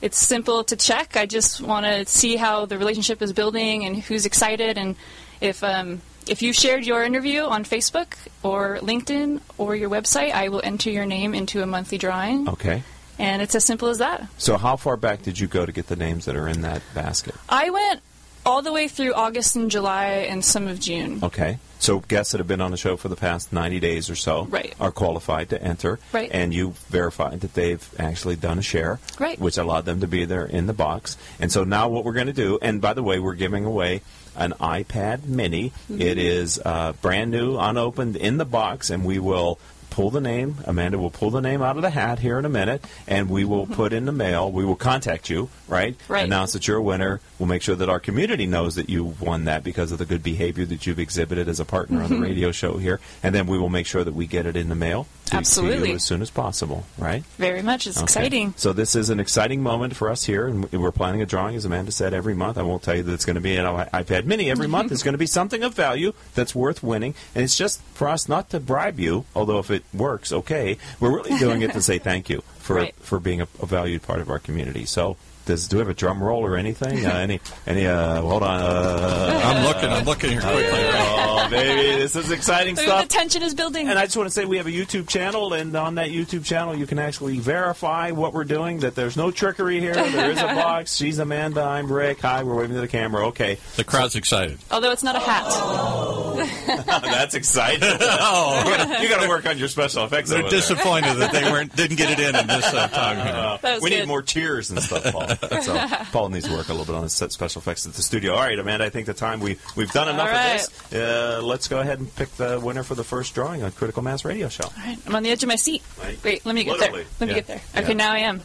it's 0.00 0.16
simple 0.16 0.64
to 0.64 0.76
check. 0.76 1.16
I 1.16 1.26
just 1.26 1.60
want 1.60 1.84
to 1.84 2.06
see 2.06 2.36
how 2.36 2.64
the 2.64 2.78
relationship 2.78 3.20
is 3.20 3.32
building 3.34 3.84
and 3.84 3.96
who's 3.98 4.24
excited. 4.24 4.78
And 4.78 4.96
if 5.42 5.62
um, 5.62 6.00
if 6.28 6.42
you 6.42 6.52
shared 6.52 6.84
your 6.84 7.02
interview 7.02 7.42
on 7.42 7.64
Facebook 7.64 8.14
or 8.42 8.78
LinkedIn 8.82 9.40
or 9.56 9.74
your 9.76 9.90
website, 9.90 10.32
I 10.32 10.48
will 10.48 10.60
enter 10.62 10.90
your 10.90 11.06
name 11.06 11.34
into 11.34 11.62
a 11.62 11.66
monthly 11.66 11.98
drawing. 11.98 12.48
Okay. 12.48 12.82
And 13.18 13.42
it's 13.42 13.54
as 13.54 13.64
simple 13.64 13.88
as 13.88 13.98
that. 13.98 14.28
So 14.38 14.56
how 14.56 14.76
far 14.76 14.96
back 14.96 15.22
did 15.22 15.38
you 15.40 15.46
go 15.48 15.66
to 15.66 15.72
get 15.72 15.88
the 15.88 15.96
names 15.96 16.26
that 16.26 16.36
are 16.36 16.46
in 16.48 16.62
that 16.62 16.82
basket? 16.94 17.34
I 17.48 17.70
went 17.70 18.00
all 18.46 18.62
the 18.62 18.72
way 18.72 18.88
through 18.88 19.12
August 19.14 19.56
and 19.56 19.70
July 19.70 20.06
and 20.30 20.44
some 20.44 20.68
of 20.68 20.78
June. 20.80 21.18
Okay. 21.22 21.58
So 21.80 22.00
guests 22.00 22.32
that 22.32 22.38
have 22.38 22.48
been 22.48 22.60
on 22.60 22.70
the 22.72 22.76
show 22.76 22.96
for 22.96 23.08
the 23.08 23.14
past 23.16 23.52
90 23.52 23.78
days 23.78 24.10
or 24.10 24.16
so 24.16 24.44
Right. 24.46 24.74
are 24.80 24.90
qualified 24.90 25.50
to 25.50 25.62
enter. 25.62 25.98
Right. 26.12 26.28
And 26.32 26.52
you 26.54 26.74
verified 26.88 27.40
that 27.42 27.54
they've 27.54 27.86
actually 27.98 28.36
done 28.36 28.58
a 28.58 28.62
share. 28.62 28.98
Right. 29.18 29.38
Which 29.38 29.58
allowed 29.58 29.84
them 29.84 30.00
to 30.00 30.06
be 30.08 30.24
there 30.24 30.44
in 30.44 30.66
the 30.66 30.72
box. 30.72 31.16
And 31.38 31.52
so 31.52 31.62
now 31.64 31.88
what 31.88 32.04
we're 32.04 32.14
going 32.14 32.26
to 32.26 32.32
do, 32.32 32.58
and 32.62 32.80
by 32.80 32.94
the 32.94 33.02
way, 33.02 33.18
we're 33.18 33.34
giving 33.34 33.64
away 33.64 34.00
an 34.38 34.54
iPad 34.60 35.26
mini. 35.26 35.72
Mhm. 35.90 36.00
It 36.00 36.16
is 36.18 36.58
uh, 36.64 36.92
brand 37.02 37.30
new, 37.30 37.58
unopened, 37.58 38.16
in 38.16 38.38
the 38.38 38.44
box, 38.46 38.88
and 38.88 39.04
we 39.04 39.18
will 39.18 39.58
pull 39.90 40.10
the 40.10 40.20
name. 40.20 40.54
Amanda 40.64 40.96
will 40.96 41.10
pull 41.10 41.30
the 41.30 41.40
name 41.40 41.60
out 41.60 41.74
of 41.76 41.82
the 41.82 41.90
hat 41.90 42.20
here 42.20 42.38
in 42.38 42.44
a 42.44 42.48
minute, 42.48 42.84
and 43.08 43.28
we 43.28 43.44
will 43.44 43.66
put 43.66 43.92
in 43.92 44.04
the 44.04 44.12
mail. 44.12 44.50
We 44.52 44.64
will 44.64 44.76
contact 44.76 45.28
you, 45.28 45.48
right? 45.66 45.96
Right. 46.06 46.24
Announce 46.24 46.52
that 46.52 46.68
you're 46.68 46.76
a 46.76 46.82
winner. 46.82 47.20
We'll 47.38 47.48
make 47.48 47.62
sure 47.62 47.74
that 47.74 47.88
our 47.88 47.98
community 47.98 48.46
knows 48.46 48.76
that 48.76 48.88
you 48.88 49.02
won 49.18 49.46
that 49.46 49.64
because 49.64 49.90
of 49.90 49.98
the 49.98 50.04
good 50.06 50.22
behavior 50.22 50.64
that 50.66 50.86
you've 50.86 51.00
exhibited 51.00 51.48
as 51.48 51.58
a 51.58 51.64
partner 51.64 52.02
on 52.02 52.10
the 52.10 52.18
radio 52.20 52.52
show 52.52 52.76
here, 52.76 53.00
and 53.24 53.34
then 53.34 53.46
we 53.48 53.58
will 53.58 53.70
make 53.70 53.86
sure 53.86 54.04
that 54.04 54.14
we 54.14 54.26
get 54.26 54.46
it 54.46 54.56
in 54.56 54.68
the 54.68 54.74
mail 54.76 55.06
Absolutely. 55.36 55.90
you 55.90 55.94
as 55.96 56.04
soon 56.04 56.22
as 56.22 56.30
possible, 56.30 56.84
right? 56.98 57.22
Very 57.38 57.62
much. 57.62 57.86
It's 57.86 57.96
Okay. 57.98 58.04
exciting. 58.04 58.54
So 58.56 58.72
this 58.72 58.94
is 58.94 59.10
an 59.10 59.20
exciting 59.20 59.62
moment 59.62 59.94
for 59.96 60.08
us 60.10 60.24
here, 60.24 60.46
and 60.46 60.70
we're 60.72 60.92
planning 60.92 61.22
a 61.22 61.26
drawing, 61.26 61.56
as 61.56 61.64
Amanda 61.64 61.92
said, 61.92 62.14
every 62.14 62.34
month. 62.34 62.58
I 62.58 62.62
won't 62.62 62.82
tell 62.82 62.94
you 62.96 63.02
that 63.02 63.12
it's 63.12 63.24
going 63.24 63.34
to 63.36 63.40
be 63.40 63.56
an 63.56 63.64
iPad 63.66 64.24
Mini 64.24 64.50
every 64.50 64.66
month. 64.68 64.92
It's 64.92 65.02
going 65.02 65.14
to 65.14 65.18
be 65.18 65.26
something 65.26 65.62
of 65.62 65.74
value 65.74 66.12
that's 66.34 66.54
worth 66.54 66.82
winning, 66.82 67.14
and 67.34 67.44
it's 67.44 67.56
just 67.56 67.80
for 67.94 68.08
us 68.08 68.28
not 68.28 68.50
to 68.50 68.60
bribe 68.60 68.98
you. 69.00 69.24
Although 69.34 69.58
if 69.58 69.70
it 69.70 69.84
works, 69.94 70.32
okay, 70.32 70.78
we're 71.00 71.14
really 71.14 71.38
doing 71.38 71.62
it 71.62 71.72
to 71.72 71.82
say 71.82 71.98
thank 71.98 72.28
you 72.30 72.42
for 72.58 72.76
Right. 72.76 72.94
for 73.00 73.18
being 73.20 73.40
a, 73.40 73.48
a 73.60 73.66
valued 73.66 74.02
part 74.02 74.20
of 74.20 74.30
our 74.30 74.38
community. 74.38 74.84
So. 74.84 75.16
Does, 75.46 75.66
do 75.66 75.76
we 75.76 75.80
have 75.80 75.88
a 75.88 75.94
drum 75.94 76.22
roll 76.22 76.44
or 76.44 76.58
anything? 76.58 77.06
Uh, 77.06 77.08
any 77.08 77.40
any? 77.66 77.86
Uh, 77.86 78.20
hold 78.20 78.42
on. 78.42 78.60
Uh, 78.60 79.40
I'm 79.42 79.64
looking, 79.64 79.88
I'm 79.88 80.04
looking 80.04 80.30
here 80.32 80.42
quickly. 80.42 80.60
Oh, 81.46 81.50
baby, 81.50 81.98
this 81.98 82.16
is 82.16 82.30
exciting 82.30 82.74
The 82.74 82.82
stuff. 82.82 83.08
tension 83.08 83.42
is 83.42 83.54
building. 83.54 83.88
And 83.88 83.98
I 83.98 84.04
just 84.04 84.16
want 84.16 84.26
to 84.28 84.30
say 84.32 84.44
we 84.44 84.56
have 84.58 84.66
a 84.66 84.70
YouTube 84.70 85.08
channel, 85.08 85.52
and 85.52 85.74
on 85.76 85.94
that 85.96 86.08
YouTube 86.10 86.44
channel, 86.44 86.74
you 86.76 86.86
can 86.86 86.98
actually 86.98 87.38
verify 87.38 88.10
what 88.10 88.32
we're 88.34 88.44
doing. 88.44 88.80
That 88.80 88.94
there's 88.94 89.16
no 89.16 89.30
trickery 89.30 89.80
here. 89.80 89.94
There 89.94 90.30
is 90.30 90.38
a 90.40 90.46
box. 90.54 90.94
She's 90.96 91.18
Amanda. 91.18 91.62
I'm 91.62 91.90
Rick. 91.90 92.20
Hi. 92.20 92.42
We're 92.42 92.54
waving 92.56 92.74
to 92.76 92.80
the 92.80 92.88
camera. 92.88 93.26
Okay. 93.28 93.58
The 93.76 93.84
crowd's 93.84 94.16
excited. 94.16 94.58
Although 94.70 94.92
it's 94.92 95.02
not 95.02 95.16
a 95.16 95.20
hat. 95.20 95.46
That's 97.02 97.34
exciting. 97.34 97.88
Oh. 98.20 98.98
you 99.00 99.08
got 99.08 99.22
to 99.22 99.28
work 99.28 99.46
on 99.46 99.58
your 99.58 99.68
special 99.68 100.04
effects. 100.04 100.30
They're 100.30 100.40
over 100.40 100.50
there. 100.50 100.58
disappointed 100.60 101.14
that 101.16 101.32
they 101.32 101.44
weren't 101.50 101.74
didn't 101.76 101.96
get 101.96 102.10
it 102.10 102.18
in 102.20 102.34
in 102.36 102.46
this 102.46 102.64
uh, 102.74 102.88
time. 102.88 103.18
Uh, 103.18 103.56
That 103.58 103.74
was 103.76 103.82
we 103.82 103.90
need 103.90 104.06
more 104.06 104.22
cheers 104.22 104.70
and 104.70 104.80
stuff, 104.82 105.04
Paul. 105.12 105.28
so 105.62 105.86
Paul 106.12 106.28
needs 106.30 106.46
to 106.46 106.52
work 106.52 106.68
a 106.68 106.72
little 106.72 106.84
bit 106.86 106.94
on 106.94 107.02
his 107.04 107.12
set 107.12 107.32
special 107.32 107.60
effects 107.60 107.86
at 107.86 107.92
the 107.94 108.02
studio. 108.02 108.34
All 108.34 108.40
right, 108.42 108.58
Amanda. 108.58 108.84
I 108.84 108.90
think 108.90 109.06
the 109.06 109.14
time 109.14 109.40
we 109.40 109.56
we've 109.76 109.90
done 109.92 110.08
enough 110.08 110.28
All 110.28 110.34
right. 110.34 110.54
of 110.64 110.90
this. 110.90 111.00
Uh, 111.00 111.27
let's 111.42 111.68
go 111.68 111.80
ahead 111.80 111.98
and 111.98 112.14
pick 112.16 112.30
the 112.36 112.60
winner 112.60 112.82
for 112.82 112.94
the 112.94 113.04
first 113.04 113.34
drawing 113.34 113.62
on 113.62 113.70
Critical 113.72 114.02
Mass 114.02 114.24
Radio 114.24 114.48
Show. 114.48 114.64
All 114.64 114.72
right, 114.84 114.98
I'm 115.06 115.14
on 115.14 115.22
the 115.22 115.30
edge 115.30 115.42
of 115.42 115.48
my 115.48 115.56
seat. 115.56 115.82
Right. 116.02 116.18
Wait, 116.24 116.46
let 116.46 116.54
me 116.54 116.64
get 116.64 116.78
Literally. 116.78 117.02
there. 117.02 117.10
Let 117.20 117.26
me 117.26 117.32
Yeah. 117.32 117.34
get 117.40 117.46
there. 117.46 117.60
Yeah. 117.74 117.80
Okay, 117.80 117.94
now 117.94 118.12
I 118.12 118.18
am. 118.18 118.42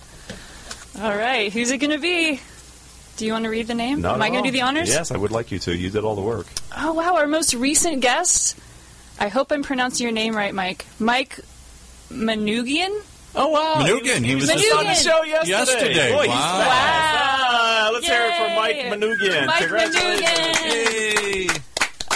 All 1.02 1.16
right, 1.16 1.52
who's 1.52 1.72
it 1.72 1.80
going 1.80 1.92
to 1.92 1.98
be? 2.00 2.40
Do 3.18 3.26
you 3.26 3.32
want 3.34 3.44
to 3.46 3.50
read 3.50 3.68
the 3.68 3.74
name? 3.76 4.02
Not 4.02 4.16
Am 4.16 4.22
I 4.22 4.30
going 4.30 4.44
to 4.44 4.50
do 4.50 4.54
the 4.54 4.62
honors? 4.62 4.90
Yes, 4.90 5.12
I 5.12 5.18
would 5.18 5.32
like 5.32 5.52
you 5.52 5.60
to. 5.60 5.76
You 5.76 5.90
did 5.90 6.04
all 6.04 6.16
the 6.16 6.22
work. 6.22 6.48
Oh, 6.78 6.94
wow, 6.94 7.16
our 7.16 7.28
most 7.28 7.54
recent 7.54 8.02
guest. 8.02 8.58
I 9.20 9.28
hope 9.28 9.52
I'm 9.52 9.62
pronouncing 9.64 10.04
your 10.04 10.12
name 10.14 10.36
right, 10.36 10.54
Mike. 10.54 10.86
Mike 11.00 11.40
Manugian? 12.12 12.90
Oh 13.36 13.50
wow, 13.50 13.76
Manugian, 13.84 14.24
he 14.24 14.36
was 14.36 14.48
just 14.48 14.72
on 14.76 14.84
the 14.84 14.94
show 14.94 15.24
yesterday. 15.24 15.50
Yesterday, 15.50 16.12
Boy, 16.14 16.22
he's 16.22 16.30
wow. 16.30 16.60
fast. 16.60 17.14
Wow. 17.14 17.50
Ah, 17.50 17.90
let's 17.94 18.06
hear 18.06 18.26
it 18.26 18.38
for 18.38 18.56
Mike 18.56 18.76
Yay. 18.76 18.90
Manugian. 18.92 19.46
Mike 19.48 19.60
Congratulations. 19.60 20.58
Manugian, 20.58 21.50
Yay. 21.50 21.62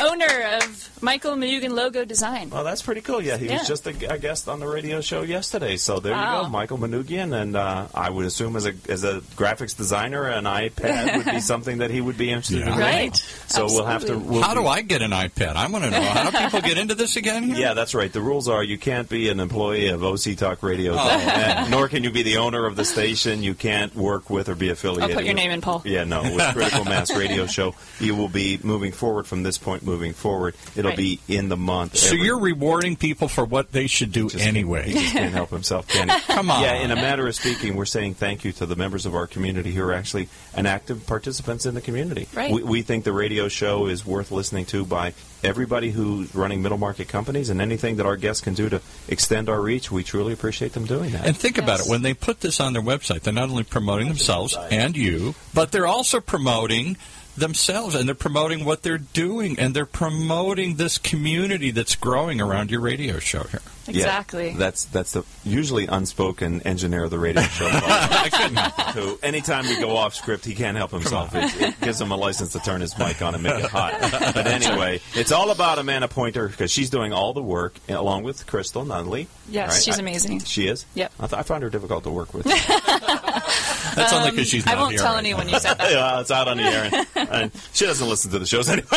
Owner 0.01 0.57
of 0.61 0.86
Michael 1.01 1.35
Manugian 1.35 1.71
Logo 1.71 2.05
Design. 2.05 2.49
Well, 2.49 2.63
that's 2.63 2.81
pretty 2.81 3.01
cool. 3.01 3.21
Yeah, 3.21 3.37
he 3.37 3.47
Yeah. 3.47 3.59
was 3.59 3.67
just 3.67 3.85
a, 3.87 4.13
a 4.13 4.17
guest 4.17 4.47
on 4.47 4.59
the 4.59 4.67
radio 4.67 5.01
show 5.01 5.21
yesterday. 5.21 5.77
So 5.77 5.99
there 5.99 6.15
you 6.15 6.21
go, 6.21 6.49
Michael 6.49 6.77
Manugian, 6.77 7.39
and 7.39 7.55
uh, 7.55 7.87
I 7.93 8.09
would 8.09 8.25
assume 8.25 8.55
as 8.55 8.65
a 8.65 8.73
as 8.89 9.03
a 9.03 9.19
graphics 9.35 9.75
designer, 9.77 10.23
an 10.27 10.45
iPad 10.45 11.17
would 11.17 11.25
be 11.25 11.39
something 11.53 11.79
that 11.79 11.91
he 11.91 12.01
would 12.01 12.17
be 12.17 12.29
interested 12.29 12.59
Yeah. 12.59 12.73
in. 12.73 12.79
Right. 12.79 12.93
winning. 12.95 13.13
So 13.47 13.65
we'll 13.65 13.85
have 13.85 14.05
to. 14.05 14.17
We'll 14.17 14.41
How 14.41 14.53
do 14.53 14.65
I 14.65 14.81
get 14.81 15.01
an 15.01 15.11
iPad? 15.11 15.55
I 15.55 15.67
want 15.67 15.83
to 15.85 15.91
know. 15.91 16.01
How 16.01 16.29
do 16.31 16.37
people 16.37 16.61
get 16.61 16.77
into 16.77 16.95
this 16.95 17.15
again 17.15 17.43
here? 17.43 17.55
Yeah, 17.57 17.73
that's 17.73 17.93
right. 17.95 18.11
The 18.11 18.21
rules 18.21 18.47
are 18.47 18.63
you 18.63 18.77
can't 18.77 19.07
be 19.09 19.29
an 19.29 19.39
employee 19.39 19.87
of 19.89 20.03
OC 20.03 20.35
Talk 20.37 20.63
Radio, 20.63 20.93
Oh. 20.97 21.09
and, 21.09 21.69
nor 21.71 21.87
can 21.87 22.03
you 22.03 22.09
be 22.11 22.23
the 22.23 22.37
owner 22.37 22.65
of 22.65 22.75
the 22.75 22.85
station. 22.85 23.43
You 23.43 23.53
can't 23.53 23.95
work 23.95 24.29
with 24.29 24.49
or 24.49 24.55
be 24.55 24.69
affiliated. 24.69 25.11
I'll 25.11 25.15
put 25.15 25.25
your 25.25 25.33
with- 25.33 25.43
name 25.43 25.51
in, 25.51 25.61
Paul. 25.61 25.81
Yeah, 25.85 26.03
no, 26.03 26.23
with 26.23 26.41
Critical 26.53 26.85
Mass 26.85 27.15
Radio 27.15 27.45
Show, 27.45 27.75
you 27.99 28.15
will 28.15 28.29
be 28.29 28.59
moving 28.63 28.91
forward 28.91 29.27
from 29.27 29.43
this 29.43 29.57
point. 29.57 29.83
Moving 29.83 30.13
forward, 30.13 30.55
it'll 30.75 30.86
Right. 30.89 30.97
be 30.97 31.19
in 31.27 31.49
the 31.49 31.57
month. 31.57 31.97
So 31.97 32.07
every- 32.13 32.25
you're 32.25 32.39
rewarding 32.39 32.95
people 32.95 33.27
for 33.27 33.45
what 33.45 33.71
they 33.71 33.87
should 33.87 34.11
do 34.11 34.29
Just- 34.29 34.45
anyway. 34.45 34.87
He 34.87 34.93
just 34.93 35.13
can't 35.13 35.33
help 35.33 35.49
himself, 35.49 35.87
can 35.87 36.09
he? 36.09 36.19
Come 36.33 36.51
on. 36.51 36.61
Yeah, 36.61 36.75
in 36.75 36.91
a 36.91 36.95
matter 36.95 37.27
of 37.27 37.35
speaking, 37.35 37.75
we're 37.75 37.85
saying 37.85 38.15
thank 38.15 38.43
you 38.43 38.51
to 38.53 38.65
the 38.65 38.75
members 38.75 39.05
of 39.05 39.15
our 39.15 39.27
community 39.27 39.71
who 39.73 39.83
are 39.83 39.93
actually 39.93 40.29
an 40.55 40.65
active 40.65 41.05
participants 41.07 41.65
in 41.65 41.73
the 41.75 41.81
community. 41.81 42.27
Right. 42.33 42.51
We, 42.51 42.63
we 42.63 42.81
think 42.81 43.03
the 43.03 43.11
radio 43.13 43.47
show 43.47 43.87
is 43.87 44.05
worth 44.05 44.31
listening 44.31 44.65
to 44.67 44.85
by 44.85 45.13
everybody 45.43 45.91
who's 45.91 46.33
running 46.33 46.61
middle 46.61 46.77
market 46.79 47.07
companies, 47.07 47.49
and 47.49 47.61
anything 47.61 47.97
that 47.97 48.05
our 48.05 48.17
guests 48.17 48.41
can 48.41 48.53
do 48.55 48.69
to 48.69 48.81
extend 49.07 49.49
our 49.49 49.61
reach, 49.61 49.91
we 49.91 50.03
truly 50.03 50.33
appreciate 50.33 50.73
them 50.73 50.85
doing 50.85 51.11
that. 51.11 51.25
And 51.25 51.37
think 51.37 51.57
about 51.59 51.79
it. 51.81 51.87
When 51.87 52.01
they 52.01 52.13
put 52.15 52.39
this 52.41 52.59
on 52.59 52.73
their 52.73 52.81
website, 52.81 53.21
they're 53.21 53.33
not 53.33 53.49
only 53.49 53.63
promoting 53.63 54.07
themselves 54.07 54.57
and 54.71 54.97
you, 54.97 55.35
but 55.53 55.71
they're 55.71 55.85
also 55.87 56.19
promoting 56.19 56.97
themselves 57.37 57.95
and 57.95 58.07
they're 58.07 58.15
promoting 58.15 58.65
what 58.65 58.83
they're 58.83 58.97
doing 58.97 59.59
and 59.59 59.75
they're 59.75 59.85
promoting 59.85 60.75
this 60.75 60.97
community 60.97 61.71
that's 61.71 61.95
growing 61.95 62.41
around 62.41 62.71
your 62.71 62.81
radio 62.81 63.19
show 63.19 63.43
here. 63.43 63.61
Yeah, 63.87 63.93
Exactly. 64.03 64.53
that's 64.53 64.85
that's 64.85 65.13
the 65.13 65.23
usually 65.43 65.87
unspoken 65.87 66.61
engineer 66.63 67.05
of 67.05 67.09
the 67.11 67.19
radio 67.19 67.41
show. 67.43 67.67
who, 68.93 69.17
anytime 69.23 69.65
we 69.65 69.79
go 69.79 69.95
off 69.95 70.13
script, 70.15 70.43
he 70.45 70.55
can't 70.55 70.75
help 70.77 70.91
himself. 70.91 71.33
It, 71.35 71.61
it 71.61 71.81
gives 71.81 71.99
him 72.01 72.11
a 72.11 72.15
license 72.17 72.51
to 72.53 72.59
turn 72.59 72.81
his 72.81 72.97
mic 72.97 73.21
on 73.21 73.33
and 73.33 73.43
make 73.43 73.63
it 73.63 73.69
hot. 73.69 73.93
But 74.33 74.47
anyway, 74.47 74.99
it's 75.15 75.31
all 75.31 75.51
about 75.51 75.79
Amanda 75.79 76.07
Pointer 76.07 76.47
because 76.49 76.71
she's 76.71 76.89
doing 76.89 77.13
all 77.13 77.33
the 77.33 77.41
work 77.43 77.75
along 77.87 78.23
with 78.23 78.45
Crystal 78.47 78.83
Nunley. 78.85 79.27
Yes, 79.49 79.73
right? 79.73 79.83
she's 79.83 79.97
I- 79.97 80.01
amazing. 80.01 80.39
she 80.39 80.67
is. 80.67 80.85
Yep. 80.95 81.11
I, 81.19 81.27
th- 81.27 81.39
I 81.39 81.43
find 81.43 81.63
her 81.63 81.69
difficult 81.69 82.03
to 82.03 82.09
work 82.09 82.33
with. 82.33 82.45
That's 83.95 84.13
only 84.13 84.31
because 84.31 84.47
she's 84.47 84.65
um, 84.67 84.71
I 84.71 84.75
not 84.75 84.81
won't 84.81 84.91
here 84.91 84.99
tell 85.01 85.13
right 85.13 85.19
anyone 85.19 85.47
now. 85.47 85.53
you 85.53 85.59
said 85.59 85.73
that. 85.77 85.91
yeah, 85.91 86.19
it's 86.19 86.29
out 86.31 86.47
on 86.47 86.57
the 86.57 86.63
air, 86.63 86.89
and, 87.15 87.29
and 87.29 87.51
she 87.73 87.85
doesn't 87.85 88.07
listen 88.07 88.29
to 88.31 88.39
the 88.39 88.45
shows 88.45 88.69
anyway. 88.69 88.87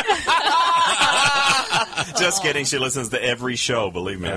Just 2.18 2.42
kidding. 2.42 2.64
She 2.64 2.78
listens 2.78 3.08
to 3.10 3.22
every 3.22 3.56
show. 3.56 3.90
Believe 3.90 4.20
me, 4.20 4.28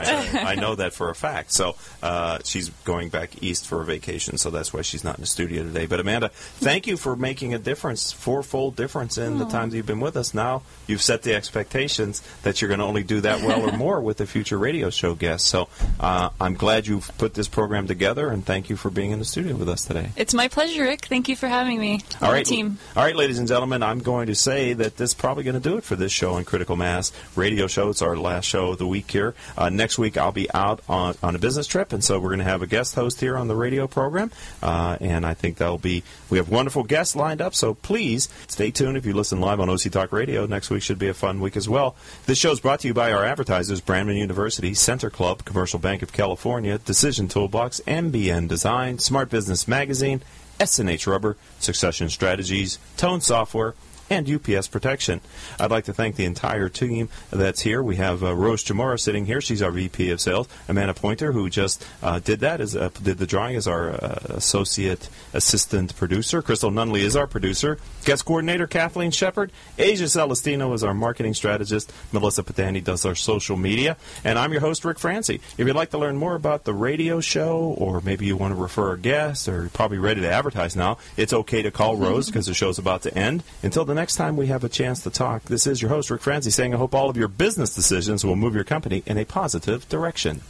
I, 0.47 0.55
know 0.55 0.75
that 0.75 0.93
for 0.93 1.09
a 1.09 1.15
fact. 1.15 1.51
So 1.51 1.75
uh, 2.01 2.39
she's 2.43 2.69
going 2.85 3.09
back 3.09 3.41
east 3.41 3.67
for 3.67 3.81
a 3.81 3.85
vacation, 3.85 4.37
so 4.37 4.49
that's 4.49 4.73
why 4.73 4.81
she's 4.81 5.03
not 5.03 5.15
in 5.15 5.21
the 5.21 5.27
studio 5.27 5.63
today. 5.63 5.85
But 5.85 5.99
Amanda, 5.99 6.29
thank 6.29 6.87
you 6.87 6.97
for 6.97 7.15
making 7.15 7.53
a 7.53 7.59
difference, 7.59 8.11
fourfold 8.11 8.75
difference 8.75 9.17
in 9.17 9.37
the 9.37 9.45
time 9.45 9.69
that 9.69 9.77
you've 9.77 9.85
been 9.85 9.99
with 9.99 10.17
us. 10.17 10.33
Now 10.33 10.63
you've 10.87 11.01
set 11.01 11.23
the 11.23 11.33
expectations 11.33 12.21
that 12.43 12.61
you're 12.61 12.67
going 12.67 12.79
to 12.79 12.85
only 12.85 13.03
do 13.03 13.21
that 13.21 13.41
well 13.41 13.69
or 13.69 13.77
more 13.77 14.01
with 14.01 14.17
the 14.17 14.25
future 14.25 14.57
radio 14.57 14.89
show 14.89 15.15
guests. 15.15 15.47
So 15.47 15.69
uh, 15.99 16.29
I'm 16.39 16.53
glad 16.55 16.87
you've 16.87 17.11
put 17.17 17.33
this 17.33 17.47
program 17.47 17.87
together, 17.87 18.29
and 18.29 18.45
thank 18.45 18.69
you 18.69 18.75
for 18.75 18.89
being 18.89 19.11
in 19.11 19.19
the 19.19 19.25
studio 19.25 19.55
with 19.55 19.69
us 19.69 19.85
today. 19.85 20.09
It's 20.15 20.33
my 20.33 20.47
pleasure, 20.47 20.83
Rick. 20.83 21.05
Thank 21.05 21.29
you 21.29 21.35
for 21.35 21.47
having 21.47 21.79
me 21.79 22.01
All 22.21 22.31
right, 22.31 22.45
team. 22.45 22.77
all 22.95 23.03
right, 23.03 23.15
ladies 23.15 23.39
and 23.39 23.47
gentlemen. 23.47 23.83
I'm 23.83 23.99
going 23.99 24.27
to 24.27 24.35
say 24.35 24.73
that 24.73 24.97
this 24.97 25.11
is 25.11 25.13
probably 25.13 25.43
going 25.43 25.61
to 25.61 25.69
do 25.69 25.77
it 25.77 25.83
for 25.83 25.95
this 25.95 26.11
show 26.11 26.33
on 26.33 26.43
Critical 26.43 26.75
Mass 26.75 27.11
Radio 27.35 27.67
Show. 27.67 27.89
It's 27.89 28.01
our 28.01 28.17
last 28.17 28.45
show 28.45 28.71
of 28.71 28.77
the 28.77 28.87
week 28.87 29.09
here. 29.09 29.35
Uh, 29.57 29.69
next 29.69 29.97
week, 29.97 30.17
I'll 30.17 30.31
be 30.33 30.51
out 30.53 30.81
on, 30.89 31.15
on 31.23 31.35
a 31.35 31.39
business 31.39 31.67
trip, 31.67 31.93
and 31.93 32.03
so 32.03 32.19
we're 32.19 32.29
going 32.29 32.39
to 32.39 32.45
have 32.45 32.61
a 32.61 32.67
guest 32.67 32.95
host 32.95 33.19
here 33.19 33.37
on 33.37 33.47
the 33.47 33.55
radio 33.55 33.87
program. 33.87 34.31
Uh, 34.61 34.97
and 34.99 35.25
I 35.25 35.33
think 35.33 35.57
that'll 35.57 35.77
be 35.77 36.03
we 36.29 36.37
have 36.37 36.49
wonderful 36.49 36.83
guests 36.83 37.15
lined 37.15 37.41
up. 37.41 37.55
So 37.55 37.73
please 37.73 38.29
stay 38.47 38.71
tuned 38.71 38.97
if 38.97 39.05
you 39.05 39.13
listen 39.13 39.39
live 39.39 39.59
on 39.59 39.69
OC 39.69 39.91
Talk 39.91 40.11
Radio. 40.11 40.45
Next 40.45 40.69
week 40.69 40.81
should 40.81 40.99
be 40.99 41.07
a 41.07 41.13
fun 41.13 41.39
week 41.39 41.55
as 41.55 41.69
well. 41.69 41.95
This 42.25 42.37
show 42.37 42.51
is 42.51 42.59
brought 42.59 42.81
to 42.81 42.87
you 42.87 42.93
by 42.93 43.11
our 43.11 43.23
advertisers: 43.23 43.81
Brandman 43.81 44.17
University, 44.17 44.73
Center 44.73 45.09
Club, 45.09 45.45
Commercial 45.45 45.79
Bank 45.79 46.01
of 46.01 46.11
California, 46.11 46.77
Decision 46.77 47.27
Toolbox, 47.27 47.81
MBN 47.87 48.47
Design, 48.47 48.99
Smart 48.99 49.29
Business 49.29 49.67
Magazine. 49.67 50.21
SNH 50.59 51.07
Rubber, 51.07 51.35
Succession 51.59 52.09
Strategies, 52.09 52.77
Tone 52.95 53.21
Software, 53.21 53.73
and 54.13 54.29
UPS 54.29 54.67
Protection. 54.67 55.21
I'd 55.59 55.71
like 55.71 55.85
to 55.85 55.93
thank 55.93 56.15
the 56.15 56.25
entire 56.25 56.69
team 56.69 57.09
that's 57.31 57.61
here. 57.61 57.81
We 57.81 57.95
have 57.95 58.23
uh, 58.23 58.35
Rose 58.35 58.63
Chamora 58.63 58.99
sitting 58.99 59.25
here. 59.25 59.41
She's 59.41 59.61
our 59.61 59.71
VP 59.71 60.11
of 60.11 60.21
Sales. 60.21 60.47
Amanda 60.69 60.93
Pointer, 60.93 61.31
who 61.31 61.49
just 61.49 61.85
uh, 62.03 62.19
did 62.19 62.41
that, 62.41 62.61
is 62.61 62.75
uh, 62.75 62.89
did 63.01 63.17
the 63.17 63.25
drawing, 63.25 63.55
is 63.55 63.67
our 63.67 63.91
uh, 63.91 64.19
associate 64.29 65.09
assistant 65.33 65.95
producer. 65.95 66.41
Crystal 66.41 66.69
Nunley 66.69 67.01
is 67.01 67.15
our 67.15 67.25
producer. 67.25 67.79
Guest 68.05 68.25
coordinator 68.25 68.67
Kathleen 68.67 69.11
Shepard. 69.11 69.51
Asia 69.77 70.05
Celestino 70.05 70.73
is 70.73 70.83
our 70.83 70.93
marketing 70.93 71.33
strategist. 71.33 71.91
Melissa 72.11 72.43
Patani 72.43 72.83
does 72.83 73.05
our 73.05 73.15
social 73.15 73.57
media. 73.57 73.97
And 74.23 74.37
I'm 74.37 74.51
your 74.51 74.61
host, 74.61 74.85
Rick 74.85 74.99
Franzi. 74.99 75.41
If 75.57 75.65
you'd 75.65 75.75
like 75.75 75.89
to 75.91 75.97
learn 75.97 76.17
more 76.17 76.35
about 76.35 76.65
the 76.65 76.73
radio 76.73 77.19
show, 77.19 77.75
or 77.77 78.01
maybe 78.01 78.25
you 78.25 78.37
want 78.37 78.53
to 78.53 78.61
refer 78.61 78.93
a 78.93 78.99
guest, 78.99 79.47
or 79.47 79.61
you're 79.61 79.69
probably 79.69 79.97
ready 79.97 80.21
to 80.21 80.29
advertise 80.29 80.75
now, 80.75 80.97
it's 81.17 81.33
okay 81.33 81.61
to 81.63 81.71
call 81.71 81.95
Rose 81.95 82.27
because 82.27 82.45
the 82.45 82.53
show's 82.53 82.77
about 82.77 83.01
to 83.03 83.17
end. 83.17 83.43
Until 83.63 83.85
the 83.85 83.95
next 83.95 84.02
time 84.11 84.35
we 84.35 84.47
have 84.47 84.63
a 84.63 84.69
chance 84.69 85.03
to 85.03 85.09
talk, 85.09 85.43
this 85.43 85.65
is 85.65 85.81
your 85.81 85.89
host, 85.89 86.11
Rick 86.11 86.21
Franzi, 86.21 86.51
saying 86.51 86.73
I 86.73 86.77
hope 86.77 86.93
all 86.93 87.09
of 87.09 87.15
your 87.15 87.29
business 87.29 87.73
decisions 87.73 88.25
will 88.25 88.35
move 88.35 88.53
your 88.53 88.65
company 88.65 89.03
in 89.05 89.17
a 89.17 89.23
positive 89.23 89.87
direction. 89.87 90.41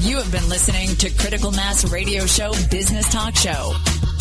You 0.00 0.18
have 0.18 0.30
been 0.30 0.48
listening 0.48 0.94
to 0.96 1.10
Critical 1.10 1.50
Mass 1.50 1.90
Radio 1.90 2.26
Show 2.26 2.52
Business 2.70 3.10
Talk 3.10 3.34
Show, 3.34 3.72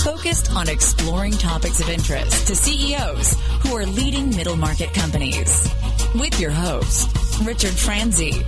focused 0.03 0.51
on 0.51 0.69
exploring 0.69 1.33
topics 1.33 1.79
of 1.81 1.89
interest 1.89 2.47
to 2.47 2.55
CEOs 2.55 3.33
who 3.63 3.75
are 3.75 3.85
leading 3.85 4.29
middle 4.29 4.55
market 4.55 4.93
companies. 4.93 5.69
With 6.15 6.39
your 6.39 6.51
host, 6.51 7.15
Richard 7.45 7.73
Franzi. 7.73 8.45